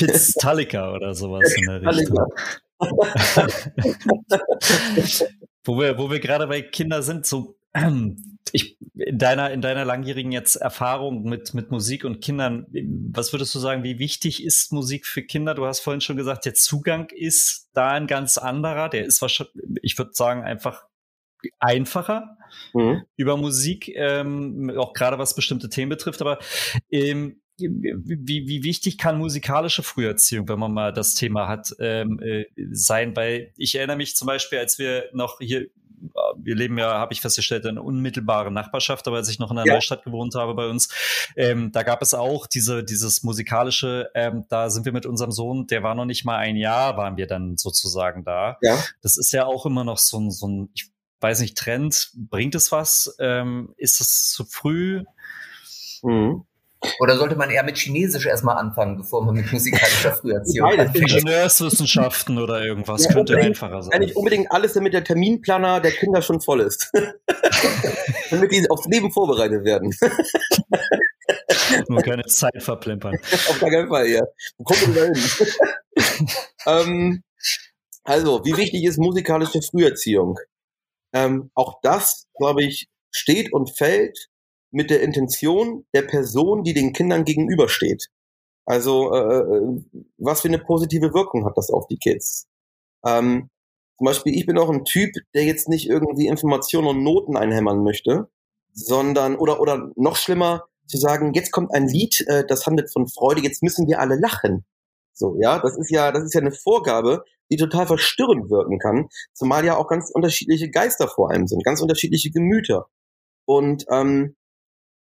Kids 0.00 0.34
Talika 0.34 0.92
oder 0.94 1.14
sowas 1.14 1.54
in 1.54 1.64
der 1.66 1.82
Richtung. 1.82 2.18
wo 5.64 5.78
wir, 5.78 5.98
wo 5.98 6.10
wir 6.10 6.20
gerade 6.20 6.46
bei 6.46 6.62
Kindern 6.62 7.02
sind, 7.02 7.26
so 7.26 7.58
ich, 8.52 8.78
in 8.94 9.18
deiner, 9.18 9.50
in 9.50 9.60
deiner 9.60 9.84
langjährigen 9.84 10.32
jetzt 10.32 10.56
Erfahrung 10.56 11.24
mit, 11.24 11.52
mit 11.52 11.70
Musik 11.70 12.04
und 12.04 12.22
Kindern, 12.22 12.66
was 13.12 13.34
würdest 13.34 13.54
du 13.54 13.58
sagen, 13.58 13.84
wie 13.84 13.98
wichtig 13.98 14.42
ist 14.42 14.72
Musik 14.72 15.06
für 15.06 15.22
Kinder? 15.22 15.54
Du 15.54 15.66
hast 15.66 15.80
vorhin 15.80 16.00
schon 16.00 16.16
gesagt, 16.16 16.46
der 16.46 16.54
Zugang 16.54 17.10
ist 17.10 17.68
da 17.74 17.90
ein 17.90 18.06
ganz 18.06 18.38
anderer. 18.38 18.88
Der 18.88 19.04
ist 19.04 19.20
wahrscheinlich, 19.20 19.54
ich 19.82 19.98
würde 19.98 20.12
sagen, 20.14 20.44
einfach 20.44 20.84
einfacher 21.58 22.38
mhm. 22.72 23.02
über 23.16 23.36
Musik, 23.36 23.92
ähm, 23.94 24.72
auch 24.76 24.94
gerade 24.94 25.18
was 25.18 25.34
bestimmte 25.34 25.68
Themen 25.68 25.90
betrifft. 25.90 26.22
Aber 26.22 26.38
ähm, 26.90 27.39
wie, 27.60 28.48
wie 28.48 28.62
wichtig 28.62 28.98
kann 28.98 29.18
musikalische 29.18 29.82
Früherziehung, 29.82 30.48
wenn 30.48 30.58
man 30.58 30.72
mal 30.72 30.92
das 30.92 31.14
Thema 31.14 31.48
hat, 31.48 31.74
ähm, 31.78 32.20
äh, 32.22 32.46
sein? 32.72 33.14
Weil 33.16 33.52
ich 33.56 33.74
erinnere 33.74 33.96
mich 33.96 34.16
zum 34.16 34.26
Beispiel, 34.26 34.58
als 34.58 34.78
wir 34.78 35.04
noch 35.12 35.38
hier 35.40 35.68
wir 36.36 36.56
leben 36.56 36.78
ja, 36.78 36.94
habe 36.94 37.12
ich 37.12 37.20
festgestellt, 37.20 37.64
in 37.64 37.78
unmittelbarer 37.78 38.50
Nachbarschaft, 38.50 39.06
aber 39.06 39.16
als 39.18 39.28
ich 39.28 39.38
noch 39.38 39.50
in 39.50 39.58
einer 39.58 39.66
ja. 39.66 39.74
Neustadt 39.74 40.04
gewohnt 40.04 40.34
habe 40.34 40.54
bei 40.54 40.66
uns, 40.66 40.88
ähm, 41.36 41.72
da 41.72 41.82
gab 41.82 42.02
es 42.02 42.14
auch 42.14 42.46
diese, 42.46 42.82
dieses 42.82 43.22
musikalische, 43.22 44.10
ähm, 44.14 44.44
da 44.48 44.70
sind 44.70 44.84
wir 44.84 44.92
mit 44.92 45.06
unserem 45.06 45.30
Sohn, 45.30 45.66
der 45.66 45.82
war 45.82 45.94
noch 45.94 46.06
nicht 46.06 46.24
mal 46.24 46.38
ein 46.38 46.56
Jahr, 46.56 46.96
waren 46.96 47.16
wir 47.16 47.26
dann 47.26 47.56
sozusagen 47.56 48.24
da. 48.24 48.58
Ja. 48.62 48.82
Das 49.02 49.16
ist 49.16 49.32
ja 49.32 49.46
auch 49.46 49.66
immer 49.66 49.84
noch 49.84 49.98
so 49.98 50.18
ein, 50.18 50.30
so 50.30 50.48
ein 50.48 50.70
ich 50.74 50.90
weiß 51.20 51.40
nicht, 51.40 51.56
Trend. 51.56 52.12
Bringt 52.14 52.54
es 52.54 52.72
was? 52.72 53.14
Ähm, 53.18 53.74
ist 53.76 54.00
es 54.00 54.30
zu 54.30 54.44
früh? 54.44 55.04
Mhm. 56.02 56.44
Oder 56.98 57.16
sollte 57.16 57.36
man 57.36 57.50
eher 57.50 57.62
mit 57.62 57.76
Chinesisch 57.76 58.26
erstmal 58.26 58.56
anfangen, 58.56 58.96
bevor 58.96 59.24
man 59.24 59.34
mit 59.34 59.52
musikalischer 59.52 60.12
Früherziehung 60.12 60.70
anfängt? 60.70 60.96
Ingenieurswissenschaften 60.96 62.38
oder 62.38 62.64
irgendwas 62.64 63.04
ja, 63.04 63.12
könnte 63.12 63.36
einfacher 63.36 63.82
sein. 63.82 64.00
Nicht 64.00 64.16
unbedingt 64.16 64.50
alles, 64.50 64.72
damit 64.72 64.94
der 64.94 65.04
Terminplaner 65.04 65.80
der 65.80 65.92
Kinder 65.92 66.22
schon 66.22 66.40
voll 66.40 66.60
ist. 66.60 66.90
damit 68.30 68.52
die 68.52 68.68
aufs 68.70 68.86
Leben 68.86 69.12
vorbereitet 69.12 69.64
werden. 69.64 69.94
Nur 71.88 72.02
keine 72.02 72.24
Zeit 72.24 72.62
verplempern. 72.62 73.18
Auf 73.48 73.60
gar 73.60 73.70
keinen 73.70 73.88
Fall, 73.88 74.06
ja. 74.06 74.22
Wo 74.56 74.64
kommen 74.64 74.94
wir 74.94 75.02
da 75.02 75.12
hin? 75.12 76.28
ähm, 76.66 77.22
also, 78.04 78.44
wie 78.44 78.56
wichtig 78.56 78.84
ist 78.84 78.98
musikalische 78.98 79.60
Früherziehung? 79.62 80.38
Ähm, 81.12 81.50
auch 81.54 81.80
das, 81.82 82.26
glaube 82.36 82.64
ich, 82.64 82.88
steht 83.10 83.52
und 83.52 83.76
fällt 83.76 84.29
mit 84.70 84.90
der 84.90 85.02
Intention 85.02 85.86
der 85.94 86.02
Person, 86.02 86.62
die 86.62 86.74
den 86.74 86.92
Kindern 86.92 87.24
gegenübersteht. 87.24 88.08
Also 88.66 89.12
äh, 89.12 89.18
äh, 89.18 89.82
was 90.18 90.42
für 90.42 90.48
eine 90.48 90.58
positive 90.58 91.12
Wirkung 91.12 91.44
hat 91.44 91.56
das 91.56 91.70
auf 91.70 91.86
die 91.88 91.98
Kids? 91.98 92.46
Ähm, 93.04 93.50
zum 93.98 94.04
Beispiel, 94.04 94.34
ich 94.34 94.46
bin 94.46 94.58
auch 94.58 94.70
ein 94.70 94.84
Typ, 94.84 95.12
der 95.34 95.44
jetzt 95.44 95.68
nicht 95.68 95.88
irgendwie 95.88 96.26
Informationen 96.26 96.86
und 96.86 97.02
Noten 97.02 97.36
einhämmern 97.36 97.82
möchte, 97.82 98.28
sondern 98.72 99.36
oder 99.36 99.60
oder 99.60 99.90
noch 99.96 100.16
schlimmer 100.16 100.64
zu 100.86 100.98
sagen, 100.98 101.32
jetzt 101.34 101.52
kommt 101.52 101.72
ein 101.72 101.86
Lied, 101.86 102.24
äh, 102.28 102.44
das 102.46 102.66
handelt 102.66 102.92
von 102.92 103.08
Freude, 103.08 103.42
jetzt 103.42 103.62
müssen 103.62 103.86
wir 103.88 104.00
alle 104.00 104.16
lachen. 104.18 104.64
So, 105.12 105.36
ja, 105.40 105.58
das 105.58 105.76
ist 105.76 105.90
ja, 105.90 106.12
das 106.12 106.24
ist 106.24 106.34
ja 106.34 106.40
eine 106.40 106.52
Vorgabe, 106.52 107.24
die 107.50 107.56
total 107.56 107.86
verstörend 107.86 108.50
wirken 108.50 108.78
kann, 108.78 109.08
zumal 109.34 109.64
ja 109.64 109.76
auch 109.76 109.88
ganz 109.88 110.10
unterschiedliche 110.10 110.70
Geister 110.70 111.08
vor 111.08 111.30
einem 111.30 111.46
sind, 111.46 111.64
ganz 111.64 111.80
unterschiedliche 111.80 112.30
Gemüter. 112.30 112.86
Und 113.44 113.84
ähm, 113.90 114.36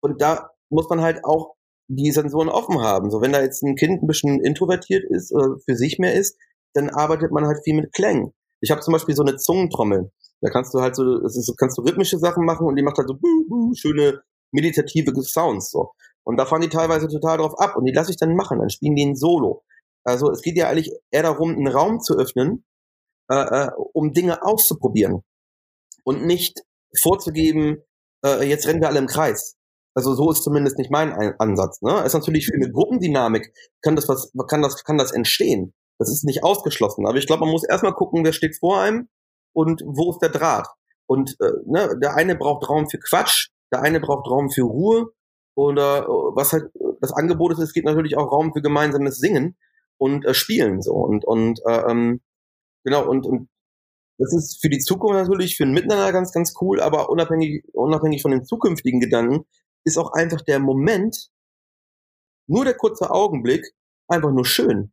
und 0.07 0.23
da 0.23 0.51
muss 0.71 0.88
man 0.88 1.01
halt 1.01 1.25
auch 1.25 1.55
die 1.88 2.11
Sensoren 2.11 2.49
offen 2.49 2.81
haben. 2.81 3.11
So, 3.11 3.21
wenn 3.21 3.33
da 3.33 3.42
jetzt 3.42 3.62
ein 3.62 3.77
Kind 3.77 4.03
ein 4.03 4.07
bisschen 4.07 4.40
introvertiert 4.40 5.05
ist 5.09 5.33
oder 5.33 5.57
für 5.64 5.77
sich 5.77 5.99
mehr 5.99 6.14
ist, 6.14 6.38
dann 6.75 6.90
arbeitet 6.90 7.33
man 7.33 7.47
halt 7.47 7.59
viel 7.64 7.75
mit 7.75 7.92
Klängen. 7.92 8.33
Ich 8.61 8.71
habe 8.71 8.81
zum 8.81 8.92
Beispiel 8.92 9.14
so 9.14 9.23
eine 9.23 9.37
Zungentrommel. 9.37 10.11
Da 10.40 10.51
kannst 10.51 10.75
du 10.75 10.81
halt 10.81 10.95
so, 10.97 11.21
das 11.21 11.37
ist, 11.37 11.53
kannst 11.59 11.79
du 11.79 11.83
rhythmische 11.83 12.19
Sachen 12.19 12.45
machen 12.45 12.66
und 12.66 12.77
die 12.77 12.83
macht 12.83 12.99
halt 12.99 13.09
so 13.09 13.19
schöne 13.75 14.23
meditative 14.53 15.12
Sounds 15.23 15.71
so. 15.71 15.92
Und 16.25 16.37
da 16.37 16.47
fahren 16.47 16.61
die 16.61 16.69
teilweise 16.69 17.09
total 17.09 17.38
drauf 17.38 17.59
ab 17.59 17.77
und 17.77 17.85
die 17.85 17.92
lasse 17.92 18.11
ich 18.11 18.16
dann 18.16 18.35
machen. 18.35 18.59
Dann 18.59 18.71
spielen 18.71 18.97
die 18.97 19.07
ein 19.07 19.16
Solo. 19.16 19.64
Also 20.05 20.31
es 20.31 20.42
geht 20.42 20.57
ja 20.57 20.69
eigentlich 20.69 20.92
eher 21.11 21.23
darum, 21.23 21.51
einen 21.51 21.69
Raum 21.69 22.01
zu 22.01 22.16
öffnen, 22.16 22.64
äh, 23.31 23.35
äh, 23.35 23.71
um 23.92 24.12
Dinge 24.12 24.42
auszuprobieren 24.45 25.23
und 26.05 26.25
nicht 26.25 26.62
vorzugeben, 26.97 27.83
äh, 28.25 28.49
jetzt 28.49 28.66
rennen 28.66 28.81
wir 28.81 28.88
alle 28.88 29.01
im 29.01 29.07
Kreis. 29.07 29.56
Also 29.97 30.15
so 30.15 30.31
ist 30.31 30.45
zumindest 30.45 30.77
nicht 30.77 30.91
mein 30.91 31.13
Ansatz. 31.39 31.81
Ne? 31.81 32.03
ist 32.05 32.13
natürlich 32.13 32.47
für 32.47 32.55
eine 32.55 32.71
Gruppendynamik 32.71 33.51
kann 33.81 33.97
das 33.97 34.09
was, 34.09 34.31
kann 34.47 34.61
das, 34.61 34.85
kann 34.85 34.99
das 34.99 35.11
entstehen. 35.11 35.73
Das 35.99 36.11
ist 36.11 36.25
nicht 36.25 36.45
ausgeschlossen. 36.45 37.07
Aber 37.07 37.17
ich 37.17 37.27
glaube, 37.27 37.47
man 37.47 37.53
muss 37.53 37.65
erstmal 37.65 37.95
gucken, 37.95 38.23
wer 38.23 38.35
steht 38.35 38.59
vor 38.59 38.79
einem 38.79 39.09
und 39.55 39.83
wo 39.87 40.11
ist 40.11 40.21
der 40.21 40.29
Draht. 40.29 40.69
Und 41.07 41.37
äh, 41.41 41.51
ne, 41.65 41.99
der 42.03 42.15
eine 42.15 42.37
braucht 42.37 42.69
Raum 42.69 42.91
für 42.91 42.99
Quatsch, 42.99 43.49
der 43.73 43.81
eine 43.81 43.99
braucht 43.99 44.31
Raum 44.31 44.51
für 44.51 44.65
Ruhe. 44.65 45.13
Oder 45.55 46.03
äh, 46.03 46.09
was 46.35 46.53
halt 46.53 46.65
das 47.01 47.13
Angebot 47.13 47.53
ist, 47.53 47.61
es 47.61 47.73
geht 47.73 47.87
natürlich 47.87 48.19
auch 48.19 48.31
Raum 48.31 48.53
für 48.53 48.61
gemeinsames 48.61 49.17
Singen 49.17 49.57
und 49.97 50.27
äh, 50.27 50.35
Spielen 50.35 50.83
so. 50.83 50.93
Und, 50.93 51.25
und 51.25 51.59
äh, 51.67 51.91
ähm, 51.91 52.21
genau, 52.85 53.09
und, 53.09 53.25
und 53.25 53.49
das 54.19 54.35
ist 54.35 54.59
für 54.61 54.69
die 54.69 54.79
Zukunft 54.79 55.17
natürlich, 55.17 55.57
für 55.57 55.65
ein 55.65 55.73
Miteinander 55.73 56.13
ganz, 56.13 56.33
ganz 56.33 56.53
cool, 56.61 56.83
aber 56.83 57.09
unabhängig, 57.09 57.65
unabhängig 57.73 58.21
von 58.21 58.33
den 58.33 58.45
zukünftigen 58.45 59.01
Gedanken 59.01 59.47
ist 59.87 59.96
auch 59.96 60.12
einfach 60.12 60.42
der 60.42 60.59
Moment, 60.59 61.31
nur 62.49 62.64
der 62.64 62.75
kurze 62.75 63.11
Augenblick, 63.11 63.64
einfach 64.09 64.33
nur 64.33 64.44
schön. 64.44 64.92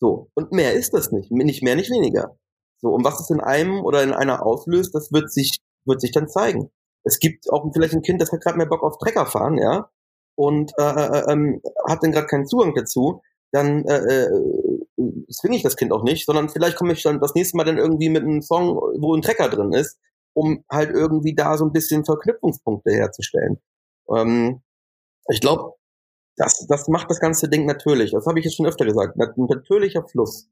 So. 0.00 0.30
Und 0.34 0.52
mehr 0.52 0.72
ist 0.72 0.94
das 0.94 1.12
nicht. 1.12 1.30
Nicht 1.30 1.62
mehr, 1.62 1.76
nicht 1.76 1.90
weniger. 1.90 2.36
So. 2.80 2.88
Und 2.88 3.04
was 3.04 3.20
es 3.20 3.30
in 3.30 3.40
einem 3.40 3.84
oder 3.84 4.02
in 4.02 4.12
einer 4.12 4.44
auslöst, 4.44 4.94
das 4.94 5.12
wird 5.12 5.30
sich, 5.30 5.60
wird 5.84 6.00
sich 6.00 6.12
dann 6.12 6.28
zeigen. 6.28 6.70
Es 7.04 7.18
gibt 7.18 7.50
auch 7.50 7.70
vielleicht 7.72 7.94
ein 7.94 8.02
Kind, 8.02 8.20
das 8.20 8.32
hat 8.32 8.40
gerade 8.40 8.58
mehr 8.58 8.66
Bock 8.66 8.82
auf 8.82 8.98
Trecker 8.98 9.26
fahren, 9.26 9.56
ja, 9.56 9.90
und 10.34 10.72
äh, 10.78 10.82
äh, 10.82 11.18
äh 11.18 11.32
ähm, 11.32 11.62
hat 11.88 12.02
dann 12.02 12.12
gerade 12.12 12.26
keinen 12.26 12.46
Zugang 12.46 12.74
dazu, 12.74 13.22
dann 13.52 13.84
äh, 13.84 14.24
äh, 14.24 14.28
zwinge 15.30 15.56
ich 15.56 15.62
das 15.62 15.76
Kind 15.76 15.92
auch 15.92 16.02
nicht, 16.02 16.26
sondern 16.26 16.48
vielleicht 16.48 16.76
komme 16.76 16.92
ich 16.92 17.02
dann 17.02 17.20
das 17.20 17.34
nächste 17.34 17.56
Mal 17.56 17.64
dann 17.64 17.78
irgendwie 17.78 18.10
mit 18.10 18.22
einem 18.22 18.42
Song, 18.42 18.76
wo 19.00 19.14
ein 19.14 19.22
Trecker 19.22 19.48
drin 19.48 19.72
ist, 19.72 19.98
um 20.34 20.64
halt 20.70 20.90
irgendwie 20.90 21.34
da 21.34 21.56
so 21.56 21.64
ein 21.64 21.72
bisschen 21.72 22.04
Verknüpfungspunkte 22.04 22.92
herzustellen. 22.92 23.60
Ähm, 24.14 24.62
ich 25.28 25.40
glaube, 25.40 25.74
das, 26.36 26.66
das 26.66 26.88
macht 26.88 27.10
das 27.10 27.20
ganze 27.20 27.48
Ding 27.48 27.66
natürlich. 27.66 28.12
Das 28.12 28.26
habe 28.26 28.38
ich 28.38 28.44
jetzt 28.44 28.56
schon 28.56 28.66
öfter 28.66 28.84
gesagt. 28.84 29.16
Ein 29.18 29.46
natürlicher 29.48 30.06
Fluss. 30.06 30.48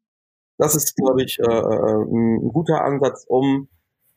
Das 0.58 0.74
ist, 0.74 0.96
glaube 0.96 1.22
ich, 1.22 1.38
äh, 1.38 1.44
äh, 1.44 2.02
ein 2.02 2.50
guter 2.52 2.82
Ansatz, 2.82 3.24
um 3.28 3.68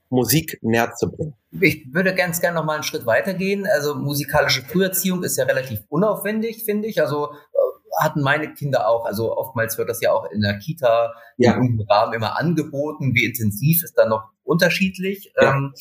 Musik 0.09 0.59
näher 0.61 0.93
zu 0.93 1.09
bringen. 1.09 1.35
Ich 1.61 1.87
würde 1.93 2.13
ganz 2.13 2.41
gerne 2.41 2.59
noch 2.59 2.65
mal 2.65 2.73
einen 2.73 2.83
Schritt 2.83 3.05
weitergehen. 3.05 3.65
Also 3.65 3.95
musikalische 3.95 4.63
Früherziehung 4.63 5.23
ist 5.23 5.37
ja 5.37 5.45
relativ 5.45 5.83
unaufwendig, 5.87 6.65
finde 6.65 6.87
ich. 6.87 7.01
Also 7.01 7.31
äh, 7.31 8.03
hatten 8.03 8.21
meine 8.21 8.53
Kinder 8.53 8.89
auch. 8.89 9.05
Also 9.05 9.37
oftmals 9.37 9.77
wird 9.77 9.87
das 9.87 10.01
ja 10.01 10.11
auch 10.11 10.29
in 10.31 10.41
der 10.41 10.57
Kita 10.59 11.13
ja. 11.37 11.53
im 11.53 11.85
Rahmen 11.89 12.13
immer 12.13 12.37
angeboten. 12.37 13.15
Wie 13.15 13.23
intensiv 13.23 13.83
ist 13.83 13.97
da 13.97 14.05
noch 14.05 14.29
unterschiedlich. 14.43 15.31
Ja. 15.39 15.53
Ähm, 15.53 15.73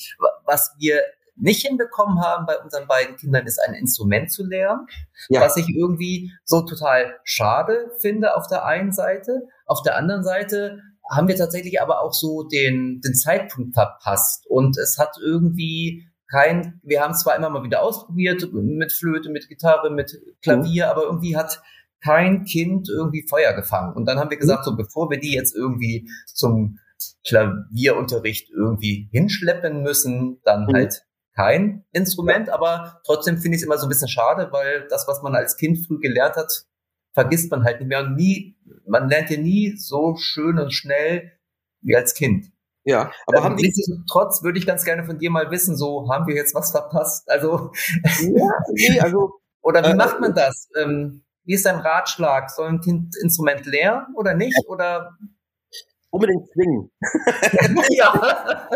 was 0.45 0.77
wir 0.79 1.01
nicht 1.41 1.67
hinbekommen 1.67 2.21
haben 2.21 2.47
bei 2.47 2.59
unseren 2.59 2.87
beiden 2.87 3.17
Kindern, 3.17 3.47
ist 3.47 3.61
ein 3.67 3.75
Instrument 3.75 4.31
zu 4.31 4.47
lernen, 4.47 4.87
ja. 5.29 5.41
was 5.41 5.57
ich 5.57 5.69
irgendwie 5.69 6.33
so 6.45 6.63
total 6.63 7.19
schade 7.25 7.91
finde 8.01 8.37
auf 8.37 8.47
der 8.47 8.65
einen 8.65 8.93
Seite. 8.93 9.43
Auf 9.67 9.83
der 9.83 9.97
anderen 9.97 10.23
Seite 10.23 10.81
haben 11.11 11.29
wir 11.29 11.37
tatsächlich 11.37 11.81
aber 11.81 12.03
auch 12.03 12.13
so 12.13 12.45
den, 12.45 13.01
den 13.01 13.15
Zeitpunkt 13.15 13.75
verpasst 13.75 14.47
und 14.49 14.79
es 14.79 14.99
hat 14.99 15.17
irgendwie 15.21 16.07
kein, 16.31 16.81
wir 16.85 17.01
haben 17.01 17.15
zwar 17.15 17.37
immer 17.37 17.51
mal 17.51 17.65
wieder 17.65 17.83
ausprobiert 17.83 18.53
mit 18.53 18.93
Flöte, 18.93 19.31
mit 19.31 19.49
Gitarre, 19.49 19.91
mit 19.91 20.17
Klavier, 20.43 20.87
mhm. 20.87 20.91
aber 20.91 21.03
irgendwie 21.03 21.37
hat 21.37 21.61
kein 22.03 22.45
Kind 22.45 22.89
irgendwie 22.89 23.27
Feuer 23.29 23.53
gefangen. 23.53 23.95
Und 23.95 24.07
dann 24.07 24.19
haben 24.19 24.31
wir 24.31 24.37
mhm. 24.37 24.43
gesagt, 24.43 24.65
so 24.65 24.77
bevor 24.77 25.11
wir 25.11 25.19
die 25.19 25.33
jetzt 25.33 25.55
irgendwie 25.55 26.09
zum 26.27 26.79
Klavierunterricht 27.27 28.51
irgendwie 28.51 29.09
hinschleppen 29.11 29.83
müssen, 29.83 30.41
dann 30.45 30.67
mhm. 30.67 30.75
halt 30.75 31.03
kein 31.35 31.85
Instrument, 31.93 32.51
aber 32.51 33.01
trotzdem 33.05 33.39
finde 33.39 33.57
ich 33.57 33.63
es 33.63 33.67
immer 33.67 33.79
so 33.79 33.87
ein 33.87 33.89
bisschen 33.89 34.09
schade, 34.09 34.49
weil 34.53 34.87
das, 34.89 35.07
was 35.09 35.23
man 35.23 35.35
als 35.35 35.57
Kind 35.57 35.87
früh 35.87 35.99
gelernt 35.99 36.37
hat, 36.37 36.65
vergisst 37.13 37.51
man 37.51 37.65
halt 37.65 37.81
nicht 37.81 37.89
mehr 37.89 38.01
und 38.01 38.15
nie, 38.15 38.57
man 38.87 39.09
lernt 39.09 39.31
ja 39.31 39.39
nie 39.39 39.77
so 39.77 40.17
schön 40.17 40.59
und 40.59 40.73
schnell 40.73 41.33
wie 41.83 41.97
als 41.97 42.15
Kind. 42.15 42.47
Ja, 42.85 43.13
aber 43.27 43.39
ähm, 43.39 43.45
haben 43.45 43.57
die 43.57 43.73
trotz 44.11 44.43
würde 44.43 44.59
ich 44.59 44.67
ganz 44.67 44.85
gerne 44.85 45.05
von 45.05 45.19
dir 45.19 45.31
mal 45.31 45.51
wissen, 45.51 45.77
so 45.77 46.11
haben 46.11 46.27
wir 46.27 46.35
jetzt 46.35 46.55
was 46.55 46.71
verpasst? 46.71 47.31
Also, 47.31 47.73
ja, 48.21 48.49
nee, 48.73 49.01
also 49.01 49.33
oder 49.61 49.85
wie 49.85 49.91
äh, 49.91 49.97
macht 49.97 50.21
man 50.21 50.35
das? 50.35 50.69
Ähm, 50.81 51.25
wie 51.45 51.55
ist 51.55 51.67
dein 51.67 51.81
Ratschlag? 51.81 52.51
Soll 52.51 52.69
ein 52.69 52.81
Kind 52.81 53.17
Instrument 53.23 53.67
lernen 53.67 54.15
oder 54.17 54.35
nicht? 54.35 54.57
Oder 54.67 55.17
unbedingt 56.11 56.49
zwingen. 56.53 56.91
ja. 57.91 58.69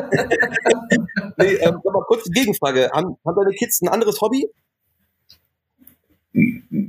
nee, 1.36 1.54
ähm, 1.54 1.80
mal 1.84 2.04
kurz 2.06 2.24
die 2.24 2.32
Gegenfrage. 2.32 2.90
Haben, 2.92 3.16
haben 3.26 3.36
deine 3.36 3.54
Kids 3.54 3.82
ein 3.82 3.88
anderes 3.88 4.20
Hobby? 4.20 4.48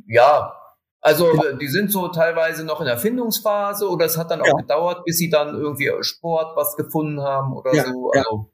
Ja, 0.07 0.53
also 1.01 1.31
die 1.61 1.67
sind 1.67 1.91
so 1.91 2.07
teilweise 2.07 2.63
noch 2.63 2.79
in 2.79 2.87
der 2.87 2.97
Findungsphase 2.97 3.87
oder 3.87 4.05
es 4.07 4.17
hat 4.17 4.31
dann 4.31 4.41
auch 4.41 4.47
ja. 4.47 4.53
gedauert, 4.53 5.05
bis 5.05 5.17
sie 5.17 5.29
dann 5.29 5.53
irgendwie 5.53 5.91
Sport 6.01 6.55
was 6.55 6.75
gefunden 6.75 7.21
haben 7.21 7.53
oder 7.53 7.75
ja, 7.75 7.85
so. 7.85 8.09
Also. 8.11 8.51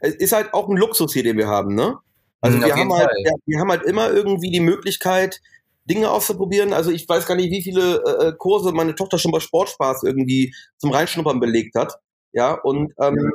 Es 0.00 0.14
ist 0.14 0.32
halt 0.32 0.54
auch 0.54 0.68
ein 0.68 0.76
Luxus 0.76 1.12
hier, 1.12 1.22
den 1.22 1.36
wir 1.36 1.48
haben, 1.48 1.74
ne? 1.74 1.98
Also 2.40 2.56
mhm, 2.56 2.64
wir 2.64 2.76
haben 2.76 2.92
halt, 2.94 3.10
wir 3.44 3.60
haben 3.60 3.70
halt 3.70 3.82
immer 3.82 4.10
irgendwie 4.10 4.50
die 4.50 4.60
Möglichkeit, 4.60 5.40
Dinge 5.86 6.10
auszuprobieren. 6.10 6.72
Also 6.72 6.90
ich 6.90 7.08
weiß 7.08 7.26
gar 7.26 7.36
nicht, 7.36 7.50
wie 7.50 7.62
viele 7.62 8.02
äh, 8.04 8.28
äh, 8.28 8.32
Kurse 8.36 8.72
meine 8.72 8.94
Tochter 8.94 9.18
schon 9.18 9.32
bei 9.32 9.40
Sportspaß 9.40 10.02
irgendwie 10.04 10.54
zum 10.78 10.90
Reinschnuppern 10.90 11.40
belegt 11.40 11.74
hat. 11.74 11.98
Ja, 12.32 12.54
und 12.54 12.92
ähm, 13.00 13.32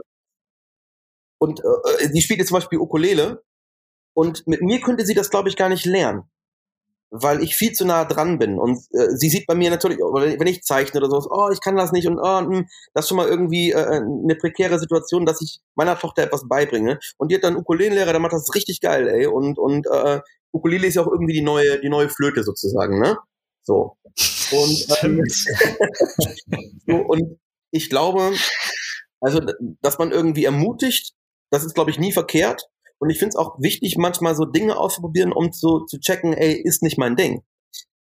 und 1.39 1.59
äh, 1.61 2.09
sie 2.11 2.21
spielt 2.21 2.39
jetzt 2.39 2.49
zum 2.49 2.57
Beispiel 2.57 2.79
Ukulele 2.79 3.43
und 4.13 4.45
mit 4.47 4.61
mir 4.61 4.79
könnte 4.79 5.05
sie 5.05 5.15
das, 5.15 5.29
glaube 5.29 5.49
ich, 5.49 5.55
gar 5.55 5.69
nicht 5.69 5.85
lernen 5.85 6.29
weil 7.11 7.43
ich 7.43 7.55
viel 7.55 7.73
zu 7.73 7.85
nah 7.85 8.05
dran 8.05 8.39
bin. 8.39 8.57
Und 8.57 8.79
äh, 8.91 9.09
sie 9.15 9.29
sieht 9.29 9.45
bei 9.45 9.53
mir 9.53 9.69
natürlich, 9.69 9.99
wenn 9.99 10.47
ich 10.47 10.63
zeichne 10.63 11.01
oder 11.01 11.09
so, 11.09 11.29
oh, 11.29 11.49
ich 11.51 11.59
kann 11.59 11.75
das 11.75 11.91
nicht 11.91 12.07
und 12.07 12.17
oh, 12.17 12.41
mh, 12.41 12.47
hm, 12.47 12.67
das 12.93 13.05
ist 13.05 13.09
schon 13.09 13.17
mal 13.17 13.27
irgendwie 13.27 13.71
äh, 13.71 13.97
eine 13.97 14.35
prekäre 14.35 14.79
Situation, 14.79 15.25
dass 15.25 15.41
ich 15.41 15.59
meiner 15.75 15.99
Tochter 15.99 16.23
etwas 16.23 16.47
beibringe. 16.47 16.99
Und 17.17 17.29
die 17.29 17.35
hat 17.35 17.43
dann 17.43 17.57
Ukulelenlehrer, 17.57 18.13
der 18.13 18.21
macht 18.21 18.33
das 18.33 18.55
richtig 18.55 18.79
geil, 18.79 19.09
ey. 19.09 19.27
Und, 19.27 19.59
und 19.59 19.87
äh, 19.87 20.21
Ukulele 20.53 20.87
ist 20.87 20.95
ja 20.95 21.03
auch 21.03 21.11
irgendwie 21.11 21.33
die 21.33 21.41
neue, 21.41 21.79
die 21.79 21.89
neue 21.89 22.09
Flöte 22.09 22.43
sozusagen, 22.43 22.99
ne? 22.99 23.17
So. 23.63 23.97
Und, 24.51 24.85
ähm, 25.03 25.23
so, 26.87 26.95
und 26.95 27.39
ich 27.71 27.89
glaube, 27.89 28.33
also, 29.21 29.39
dass 29.81 29.97
man 29.97 30.11
irgendwie 30.11 30.45
ermutigt, 30.45 31.13
das 31.51 31.63
ist, 31.63 31.75
glaube 31.75 31.91
ich, 31.91 31.99
nie 31.99 32.11
verkehrt. 32.11 32.67
Und 32.99 33.09
ich 33.09 33.19
finde 33.19 33.29
es 33.29 33.35
auch 33.35 33.57
wichtig, 33.59 33.97
manchmal 33.97 34.35
so 34.35 34.45
Dinge 34.45 34.77
auszuprobieren, 34.77 35.31
um 35.31 35.51
so 35.51 35.85
zu 35.85 35.99
checken, 35.99 36.33
ey, 36.33 36.53
ist 36.53 36.83
nicht 36.83 36.97
mein 36.97 37.15
Ding. 37.15 37.43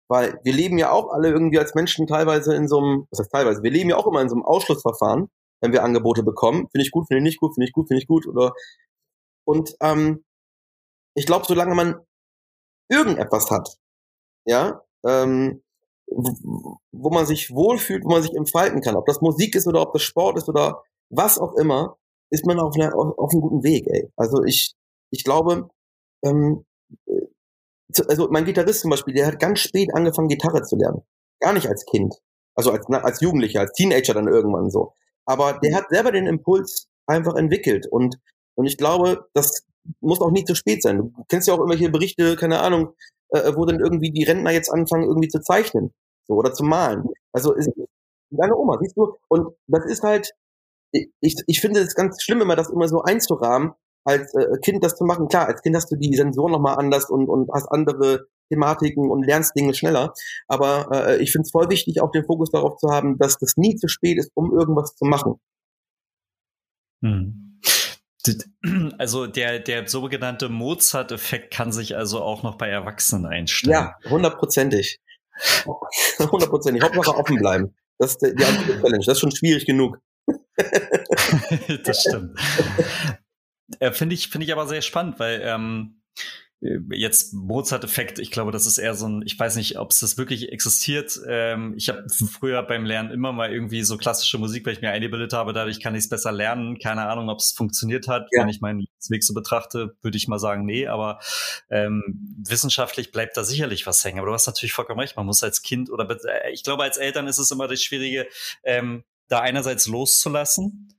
Weil 0.08 0.40
wir 0.44 0.54
leben 0.54 0.78
ja 0.78 0.92
auch 0.92 1.12
alle 1.12 1.30
irgendwie 1.30 1.60
als 1.60 1.74
Menschen 1.74 2.06
teilweise 2.06 2.56
in 2.56 2.68
so 2.68 2.78
einem, 2.78 3.08
was 3.10 3.20
heißt 3.20 3.32
teilweise, 3.32 3.64
wir 3.64 3.72
leben 3.72 3.90
ja 3.90 3.98
auch 3.98 4.08
immer 4.08 4.22
in 4.22 4.30
so 4.30 4.36
einem 4.36 4.46
Ausschlussverfahren, 4.46 5.30
wenn 5.62 5.74
wir 5.74 5.84
Angebote 5.84 6.24
bekommen. 6.24 6.68
Finde 6.72 6.86
ich 6.86 6.92
gut, 6.92 7.08
finde 7.08 7.20
ich 7.20 7.24
nicht 7.24 7.40
gut, 7.40 7.56
finde 7.56 7.68
ich 7.68 7.74
gut, 7.74 7.88
finde 7.88 8.02
ich 8.02 8.08
gut. 8.08 8.28
Oder 8.28 8.54
und 9.46 9.76
ähm, 9.82 10.24
ich 11.16 11.26
glaube, 11.26 11.46
solange 11.48 11.76
man 11.76 11.96
irgendetwas 12.90 13.50
hat, 13.52 13.78
ja, 14.46 14.82
ähm, 15.06 15.64
wo 16.08 17.10
man 17.10 17.26
sich 17.26 17.52
wohlfühlt, 17.52 18.04
wo 18.04 18.10
man 18.10 18.22
sich 18.22 18.34
entfalten 18.36 18.82
kann, 18.82 18.96
ob 18.96 19.06
das 19.06 19.22
Musik 19.22 19.56
ist 19.56 19.68
oder 19.68 19.82
ob 19.82 19.94
das 19.94 20.04
Sport 20.04 20.38
ist 20.38 20.48
oder 20.48 20.84
was 21.10 21.40
auch 21.40 21.54
immer, 21.56 21.98
ist 22.30 22.46
man 22.46 22.60
auf, 22.60 22.76
einer, 22.76 22.96
auf, 22.96 23.18
auf 23.18 23.32
einem 23.32 23.42
guten 23.42 23.64
Weg, 23.64 23.88
ey. 23.88 24.12
Also 24.16 24.44
ich, 24.44 24.76
ich 25.12 25.24
glaube, 25.24 25.70
ähm, 26.24 26.66
äh, 27.08 27.28
also 28.08 28.28
mein 28.30 28.46
Gitarrist 28.46 28.82
zum 28.82 28.92
Beispiel, 28.92 29.14
der 29.14 29.28
hat 29.28 29.40
ganz 29.40 29.60
spät 29.60 29.90
angefangen, 29.94 30.28
Gitarre 30.28 30.64
zu 30.64 30.76
lernen. 30.76 31.02
Gar 31.40 31.54
nicht 31.54 31.68
als 31.68 31.86
Kind. 31.86 32.16
Also 32.56 32.72
als, 32.72 32.86
als 32.88 33.22
Jugendlicher, 33.22 33.62
als 33.62 33.74
Teenager 33.74 34.14
dann 34.14 34.28
irgendwann 34.28 34.70
so. 34.70 34.94
Aber 35.26 35.60
der 35.60 35.72
mhm. 35.72 35.76
hat 35.76 35.90
selber 35.90 36.12
den 36.12 36.28
Impuls 36.28 36.88
einfach 37.08 37.36
entwickelt. 37.36 37.88
Und, 37.88 38.18
und 38.56 38.66
ich 38.66 38.78
glaube, 38.78 39.28
das 39.34 39.66
muss 40.00 40.22
auch 40.22 40.32
nie 40.32 40.46
zu 40.46 40.56
spät 40.56 40.82
sein. 40.82 40.98
Du 40.98 41.24
kennst 41.30 41.48
ja 41.48 41.54
auch 41.54 41.60
irgendwelche 41.60 41.90
Berichte, 41.90 42.36
keine 42.36 42.60
Ahnung, 42.60 42.94
äh, 43.30 43.52
wo 43.56 43.66
dann 43.66 43.80
irgendwie 43.80 44.12
die 44.12 44.24
Rentner 44.24 44.52
jetzt 44.52 44.70
anfangen, 44.70 45.08
irgendwie 45.08 45.30
zu 45.30 45.42
zeichnen. 45.42 45.94
So, 46.28 46.36
oder 46.36 46.54
zu 46.54 46.64
malen. 46.64 47.04
Also 47.34 47.54
ist, 47.54 47.70
deine 48.32 48.56
Oma, 48.56 48.78
siehst 48.82 48.98
du? 48.98 49.16
Und 49.28 49.56
das 49.68 49.86
ist 49.86 50.04
halt, 50.04 50.32
ich, 50.92 51.36
ich 51.48 51.62
finde 51.62 51.82
es 51.82 51.96
ganz 51.96 52.22
schlimm, 52.22 52.42
immer 52.42 52.56
das 52.56 52.70
immer 52.70 52.88
so 52.88 53.02
einzurahmen, 53.02 53.74
als 54.06 54.34
äh, 54.36 54.58
Kind 54.64 54.84
das 54.84 54.96
zu 54.96 55.04
machen. 55.04 55.28
Klar, 55.28 55.48
als 55.48 55.62
Kind 55.62 55.76
hast 55.76 55.92
du 55.92 55.96
die 55.96 56.16
Sensoren 56.16 56.52
nochmal 56.52 56.78
anders 56.78 57.10
und, 57.10 57.28
und 57.28 57.50
hast 57.54 57.68
andere 57.68 58.28
Thematiken 58.50 59.10
und 59.10 59.24
lernst 59.24 59.56
Dinge 59.56 59.74
schneller. 59.74 60.14
Aber 60.48 60.90
äh, 60.92 61.22
ich 61.22 61.32
finde 61.32 61.46
es 61.46 61.52
voll 61.52 61.70
wichtig, 61.70 62.02
auch 62.02 62.12
den 62.12 62.26
Fokus 62.26 62.52
darauf 62.52 62.78
zu 62.78 62.90
haben, 62.90 63.18
dass 63.18 63.38
das 63.38 63.58
nie 63.58 63.76
zu 63.76 63.88
spät 63.88 64.20
ist, 64.20 64.32
um 64.36 64.56
irgendwas 64.56 64.96
zu 64.96 65.06
machen. 65.06 65.40
Hm. 67.04 67.45
Also 68.98 69.28
der, 69.28 69.60
der 69.60 69.88
sogenannte 69.88 70.50
Mozart-Effekt 70.50 71.54
kann 71.54 71.72
sich 71.72 71.96
also 71.96 72.22
auch 72.22 72.44
noch 72.44 72.58
bei 72.58 72.68
Erwachsenen 72.70 73.26
einstellen. 73.26 73.74
Ja, 73.74 73.96
hundertprozentig. 74.10 75.00
Hundertprozentig. 76.20 76.82
Hauptsache 76.82 77.18
offen 77.18 77.38
bleiben. 77.38 77.76
Das 77.98 78.12
ist 78.12 78.22
die 78.22 78.44
einzige 78.44 78.74
Challenge. 78.82 79.04
Das 79.06 79.16
ist 79.16 79.20
schon 79.20 79.36
schwierig 79.36 79.66
genug. 79.66 80.00
das 81.84 82.02
stimmt. 82.02 82.40
Äh, 83.80 83.92
Finde 83.92 84.16
ich, 84.16 84.30
finde 84.30 84.46
ich 84.46 84.54
aber 84.54 84.68
sehr 84.68 84.82
spannend, 84.82 85.20
weil 85.20 85.42
ähm, 85.44 86.02
äh, 86.16 86.20
jetzt 86.62 87.34
Mozart-Effekt, 87.34 88.18
ich 88.20 88.32
glaube, 88.32 88.52
das 88.52 88.66
ist 88.66 88.78
eher 88.78 88.96
so 88.96 89.08
ein, 89.08 89.24
ich 89.26 89.38
weiß 89.38 89.56
nicht, 89.58 89.78
ob 89.78 89.92
es 89.92 90.00
das 90.00 90.18
wirklich 90.18 90.52
existiert. 90.52 91.20
Ähm, 91.28 91.74
ich 91.78 91.90
habe 91.90 92.06
früher 92.10 92.64
beim 92.64 92.86
Lernen 92.86 93.12
immer 93.12 93.34
mal 93.34 93.52
irgendwie 93.52 93.84
so 93.84 93.98
klassische 93.98 94.38
Musik, 94.38 94.66
weil 94.66 94.74
ich 94.74 94.82
mir 94.82 94.90
eingebildet 94.92 95.34
habe, 95.34 95.54
dadurch 95.54 95.80
kann 95.80 95.96
ich 95.96 96.06
es 96.06 96.10
besser 96.10 96.32
lernen. 96.32 96.80
Keine 96.80 97.08
Ahnung, 97.08 97.30
ob 97.30 97.40
es 97.40 97.52
funktioniert 97.52 98.08
hat. 98.08 98.28
Ja. 98.32 98.42
Wenn 98.42 98.50
ich 98.50 98.62
meinen 98.62 98.86
Weg 99.10 99.24
so 99.24 99.34
betrachte, 99.34 99.96
würde 100.02 100.18
ich 100.18 100.28
mal 100.28 100.40
sagen, 100.40 100.66
nee, 100.66 100.88
aber 100.88 101.20
ähm, 101.70 102.36
wissenschaftlich 102.48 103.12
bleibt 103.12 103.38
da 103.38 103.44
sicherlich 103.44 103.86
was 103.86 104.04
hängen. 104.04 104.20
Aber 104.20 104.28
du 104.28 104.34
hast 104.34 104.48
natürlich 104.48 104.74
vollkommen 104.74 105.00
recht, 105.00 105.18
man 105.18 105.26
muss 105.26 105.44
als 105.44 105.62
Kind 105.62 105.90
oder 105.92 106.10
äh, 106.10 106.52
ich 106.52 106.64
glaube, 106.64 106.84
als 106.84 106.98
Eltern 106.98 107.28
ist 107.28 107.38
es 107.38 107.52
immer 107.52 107.68
das 107.68 107.84
Schwierige, 107.84 108.28
ähm, 108.64 109.04
da 109.28 109.40
einerseits 109.40 109.88
loszulassen 109.88 110.95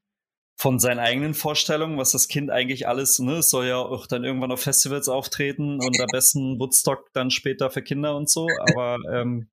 von 0.57 0.79
seinen 0.79 0.99
eigenen 0.99 1.35
Vorstellungen, 1.35 1.99
was 1.99 2.13
das 2.13 2.29
Kind 2.29 2.51
eigentlich 2.51 2.89
alles, 2.89 3.19
ne, 3.19 3.37
es 3.37 3.51
soll 3.51 3.67
ja 3.67 3.77
auch 3.77 4.07
dann 4.07 4.25
irgendwann 4.25 4.53
auf 4.53 4.63
Festivals 4.63 5.09
auftreten 5.09 5.79
und 5.81 6.01
am 6.01 6.09
besten 6.11 6.59
Woodstock 6.59 7.13
dann 7.13 7.31
später 7.31 7.71
für 7.71 7.83
Kinder 7.83 8.17
und 8.17 8.31
so, 8.31 8.49
aber 8.73 8.97
ähm, 9.13 9.51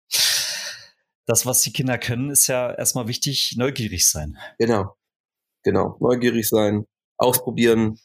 das, 1.26 1.46
was 1.46 1.62
die 1.62 1.74
Kinder 1.74 1.98
können, 1.98 2.30
ist 2.30 2.48
ja 2.48 2.74
erstmal 2.74 3.08
wichtig, 3.08 3.56
neugierig 3.58 4.10
sein. 4.10 4.38
Genau, 4.60 4.96
genau, 5.64 5.98
neugierig 6.00 6.48
sein, 6.48 6.86
ausprobieren. 7.18 8.00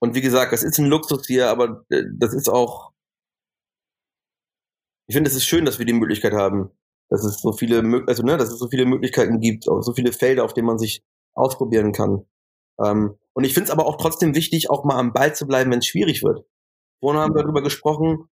Und 0.00 0.14
wie 0.16 0.20
gesagt, 0.20 0.52
das 0.52 0.64
ist 0.64 0.78
ein 0.78 0.86
Luxus 0.86 1.26
hier, 1.26 1.48
aber 1.48 1.84
äh, 1.88 2.02
das 2.18 2.34
ist 2.34 2.48
auch, 2.48 2.92
ich 5.06 5.14
finde, 5.14 5.30
es 5.30 5.36
ist 5.36 5.46
schön, 5.46 5.64
dass 5.64 5.78
wir 5.78 5.86
die 5.86 5.92
Möglichkeit 5.92 6.32
haben, 6.32 6.70
dass 7.10 7.24
es 7.24 7.40
so 7.40 7.52
viele, 7.52 8.04
also 8.08 8.24
ne, 8.24 8.36
dass 8.36 8.50
es 8.50 8.58
so 8.58 8.68
viele 8.68 8.86
Möglichkeiten 8.86 9.40
gibt, 9.40 9.68
auch 9.68 9.82
so 9.82 9.94
viele 9.94 10.12
Felder, 10.12 10.44
auf 10.44 10.52
denen 10.52 10.66
man 10.66 10.78
sich 10.78 11.02
ausprobieren 11.38 11.92
kann. 11.92 12.26
Ähm, 12.82 13.18
und 13.34 13.44
ich 13.44 13.54
finde 13.54 13.66
es 13.66 13.70
aber 13.70 13.86
auch 13.86 13.96
trotzdem 13.96 14.34
wichtig, 14.34 14.70
auch 14.70 14.84
mal 14.84 14.98
am 14.98 15.12
Ball 15.12 15.34
zu 15.34 15.46
bleiben, 15.46 15.70
wenn 15.70 15.78
es 15.78 15.86
schwierig 15.86 16.22
wird. 16.22 16.44
Vorhin 17.00 17.20
haben 17.20 17.34
wir 17.34 17.42
darüber 17.42 17.62
gesprochen, 17.62 18.28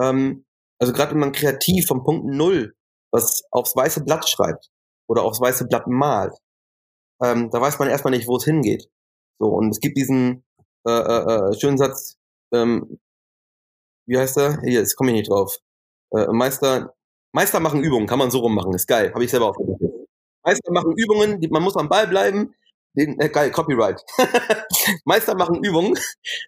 ähm, 0.00 0.44
also 0.78 0.92
gerade 0.92 1.12
wenn 1.12 1.20
man 1.20 1.32
kreativ 1.32 1.86
vom 1.86 2.04
Punkt 2.04 2.26
Null 2.26 2.74
was 3.12 3.42
aufs 3.50 3.74
weiße 3.74 4.04
Blatt 4.04 4.28
schreibt 4.28 4.70
oder 5.08 5.22
aufs 5.22 5.40
weiße 5.40 5.66
Blatt 5.66 5.86
malt, 5.86 6.34
ähm, 7.22 7.50
da 7.50 7.60
weiß 7.60 7.78
man 7.78 7.88
erstmal 7.88 8.12
nicht, 8.12 8.28
wo 8.28 8.36
es 8.36 8.44
hingeht. 8.44 8.88
So, 9.38 9.48
und 9.48 9.70
es 9.70 9.80
gibt 9.80 9.96
diesen 9.96 10.44
äh, 10.86 10.92
äh, 10.92 11.50
äh 11.50 11.58
schönen 11.58 11.78
Satz, 11.78 12.18
ähm, 12.52 12.98
wie 14.06 14.18
heißt 14.18 14.36
er? 14.38 14.60
Hier, 14.62 14.80
jetzt 14.80 14.96
komme 14.96 15.10
ich 15.10 15.16
nicht 15.16 15.30
drauf. 15.30 15.56
Äh, 16.12 16.26
Meister, 16.32 16.94
Meister 17.32 17.60
machen 17.60 17.82
Übungen, 17.82 18.06
kann 18.06 18.18
man 18.18 18.30
so 18.30 18.40
rummachen, 18.40 18.74
ist 18.74 18.86
geil, 18.86 19.12
habe 19.12 19.24
ich 19.24 19.30
selber 19.30 19.50
aufgedacht. 19.50 19.80
Meister 20.42 20.72
machen 20.72 20.94
Übungen, 20.96 21.40
die, 21.40 21.48
man 21.48 21.62
muss 21.62 21.76
am 21.76 21.88
Ball 21.88 22.06
bleiben. 22.06 22.54
Den, 22.94 23.20
äh, 23.20 23.28
geil, 23.28 23.50
Copyright. 23.50 24.02
Meister 25.04 25.36
machen 25.36 25.62
Übungen. 25.62 25.94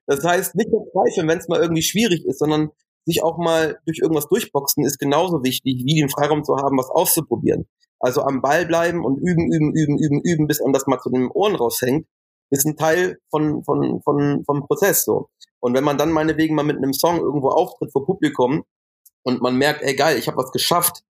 Das 0.07 0.25
heißt, 0.25 0.55
nicht 0.55 0.71
verzweifeln, 0.71 1.29
wenn 1.29 1.39
es 1.39 1.49
mal 1.49 1.61
irgendwie 1.61 1.83
schwierig 1.83 2.25
ist, 2.27 2.39
sondern 2.39 2.71
sich 3.05 3.23
auch 3.23 3.39
mal 3.39 3.79
durch 3.85 3.99
irgendwas 3.99 4.29
durchboxen 4.29 4.85
ist 4.85 4.99
genauso 4.99 5.43
wichtig, 5.43 5.83
wie 5.85 6.01
den 6.01 6.09
Freiraum 6.09 6.45
zu 6.45 6.57
haben, 6.57 6.79
was 6.79 6.91
auszuprobieren. 6.91 7.69
Also 7.99 8.23
am 8.23 8.43
Ball 8.43 8.67
bleiben 8.67 9.05
und 9.05 9.19
üben, 9.19 9.53
üben, 9.53 9.73
üben, 9.75 9.99
üben, 9.99 10.21
üben, 10.23 10.47
bis 10.47 10.61
einem 10.61 10.73
das 10.73 10.87
mal 10.87 10.99
zu 10.99 11.11
den 11.11 11.31
Ohren 11.31 11.55
raushängt, 11.55 12.07
ist 12.51 12.67
ein 12.67 12.77
Teil 12.77 13.19
von, 13.31 13.65
von, 13.65 14.03
von, 14.03 14.45
vom 14.45 14.67
Prozess 14.67 15.05
so. 15.05 15.29
Und 15.61 15.75
wenn 15.75 15.85
man 15.85 15.99
dann 15.99 16.11
meinetwegen 16.11 16.55
mal 16.55 16.65
mit 16.65 16.77
einem 16.77 16.93
Song 16.93 17.19
irgendwo 17.19 17.49
auftritt 17.49 17.93
vor 17.93 18.05
Publikum 18.05 18.65
und 19.23 19.41
man 19.41 19.57
merkt, 19.57 19.83
ey 19.83 19.95
geil, 19.95 20.19
ich 20.19 20.27
habe 20.27 20.37
was 20.37 20.51
geschafft, 20.51 21.03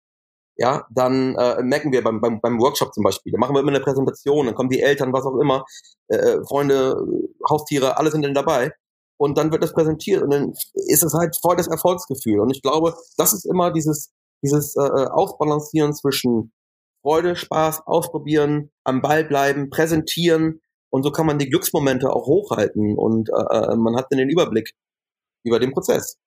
ja, 0.61 0.85
dann 0.91 1.35
äh, 1.35 1.63
merken 1.63 1.91
wir 1.91 2.03
beim, 2.03 2.21
beim, 2.21 2.39
beim 2.39 2.59
Workshop 2.59 2.93
zum 2.93 3.03
Beispiel, 3.03 3.31
da 3.31 3.39
machen 3.39 3.55
wir 3.55 3.61
immer 3.61 3.71
eine 3.71 3.79
Präsentation, 3.79 4.45
dann 4.45 4.53
kommen 4.53 4.69
die 4.69 4.81
Eltern, 4.81 5.11
was 5.11 5.25
auch 5.25 5.39
immer, 5.41 5.65
äh, 6.07 6.17
äh 6.17 6.45
Freunde, 6.47 6.95
Haustiere, 7.49 7.97
alle 7.97 8.11
sind 8.11 8.23
dann 8.23 8.35
dabei 8.35 8.71
und 9.17 9.39
dann 9.39 9.51
wird 9.51 9.63
das 9.63 9.73
präsentiert 9.73 10.21
und 10.21 10.31
dann 10.31 10.53
ist 10.73 11.03
es 11.03 11.13
halt 11.15 11.35
voll 11.41 11.55
das 11.55 11.67
Erfolgsgefühl 11.67 12.39
und 12.39 12.51
ich 12.51 12.61
glaube, 12.61 12.93
das 13.17 13.33
ist 13.33 13.45
immer 13.45 13.71
dieses 13.71 14.11
dieses 14.43 14.75
äh, 14.75 14.83
äh, 14.83 15.07
Ausbalancieren 15.07 15.93
zwischen 15.93 16.51
Freude, 17.03 17.35
Spaß, 17.35 17.87
ausprobieren, 17.87 18.69
am 18.83 19.01
Ball 19.01 19.23
bleiben, 19.23 19.71
präsentieren 19.71 20.61
und 20.91 21.01
so 21.01 21.11
kann 21.11 21.25
man 21.25 21.39
die 21.39 21.49
Glücksmomente 21.49 22.11
auch 22.11 22.27
hochhalten 22.27 22.97
und 22.99 23.29
äh, 23.29 23.73
äh 23.73 23.75
man 23.75 23.95
hat 23.95 24.07
dann 24.11 24.19
den 24.19 24.29
Überblick 24.29 24.73
über 25.43 25.59
den 25.59 25.71
Prozess. 25.71 26.17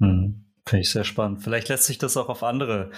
Hm. 0.00 0.47
Finde 0.68 0.82
ich 0.82 0.92
sehr 0.92 1.04
spannend. 1.04 1.42
Vielleicht 1.42 1.70
lässt 1.70 1.84
sich 1.84 1.96
das 1.96 2.18
auch 2.18 2.28
auf 2.28 2.42
andere 2.42 2.90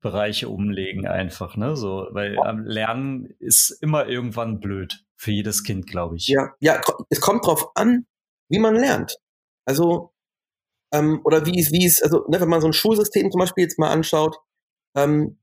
Bereiche 0.00 0.48
umlegen, 0.48 1.06
einfach, 1.06 1.56
ne? 1.56 1.76
So, 1.76 2.06
weil 2.10 2.36
ja. 2.36 2.50
Lernen 2.52 3.34
ist 3.38 3.70
immer 3.82 4.08
irgendwann 4.08 4.60
blöd 4.60 5.04
für 5.14 5.30
jedes 5.30 5.62
Kind, 5.62 5.86
glaube 5.86 6.16
ich. 6.16 6.26
Ja, 6.28 6.54
ja, 6.60 6.80
es 7.10 7.20
kommt 7.20 7.46
drauf 7.46 7.72
an, 7.74 8.06
wie 8.48 8.58
man 8.58 8.76
lernt. 8.76 9.18
Also, 9.66 10.14
ähm, 10.90 11.20
oder 11.24 11.44
wie 11.44 11.60
es, 11.60 11.70
wie 11.70 11.84
es, 11.84 12.02
also, 12.02 12.24
ne, 12.28 12.40
wenn 12.40 12.48
man 12.48 12.62
so 12.62 12.66
ein 12.66 12.72
Schulsystem 12.72 13.30
zum 13.30 13.40
Beispiel 13.40 13.64
jetzt 13.64 13.78
mal 13.78 13.90
anschaut, 13.90 14.38
ähm, 14.96 15.38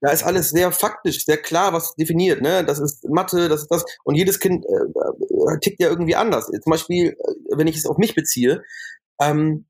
da 0.00 0.12
ist 0.12 0.22
alles 0.22 0.50
sehr 0.50 0.70
faktisch, 0.70 1.24
sehr 1.24 1.38
klar, 1.38 1.72
was 1.72 1.96
definiert. 1.96 2.42
Ne? 2.42 2.64
Das 2.64 2.78
ist 2.78 3.08
Mathe, 3.08 3.48
das 3.48 3.62
ist 3.62 3.72
das. 3.72 3.84
Und 4.04 4.14
jedes 4.14 4.38
Kind 4.38 4.64
äh, 4.64 4.68
äh 4.68 5.58
tickt 5.58 5.80
ja 5.80 5.88
irgendwie 5.88 6.14
anders. 6.14 6.46
Zum 6.46 6.70
Beispiel, 6.70 7.08
äh, 7.08 7.56
wenn 7.56 7.66
ich 7.66 7.76
es 7.76 7.86
auf 7.86 7.98
mich 7.98 8.14
beziehe, 8.14 8.62
ähm, 9.20 9.66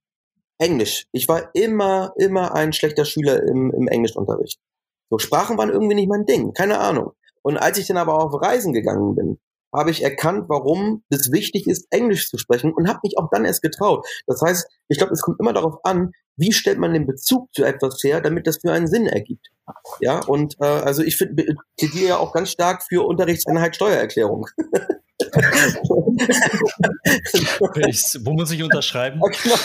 Englisch. 0.58 1.06
Ich 1.12 1.28
war 1.28 1.50
immer, 1.54 2.12
immer 2.16 2.54
ein 2.54 2.72
schlechter 2.72 3.04
Schüler 3.04 3.42
im, 3.42 3.72
im 3.72 3.88
Englischunterricht. 3.88 4.58
So 5.10 5.18
Sprachen 5.18 5.58
waren 5.58 5.70
irgendwie 5.70 5.94
nicht 5.94 6.08
mein 6.08 6.26
Ding, 6.26 6.52
keine 6.52 6.78
Ahnung. 6.78 7.12
Und 7.42 7.56
als 7.56 7.78
ich 7.78 7.86
dann 7.86 7.96
aber 7.96 8.22
auf 8.22 8.40
Reisen 8.40 8.72
gegangen 8.72 9.14
bin, 9.14 9.38
habe 9.72 9.90
ich 9.90 10.02
erkannt, 10.02 10.46
warum 10.48 11.04
es 11.10 11.30
wichtig 11.30 11.66
ist, 11.66 11.86
Englisch 11.90 12.30
zu 12.30 12.38
sprechen 12.38 12.72
und 12.72 12.88
habe 12.88 13.00
mich 13.02 13.18
auch 13.18 13.28
dann 13.30 13.44
erst 13.44 13.62
getraut. 13.62 14.06
Das 14.26 14.40
heißt, 14.40 14.66
ich 14.88 14.98
glaube, 14.98 15.12
es 15.12 15.22
kommt 15.22 15.38
immer 15.38 15.52
darauf 15.52 15.84
an, 15.84 16.12
wie 16.36 16.52
stellt 16.52 16.78
man 16.78 16.94
den 16.94 17.06
Bezug 17.06 17.52
zu 17.52 17.64
etwas 17.64 18.02
her, 18.02 18.20
damit 18.20 18.46
das 18.46 18.58
für 18.58 18.72
einen 18.72 18.86
Sinn 18.86 19.06
ergibt. 19.06 19.48
Ja, 20.00 20.20
und 20.20 20.54
äh, 20.60 20.64
also 20.64 21.02
ich 21.02 21.18
plädiere 21.18 22.08
ja 22.08 22.16
auch 22.18 22.32
ganz 22.32 22.50
stark 22.50 22.82
für 22.82 23.04
Unterrichtseinheit 23.06 23.74
Steuererklärung. 23.76 24.46
wo 28.24 28.32
muss 28.32 28.50
ich 28.50 28.62
unterschreiben? 28.62 29.20
Ja, 29.20 29.28
genau. 29.42 29.56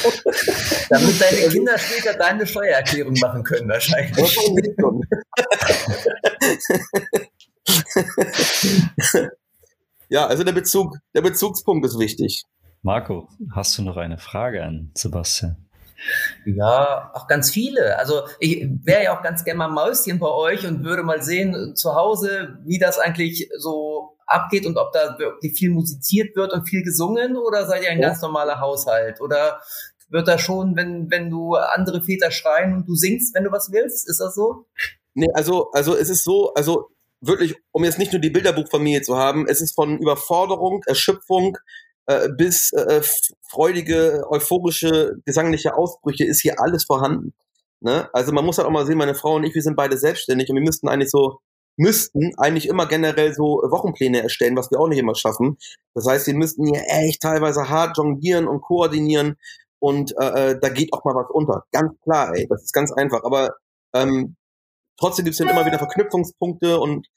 Damit 0.89 1.21
deine 1.21 1.49
Kinder 1.49 1.77
später 1.77 2.17
deine 2.17 2.47
Steuererklärung 2.47 3.13
machen 3.19 3.43
können, 3.43 3.69
wahrscheinlich. 3.69 4.37
ja, 10.09 10.25
also 10.27 10.43
der 10.43 10.53
Bezug, 10.53 10.97
der 11.13 11.21
Bezugspunkt 11.21 11.85
ist 11.85 11.99
wichtig. 11.99 12.45
Marco, 12.81 13.27
hast 13.53 13.77
du 13.77 13.83
noch 13.83 13.97
eine 13.97 14.17
Frage 14.17 14.63
an 14.63 14.91
Sebastian? 14.95 15.67
Ja, 16.45 17.11
auch 17.13 17.27
ganz 17.27 17.51
viele. 17.51 17.97
Also 17.97 18.23
ich 18.39 18.67
wäre 18.83 19.03
ja 19.03 19.17
auch 19.17 19.21
ganz 19.21 19.43
gerne 19.43 19.57
mal 19.59 19.69
Mäuschen 19.69 20.19
bei 20.19 20.29
euch 20.29 20.65
und 20.65 20.83
würde 20.83 21.03
mal 21.03 21.21
sehen 21.21 21.75
zu 21.75 21.95
Hause, 21.95 22.57
wie 22.65 22.79
das 22.79 22.99
eigentlich 22.99 23.49
so 23.57 24.17
abgeht 24.25 24.65
und 24.65 24.77
ob 24.77 24.91
da 24.93 25.17
wirklich 25.19 25.53
viel 25.53 25.71
musiziert 25.71 26.35
wird 26.35 26.53
und 26.53 26.67
viel 26.67 26.83
gesungen 26.83 27.37
oder 27.37 27.67
seid 27.67 27.83
ihr 27.83 27.89
ein 27.89 27.99
ja. 27.99 28.09
ganz 28.09 28.21
normaler 28.21 28.59
Haushalt? 28.59 29.21
Oder 29.21 29.61
wird 30.09 30.27
da 30.27 30.37
schon, 30.37 30.75
wenn, 30.75 31.09
wenn 31.09 31.29
du 31.29 31.55
andere 31.55 32.01
Väter 32.01 32.31
schreien 32.31 32.73
und 32.73 32.87
du 32.87 32.95
singst, 32.95 33.33
wenn 33.35 33.43
du 33.43 33.51
was 33.51 33.71
willst? 33.71 34.09
Ist 34.09 34.19
das 34.19 34.35
so? 34.35 34.65
Nee, 35.13 35.27
also, 35.33 35.71
also 35.71 35.95
es 35.95 36.09
ist 36.09 36.23
so, 36.23 36.53
also 36.53 36.89
wirklich, 37.21 37.55
um 37.71 37.83
jetzt 37.83 37.99
nicht 37.99 38.11
nur 38.11 38.21
die 38.21 38.29
Bilderbuchfamilie 38.29 39.01
zu 39.01 39.17
haben, 39.17 39.47
es 39.47 39.61
ist 39.61 39.75
von 39.75 39.99
Überforderung, 39.99 40.83
Erschöpfung, 40.85 41.57
äh, 42.07 42.29
bis 42.29 42.71
äh, 42.73 43.01
freudige, 43.49 44.25
euphorische, 44.29 45.15
gesangliche 45.25 45.75
Ausbrüche 45.75 46.25
ist 46.25 46.41
hier 46.41 46.59
alles 46.59 46.83
vorhanden. 46.85 47.33
Ne? 47.81 48.09
Also 48.13 48.31
man 48.31 48.45
muss 48.45 48.57
halt 48.57 48.67
auch 48.67 48.71
mal 48.71 48.85
sehen, 48.85 48.97
meine 48.97 49.15
Frau 49.15 49.35
und 49.35 49.43
ich, 49.43 49.55
wir 49.55 49.61
sind 49.61 49.75
beide 49.75 49.97
selbstständig 49.97 50.49
und 50.49 50.55
wir 50.55 50.63
müssten 50.63 50.87
eigentlich 50.87 51.09
so, 51.09 51.39
müssten 51.77 52.31
eigentlich 52.37 52.67
immer 52.67 52.85
generell 52.85 53.33
so 53.33 53.61
Wochenpläne 53.69 54.21
erstellen, 54.21 54.55
was 54.55 54.69
wir 54.71 54.79
auch 54.79 54.87
nicht 54.87 54.99
immer 54.99 55.15
schaffen. 55.15 55.57
Das 55.95 56.05
heißt, 56.07 56.27
wir 56.27 56.35
müssten 56.35 56.65
hier 56.65 56.83
echt 56.87 57.21
teilweise 57.21 57.69
hart 57.69 57.97
jonglieren 57.97 58.47
und 58.47 58.61
koordinieren 58.61 59.37
und 59.79 60.13
äh, 60.19 60.51
äh 60.51 60.59
da 60.59 60.69
geht 60.69 60.93
auch 60.93 61.03
mal 61.05 61.15
was 61.15 61.29
unter. 61.31 61.65
Ganz 61.71 61.93
klar, 62.03 62.35
ey, 62.35 62.47
das 62.47 62.63
ist 62.63 62.73
ganz 62.73 62.91
einfach. 62.91 63.23
Aber 63.23 63.55
ähm, 63.93 64.35
trotzdem 64.97 65.25
gibt's 65.25 65.39
dann 65.39 65.49
immer 65.49 65.65
wieder 65.65 65.79
Verknüpfungspunkte 65.79 66.79
und 66.79 67.07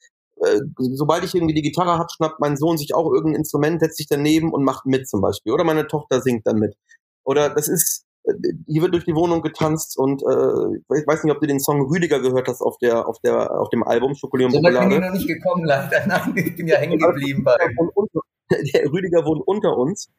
äh, 0.43 0.61
sobald 0.77 1.25
ich 1.25 1.35
irgendwie 1.35 1.55
die 1.55 1.63
Gitarre 1.63 1.99
hab, 1.99 2.11
schnappt 2.11 2.41
mein 2.41 2.57
Sohn 2.57 2.79
sich 2.79 2.95
auch 2.95 3.11
irgendein 3.13 3.41
Instrument, 3.41 3.81
setzt 3.81 3.97
sich 3.97 4.07
daneben 4.09 4.53
und 4.53 4.65
macht 4.65 4.87
mit 4.87 5.09
zum 5.09 5.21
Beispiel. 5.21 5.53
Oder 5.53 5.65
meine 5.65 5.87
Tochter 5.87 6.21
singt 6.21 6.47
dann 6.47 6.59
mit. 6.59 6.77
Oder 7.25 7.51
das 7.51 7.69
ist, 7.69 8.05
äh, 8.25 8.33
hier 8.67 8.83
wird 8.83 8.95
durch 8.95 9.05
die 9.05 9.15
Wohnung 9.15 9.43
getanzt 9.43 9.99
und 9.99 10.23
äh, 10.23 10.97
ich 10.99 11.07
weiß 11.07 11.25
nicht, 11.25 11.35
ob 11.35 11.41
du 11.41 11.47
den 11.47 11.61
Song 11.61 11.83
Rüdiger 11.83 12.21
gehört 12.21 12.49
hast 12.49 12.63
auf 12.63 12.79
der 12.79 13.09
auf 13.09 13.19
der 13.21 13.59
auf 13.59 13.71
dem 13.71 13.83
Album 13.83 14.15
Schokolade 14.15 14.47
und 14.47 14.53
so 14.53 14.59
Schokolade. 14.59 14.89
bin 14.89 14.99
ich 14.99 15.05
noch 15.05 15.15
nicht 15.15 15.29
gekommen 15.29 15.65
leider. 15.65 16.07
Nein, 16.07 16.33
ich 16.37 16.57
bin 16.57 16.67
ja 16.67 16.77
hängen 16.77 16.99
geblieben 16.99 17.45
bei. 17.45 17.57
Der 18.51 18.93
Rüdiger 18.93 19.25
wohnt 19.25 19.43
unter 19.47 19.77
uns. 19.77 20.11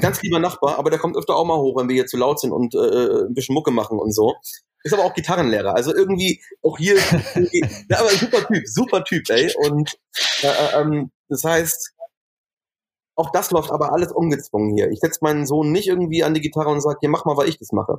Ganz 0.00 0.20
lieber 0.22 0.40
Nachbar, 0.40 0.76
aber 0.76 0.90
der 0.90 0.98
kommt 0.98 1.16
öfter 1.16 1.36
auch 1.36 1.46
mal 1.46 1.56
hoch, 1.56 1.78
wenn 1.78 1.88
wir 1.88 1.94
hier 1.94 2.06
zu 2.06 2.18
laut 2.18 2.40
sind 2.40 2.52
und 2.52 2.74
äh, 2.74 3.26
ein 3.26 3.32
bisschen 3.32 3.54
Mucke 3.54 3.70
machen 3.70 3.98
und 3.98 4.12
so 4.12 4.34
ist 4.82 4.92
aber 4.92 5.04
auch 5.04 5.14
Gitarrenlehrer. 5.14 5.74
Also 5.74 5.94
irgendwie 5.94 6.40
auch 6.62 6.78
hier, 6.78 6.96
ja, 7.88 7.98
aber 7.98 8.10
super 8.10 8.46
Typ, 8.46 8.66
super 8.66 9.04
Typ, 9.04 9.28
ey. 9.30 9.52
Und 9.56 9.98
äh, 10.42 10.48
äh, 10.48 10.80
ähm, 10.80 11.10
das 11.28 11.44
heißt, 11.44 11.94
auch 13.16 13.30
das 13.30 13.50
läuft 13.50 13.70
aber 13.70 13.92
alles 13.92 14.12
ungezwungen 14.12 14.74
hier. 14.74 14.90
Ich 14.90 15.00
setze 15.00 15.20
meinen 15.22 15.46
Sohn 15.46 15.72
nicht 15.72 15.88
irgendwie 15.88 16.24
an 16.24 16.34
die 16.34 16.40
Gitarre 16.40 16.70
und 16.70 16.80
sage, 16.80 16.98
hier 17.00 17.10
mach 17.10 17.24
mal, 17.24 17.36
weil 17.36 17.48
ich 17.48 17.58
das 17.58 17.72
mache. 17.72 17.98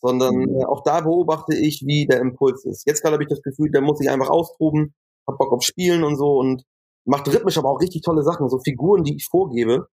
Sondern 0.00 0.36
mhm. 0.36 0.60
äh, 0.60 0.64
auch 0.64 0.82
da 0.84 1.00
beobachte 1.00 1.56
ich, 1.56 1.82
wie 1.86 2.06
der 2.06 2.20
Impuls 2.20 2.64
ist. 2.64 2.86
Jetzt 2.86 3.02
gerade 3.02 3.14
habe 3.14 3.24
ich 3.24 3.28
das 3.28 3.42
Gefühl, 3.42 3.70
der 3.70 3.80
muss 3.80 3.98
sich 3.98 4.10
einfach 4.10 4.30
austoben, 4.30 4.94
hab 5.26 5.38
Bock 5.38 5.52
auf 5.52 5.62
Spielen 5.62 6.04
und 6.04 6.16
so 6.16 6.38
und 6.38 6.62
macht 7.04 7.26
rhythmisch 7.28 7.58
aber 7.58 7.70
auch 7.70 7.80
richtig 7.80 8.02
tolle 8.02 8.22
Sachen. 8.22 8.48
So 8.48 8.60
Figuren, 8.60 9.02
die 9.02 9.16
ich 9.16 9.26
vorgebe, 9.26 9.88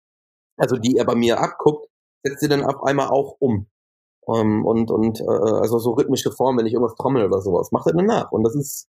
also 0.56 0.76
die 0.76 0.96
er 0.96 1.04
bei 1.04 1.14
mir 1.14 1.40
abguckt, 1.40 1.88
setzt 2.22 2.40
sie 2.40 2.48
dann 2.48 2.64
auf 2.64 2.82
einmal 2.82 3.08
auch 3.08 3.36
um. 3.38 3.68
Ähm, 4.34 4.64
und 4.64 4.90
und 4.90 5.20
äh, 5.20 5.24
also 5.24 5.78
so 5.78 5.92
rhythmische 5.92 6.32
Form, 6.32 6.58
wenn 6.58 6.66
ich 6.66 6.72
irgendwas 6.72 6.96
trommel 6.96 7.24
oder 7.24 7.40
sowas, 7.40 7.70
macht 7.72 7.86
er 7.86 7.94
dann 7.94 8.06
nach. 8.06 8.32
Und 8.32 8.44
das 8.44 8.54
ist 8.54 8.88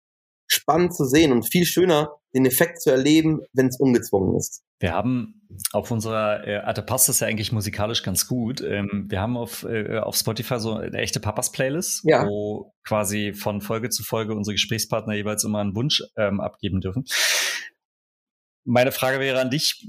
spannend 0.49 0.95
zu 0.95 1.05
sehen 1.05 1.33
und 1.33 1.45
viel 1.45 1.65
schöner, 1.65 2.13
den 2.35 2.47
Effekt 2.47 2.81
zu 2.81 2.91
erleben, 2.91 3.41
wenn 3.53 3.67
es 3.67 3.79
ungezwungen 3.79 4.37
ist. 4.37 4.63
Wir 4.79 4.93
haben 4.93 5.43
auf 5.73 5.91
unserer, 5.91 6.47
äh, 6.47 6.75
da 6.75 6.83
passt 6.83 7.09
das 7.09 7.21
ja 7.21 7.27
eigentlich 7.27 7.53
musikalisch 7.53 8.03
ganz 8.03 8.27
gut. 8.27 8.61
Ähm, 8.61 9.07
wir 9.09 9.21
haben 9.21 9.37
auf, 9.37 9.65
äh, 9.65 9.99
auf 9.99 10.17
Spotify 10.17 10.59
so 10.59 10.75
eine 10.75 10.99
echte 10.99 11.19
Papas-Playlist, 11.19 12.05
ja. 12.05 12.27
wo 12.27 12.73
quasi 12.85 13.33
von 13.33 13.61
Folge 13.61 13.89
zu 13.89 14.03
Folge 14.03 14.35
unsere 14.35 14.55
Gesprächspartner 14.55 15.15
jeweils 15.15 15.45
immer 15.45 15.61
einen 15.61 15.75
Wunsch 15.75 16.03
ähm, 16.17 16.41
abgeben 16.41 16.81
dürfen. 16.81 17.05
Meine 18.65 18.93
Frage 18.93 19.21
wäre 19.21 19.41
an 19.41 19.51
dich, 19.51 19.89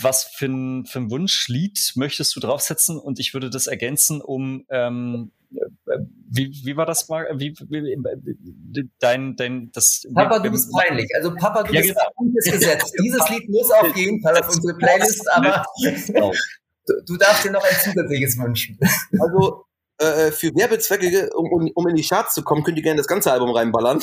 was 0.00 0.24
für 0.24 0.46
ein, 0.46 0.86
für 0.86 1.00
ein 1.00 1.10
Wunschlied 1.10 1.92
möchtest 1.96 2.34
du 2.36 2.40
draufsetzen? 2.40 2.98
Und 2.98 3.18
ich 3.18 3.34
würde 3.34 3.50
das 3.50 3.66
ergänzen 3.66 4.20
um 4.20 4.64
ähm, 4.70 5.32
äh, 5.54 5.98
wie, 6.34 6.50
wie 6.64 6.76
war 6.76 6.86
das 6.86 7.08
mal? 7.08 7.28
Wie, 7.36 7.54
wie, 7.68 8.90
dein, 8.98 9.36
dein, 9.36 9.70
das, 9.72 10.06
Papa, 10.14 10.38
du 10.38 10.50
bist 10.50 10.72
peinlich. 10.72 11.08
Also 11.16 11.34
Papa, 11.34 11.62
du 11.62 11.74
ja, 11.74 11.82
bist 11.82 11.94
genau. 11.94 12.58
Gesetz. 12.58 12.92
Dieses 13.02 13.28
Lied 13.28 13.48
muss 13.50 13.70
auf 13.70 13.94
jeden 13.96 14.22
Fall 14.22 14.36
auf 14.38 14.48
unsere 14.48 14.76
Playlist, 14.78 15.28
aber 15.30 15.64
genau. 16.06 16.32
du, 16.86 16.94
du 17.06 17.16
darfst 17.18 17.44
dir 17.44 17.50
noch 17.50 17.64
ein 17.64 17.76
zusätzliches 17.82 18.38
wünschen. 18.38 18.78
Also 19.18 19.66
äh, 19.98 20.30
für 20.32 20.54
Werbezwecke, 20.54 21.30
um, 21.34 21.70
um 21.74 21.88
in 21.88 21.96
die 21.96 22.02
Charts 22.02 22.34
zu 22.34 22.42
kommen, 22.42 22.64
könnt 22.64 22.78
ihr 22.78 22.82
gerne 22.82 22.98
das 22.98 23.06
ganze 23.06 23.30
Album 23.30 23.50
reinballern. 23.50 24.02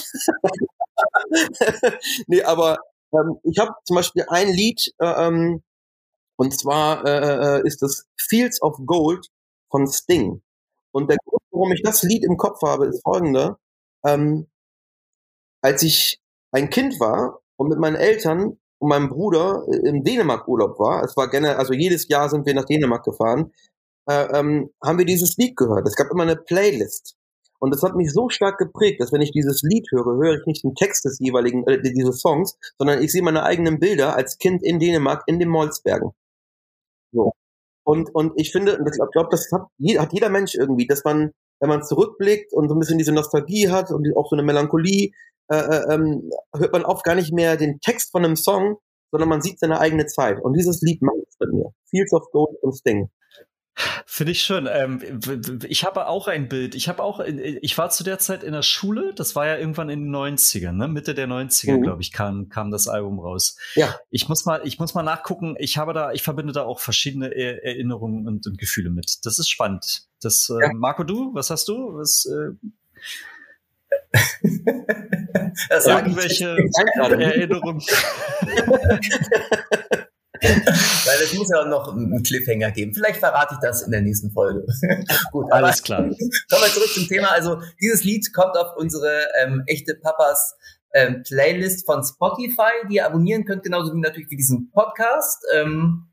nee, 2.27 2.43
aber 2.43 2.77
ähm, 3.13 3.37
ich 3.43 3.57
habe 3.57 3.71
zum 3.85 3.95
Beispiel 3.95 4.25
ein 4.29 4.49
Lied, 4.49 4.93
äh, 4.99 5.27
ähm, 5.27 5.63
und 6.39 6.57
zwar 6.57 7.05
äh, 7.05 7.57
äh, 7.57 7.67
ist 7.67 7.81
das 7.81 8.07
Fields 8.15 8.61
of 8.61 8.77
Gold 8.85 9.27
von 9.69 9.85
Sting. 9.87 10.41
Und 10.93 11.09
der 11.09 11.17
Grund, 11.25 11.43
warum 11.51 11.73
ich 11.73 11.81
das 11.83 12.01
Lied 12.01 12.23
im 12.23 12.37
Kopf 12.37 12.61
habe, 12.61 12.87
ist 12.87 13.03
folgender. 13.03 13.59
Ähm, 14.05 14.47
als 15.61 15.83
ich 15.83 16.21
ein 16.53 16.69
Kind 16.69 16.97
war 17.01 17.41
und 17.57 17.67
mit 17.67 17.77
meinen 17.77 17.97
Eltern 17.97 18.57
und 18.77 18.87
meinem 18.87 19.09
Bruder 19.09 19.65
im 19.83 20.05
Dänemark-Urlaub 20.05 20.79
war, 20.79 21.03
es 21.03 21.17
war 21.17 21.29
gerne, 21.29 21.57
also 21.57 21.73
jedes 21.73 22.07
Jahr 22.07 22.29
sind 22.29 22.45
wir 22.45 22.53
nach 22.53 22.63
Dänemark 22.63 23.03
gefahren, 23.03 23.51
äh, 24.09 24.39
ähm, 24.39 24.69
haben 24.81 24.97
wir 24.97 25.05
dieses 25.05 25.35
Lied 25.35 25.57
gehört. 25.57 25.85
Es 25.85 25.97
gab 25.97 26.09
immer 26.09 26.23
eine 26.23 26.37
Playlist. 26.37 27.17
Und 27.59 27.73
das 27.73 27.83
hat 27.83 27.97
mich 27.97 28.13
so 28.13 28.29
stark 28.29 28.59
geprägt, 28.59 29.01
dass 29.01 29.11
wenn 29.11 29.19
ich 29.19 29.33
dieses 29.33 29.61
Lied 29.61 29.87
höre, 29.91 30.15
höre 30.15 30.39
ich 30.39 30.45
nicht 30.45 30.63
den 30.63 30.75
Text 30.75 31.03
des 31.03 31.19
jeweiligen, 31.19 31.67
äh, 31.67 31.81
dieses 31.81 32.21
Songs, 32.21 32.57
sondern 32.77 33.03
ich 33.03 33.11
sehe 33.11 33.23
meine 33.23 33.43
eigenen 33.43 33.77
Bilder 33.77 34.15
als 34.15 34.37
Kind 34.37 34.63
in 34.63 34.79
Dänemark 34.79 35.23
in 35.27 35.37
den 35.37 35.49
Molsbergen. 35.49 36.13
So. 37.11 37.31
Und, 37.83 38.13
und 38.13 38.33
ich 38.35 38.51
finde, 38.51 38.73
ich 38.73 39.11
glaube, 39.11 39.29
das 39.31 39.49
hat, 39.51 39.63
hat 39.97 40.13
jeder 40.13 40.29
Mensch 40.29 40.55
irgendwie, 40.55 40.85
dass 40.85 41.03
man, 41.03 41.31
wenn 41.59 41.69
man 41.69 41.83
zurückblickt 41.83 42.53
und 42.53 42.69
so 42.69 42.75
ein 42.75 42.79
bisschen 42.79 42.97
diese 42.97 43.11
Nostalgie 43.13 43.69
hat 43.69 43.91
und 43.91 44.07
auch 44.15 44.29
so 44.29 44.35
eine 44.35 44.43
Melancholie, 44.43 45.11
äh, 45.51 45.55
äh, 45.55 45.93
ähm, 45.93 46.29
hört 46.55 46.71
man 46.71 46.85
oft 46.85 47.03
gar 47.03 47.15
nicht 47.15 47.33
mehr 47.33 47.57
den 47.57 47.79
Text 47.79 48.11
von 48.11 48.23
einem 48.23 48.35
Song, 48.35 48.77
sondern 49.11 49.29
man 49.29 49.41
sieht 49.41 49.59
seine 49.59 49.79
eigene 49.79 50.05
Zeit. 50.05 50.39
Und 50.39 50.53
dieses 50.53 50.81
Lied 50.81 51.01
macht 51.01 51.17
es 51.27 51.37
mit 51.39 51.53
mir. 51.53 51.71
Fields 51.89 52.13
of 52.13 52.29
Gold 52.31 52.55
und 52.61 52.73
Sting. 52.73 53.09
Finde 54.05 54.33
ich 54.33 54.41
schön. 54.41 54.67
Ähm, 54.71 55.19
ich 55.67 55.85
habe 55.85 56.07
auch 56.07 56.27
ein 56.27 56.49
Bild. 56.49 56.75
Ich 56.75 56.89
habe 56.89 57.01
auch, 57.01 57.21
ich 57.21 57.77
war 57.77 57.89
zu 57.89 58.03
der 58.03 58.19
Zeit 58.19 58.43
in 58.43 58.51
der 58.51 58.61
Schule, 58.61 59.13
das 59.13 59.35
war 59.35 59.47
ja 59.47 59.57
irgendwann 59.57 59.89
in 59.89 60.05
den 60.05 60.15
90ern, 60.15 60.73
ne? 60.73 60.87
Mitte 60.87 61.15
der 61.15 61.27
90er, 61.27 61.77
mhm. 61.77 61.83
glaube 61.83 62.01
ich, 62.01 62.11
kam, 62.11 62.49
kam 62.49 62.71
das 62.71 62.87
Album 62.87 63.19
raus. 63.19 63.55
Ja. 63.75 63.95
Ich 64.09 64.27
muss 64.27 64.45
mal, 64.45 64.61
ich 64.65 64.79
muss 64.79 64.93
mal 64.93 65.03
nachgucken. 65.03 65.55
Ich 65.59 65.77
habe 65.77 65.93
da, 65.93 66.11
ich 66.11 66.23
verbinde 66.23 66.53
da 66.53 66.63
auch 66.63 66.79
verschiedene 66.79 67.27
er 67.27 67.63
Erinnerungen 67.63 68.27
und, 68.27 68.47
und, 68.47 68.57
Gefühle 68.57 68.89
mit. 68.89 69.25
Das 69.25 69.39
ist 69.39 69.49
spannend. 69.49 70.03
Das, 70.21 70.49
äh, 70.49 70.61
ja. 70.61 70.73
Marco, 70.73 71.03
du, 71.03 71.33
was 71.33 71.49
hast 71.49 71.69
du? 71.69 71.93
Was, 71.93 72.25
äh, 72.25 72.51
irgendwelche 75.69 76.57
Erinnerungen. 76.97 77.81
Weil 81.05 81.21
es 81.23 81.33
muss 81.33 81.49
ja 81.49 81.61
auch 81.61 81.67
noch 81.67 81.95
einen 81.95 82.23
Cliffhanger 82.23 82.71
geben. 82.71 82.93
Vielleicht 82.93 83.19
verrate 83.19 83.55
ich 83.55 83.59
das 83.59 83.81
in 83.81 83.91
der 83.91 84.01
nächsten 84.01 84.31
Folge. 84.31 84.65
Gut, 85.31 85.51
alles 85.51 85.81
klar. 85.83 86.01
Kommen 86.01 86.17
wir 86.49 86.73
zurück 86.73 86.89
zum 86.93 87.07
Thema. 87.07 87.31
Also 87.31 87.61
dieses 87.81 88.03
Lied 88.03 88.33
kommt 88.33 88.57
auf 88.57 88.75
unsere 88.77 89.27
ähm, 89.41 89.63
echte 89.67 89.95
Papas 89.95 90.55
ähm, 90.93 91.23
Playlist 91.23 91.85
von 91.85 92.03
Spotify, 92.03 92.87
die 92.89 92.95
ihr 92.95 93.05
abonnieren 93.05 93.45
könnt, 93.45 93.63
genauso 93.63 93.93
wie 93.93 93.99
natürlich 93.99 94.29
wie 94.29 94.37
diesen 94.37 94.71
Podcast. 94.71 95.43
Ähm, 95.55 96.08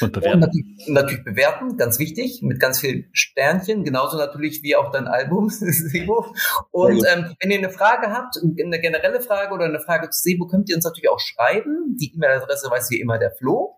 und 0.00 0.12
bewerten. 0.12 0.34
Und 0.34 0.40
natürlich, 0.40 0.88
natürlich, 0.88 1.24
bewerten, 1.24 1.76
ganz 1.76 1.98
wichtig, 1.98 2.40
mit 2.42 2.60
ganz 2.60 2.80
vielen 2.80 3.08
Sternchen, 3.12 3.84
genauso 3.84 4.16
natürlich 4.16 4.62
wie 4.62 4.76
auch 4.76 4.90
dein 4.90 5.06
Album, 5.06 5.48
Sebo. 5.50 6.26
Und 6.70 7.04
ähm, 7.12 7.34
wenn 7.40 7.50
ihr 7.50 7.58
eine 7.58 7.70
Frage 7.70 8.12
habt, 8.12 8.36
eine 8.42 8.80
generelle 8.80 9.20
Frage 9.20 9.54
oder 9.54 9.64
eine 9.64 9.80
Frage 9.80 10.10
zu 10.10 10.22
Sebo, 10.22 10.46
könnt 10.46 10.68
ihr 10.68 10.76
uns 10.76 10.84
natürlich 10.84 11.08
auch 11.08 11.20
schreiben. 11.20 11.96
Die 12.00 12.12
E-Mail-Adresse 12.14 12.70
weiß 12.70 12.90
wie 12.90 13.00
immer 13.00 13.18
der 13.18 13.32
Flo. 13.32 13.76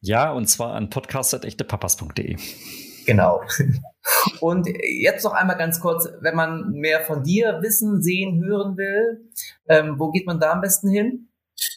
Ja, 0.00 0.32
und 0.32 0.46
zwar 0.46 0.74
an 0.74 0.90
podcast.echtepapas.de. 0.90 2.36
Genau. 3.06 3.40
Und 4.40 4.68
jetzt 4.68 5.24
noch 5.24 5.32
einmal 5.32 5.56
ganz 5.56 5.80
kurz, 5.80 6.08
wenn 6.20 6.36
man 6.36 6.72
mehr 6.72 7.00
von 7.00 7.22
dir 7.22 7.58
wissen, 7.62 8.02
sehen, 8.02 8.44
hören 8.44 8.76
will, 8.76 9.30
ähm, 9.66 9.98
wo 9.98 10.10
geht 10.10 10.26
man 10.26 10.38
da 10.38 10.52
am 10.52 10.60
besten 10.60 10.90
hin? 10.90 11.27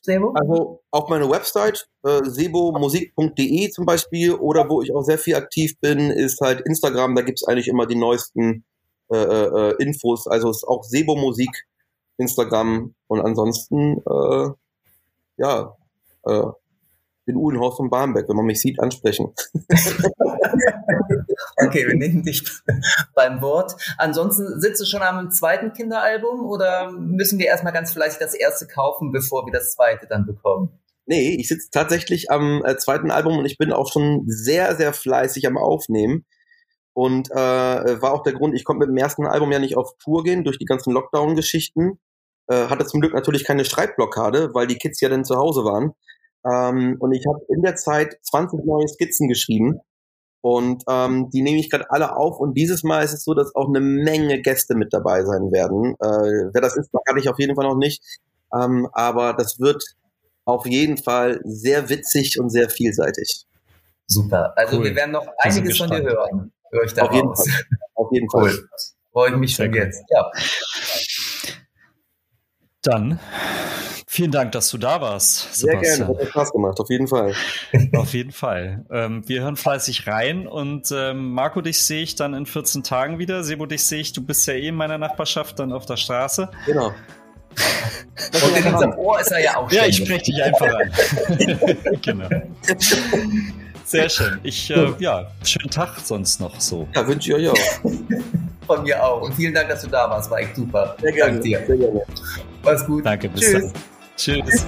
Sebo? 0.03 0.33
Also 0.35 0.81
auf 0.91 1.09
meine 1.09 1.29
Website, 1.29 1.87
äh, 2.03 2.21
sebomusik.de 2.23 3.69
zum 3.69 3.85
Beispiel, 3.85 4.33
oder 4.33 4.69
wo 4.69 4.81
ich 4.81 4.93
auch 4.93 5.03
sehr 5.03 5.17
viel 5.17 5.35
aktiv 5.35 5.79
bin, 5.79 6.11
ist 6.11 6.39
halt 6.41 6.61
Instagram, 6.61 7.15
da 7.15 7.21
gibt's 7.21 7.47
eigentlich 7.47 7.67
immer 7.67 7.87
die 7.87 7.95
neuesten 7.95 8.63
äh, 9.11 9.17
äh, 9.17 9.75
Infos. 9.79 10.27
Also 10.27 10.49
ist 10.49 10.63
auch 10.67 10.83
Sebo 10.83 11.15
Musik, 11.15 11.49
Instagram 12.17 12.93
und 13.07 13.21
ansonsten, 13.21 13.97
äh, 13.99 14.49
ja, 15.37 15.75
äh, 16.25 16.43
in 17.27 17.35
Uhlenhaus 17.35 17.77
von 17.77 17.89
Barmbek, 17.89 18.27
wenn 18.27 18.35
man 18.35 18.45
mich 18.45 18.61
sieht, 18.61 18.79
ansprechen. 18.79 19.33
okay, 21.57 21.87
wir 21.87 21.95
nehmen 21.95 22.23
dich 22.23 22.43
beim 23.15 23.41
Wort. 23.41 23.73
Ansonsten 23.97 24.59
sitzt 24.59 24.81
du 24.81 24.85
schon 24.85 25.01
am 25.01 25.31
zweiten 25.31 25.73
Kinderalbum 25.73 26.45
oder 26.45 26.91
müssen 26.91 27.39
wir 27.39 27.47
erstmal 27.47 27.73
ganz 27.73 27.93
fleißig 27.93 28.19
das 28.19 28.33
erste 28.33 28.67
kaufen, 28.67 29.11
bevor 29.11 29.45
wir 29.45 29.53
das 29.53 29.73
zweite 29.73 30.07
dann 30.07 30.25
bekommen? 30.25 30.79
Nee, 31.05 31.35
ich 31.39 31.47
sitze 31.47 31.69
tatsächlich 31.71 32.29
am 32.31 32.63
äh, 32.63 32.77
zweiten 32.77 33.11
Album 33.11 33.37
und 33.37 33.45
ich 33.45 33.57
bin 33.57 33.73
auch 33.73 33.91
schon 33.91 34.23
sehr, 34.27 34.75
sehr 34.75 34.93
fleißig 34.93 35.47
am 35.47 35.57
Aufnehmen. 35.57 36.25
Und 36.93 37.31
äh, 37.31 37.35
war 37.35 38.13
auch 38.13 38.23
der 38.23 38.33
Grund, 38.33 38.53
ich 38.55 38.65
konnte 38.65 38.85
mit 38.85 38.89
dem 38.89 38.97
ersten 38.97 39.25
Album 39.25 39.51
ja 39.51 39.59
nicht 39.59 39.77
auf 39.77 39.97
Tour 39.97 40.23
gehen 40.23 40.43
durch 40.43 40.57
die 40.57 40.65
ganzen 40.65 40.93
Lockdown-Geschichten. 40.93 41.99
Äh, 42.47 42.67
hatte 42.67 42.85
zum 42.85 42.99
Glück 42.99 43.13
natürlich 43.13 43.45
keine 43.45 43.65
Schreibblockade, 43.65 44.53
weil 44.53 44.67
die 44.67 44.77
Kids 44.77 44.99
ja 45.01 45.09
dann 45.09 45.25
zu 45.25 45.37
Hause 45.37 45.63
waren. 45.63 45.93
Ähm, 46.45 46.97
und 46.99 47.13
ich 47.13 47.25
habe 47.27 47.39
in 47.49 47.61
der 47.61 47.75
Zeit 47.75 48.17
20 48.23 48.65
neue 48.65 48.87
Skizzen 48.87 49.27
geschrieben. 49.27 49.79
Und 50.41 50.83
ähm, 50.89 51.29
die 51.29 51.43
nehme 51.43 51.59
ich 51.59 51.69
gerade 51.69 51.89
alle 51.91 52.15
auf. 52.15 52.39
Und 52.39 52.55
dieses 52.55 52.83
Mal 52.83 53.03
ist 53.03 53.13
es 53.13 53.23
so, 53.23 53.33
dass 53.33 53.55
auch 53.55 53.67
eine 53.67 53.79
Menge 53.79 54.41
Gäste 54.41 54.75
mit 54.75 54.91
dabei 54.91 55.23
sein 55.23 55.51
werden. 55.51 55.93
Äh, 55.99 56.49
wer 56.53 56.61
das 56.61 56.75
ist, 56.75 56.89
kann 57.05 57.17
ich 57.17 57.29
auf 57.29 57.39
jeden 57.39 57.55
Fall 57.55 57.67
noch 57.67 57.77
nicht. 57.77 58.03
Ähm, 58.53 58.87
aber 58.93 59.33
das 59.33 59.59
wird 59.59 59.83
auf 60.45 60.65
jeden 60.65 60.97
Fall 60.97 61.39
sehr 61.43 61.89
witzig 61.89 62.39
und 62.39 62.49
sehr 62.49 62.69
vielseitig. 62.69 63.45
Super. 64.07 64.53
Also 64.57 64.77
cool. 64.77 64.85
wir 64.85 64.95
werden 64.95 65.11
noch 65.11 65.27
einiges 65.37 65.77
von 65.77 65.89
dir 65.89 66.01
hören. 66.01 66.51
Hör 66.71 66.83
ich 66.83 66.93
da 66.93 67.03
auf 67.03 67.13
jeden 67.13 67.35
Fall. 67.35 67.45
Auf 67.95 68.11
jeden 68.11 68.29
Fall. 68.29 68.43
Cool. 68.43 68.69
Freue 69.11 69.31
ich 69.31 69.37
mich 69.37 69.55
schon 69.55 69.73
jetzt. 69.73 70.03
Ja. 70.09 70.31
Dann 72.81 73.19
Vielen 74.13 74.31
Dank, 74.31 74.51
dass 74.51 74.69
du 74.69 74.77
da 74.77 74.99
warst. 74.99 75.55
Sebastian. 75.55 75.83
Sehr 75.83 76.05
gerne, 76.05 76.19
hat 76.19 76.29
Spaß 76.31 76.51
gemacht, 76.51 76.77
auf 76.81 76.89
jeden 76.89 77.07
Fall. 77.07 77.33
auf 77.95 78.13
jeden 78.13 78.33
Fall. 78.33 78.83
Ähm, 78.91 79.23
wir 79.25 79.41
hören 79.41 79.55
fleißig 79.55 80.05
rein 80.05 80.47
und 80.47 80.91
ähm, 80.93 81.31
Marco, 81.31 81.61
dich 81.61 81.81
sehe 81.81 82.03
ich 82.03 82.15
dann 82.15 82.33
in 82.33 82.45
14 82.45 82.83
Tagen 82.83 83.19
wieder. 83.19 83.45
Sebo, 83.45 83.67
dich 83.67 83.85
sehe 83.85 84.01
ich, 84.01 84.11
du 84.11 84.21
bist 84.21 84.45
ja 84.47 84.53
eh 84.53 84.67
in 84.67 84.75
meiner 84.75 84.97
Nachbarschaft, 84.97 85.59
dann 85.59 85.71
auf 85.71 85.85
der 85.85 85.95
Straße. 85.95 86.49
Genau. 86.65 86.87
und 88.33 88.57
in 88.57 88.73
unserem 88.73 88.97
Ohr 88.97 89.21
ist 89.21 89.31
er 89.31 89.39
ja 89.39 89.55
auch 89.55 89.71
Ja, 89.71 89.85
ich 89.85 89.95
spreche 89.95 90.25
dich 90.25 90.43
einfach 90.43 90.67
an. 90.67 90.91
genau. 92.01 92.27
Sehr 93.91 94.09
schön. 94.09 94.39
Ich, 94.43 94.69
äh, 94.71 94.93
ja, 94.99 95.27
schönen 95.43 95.69
Tag 95.69 95.99
sonst 96.03 96.39
noch 96.39 96.59
so. 96.59 96.87
Ja, 96.95 97.05
wünsche 97.05 97.29
ich 97.29 97.35
euch 97.35 97.49
auch. 97.49 97.91
Von 98.67 98.83
mir 98.83 99.03
auch. 99.03 99.21
Und 99.21 99.33
vielen 99.35 99.53
Dank, 99.53 99.69
dass 99.69 99.81
du 99.81 99.87
da 99.87 100.09
warst. 100.09 100.31
War 100.31 100.39
echt 100.39 100.55
super. 100.55 100.95
Sehr 101.01 101.11
gerne. 101.11 101.33
Danke 101.33 101.43
dir. 101.43 101.65
Sehr 101.67 101.77
gerne. 101.77 102.01
Mach's 102.63 102.85
gut. 102.85 103.05
Danke, 103.05 103.27
bis 103.29 103.41
Tschüss. 103.41 103.73
dann. 103.73 103.81
Tschüss. 104.15 104.65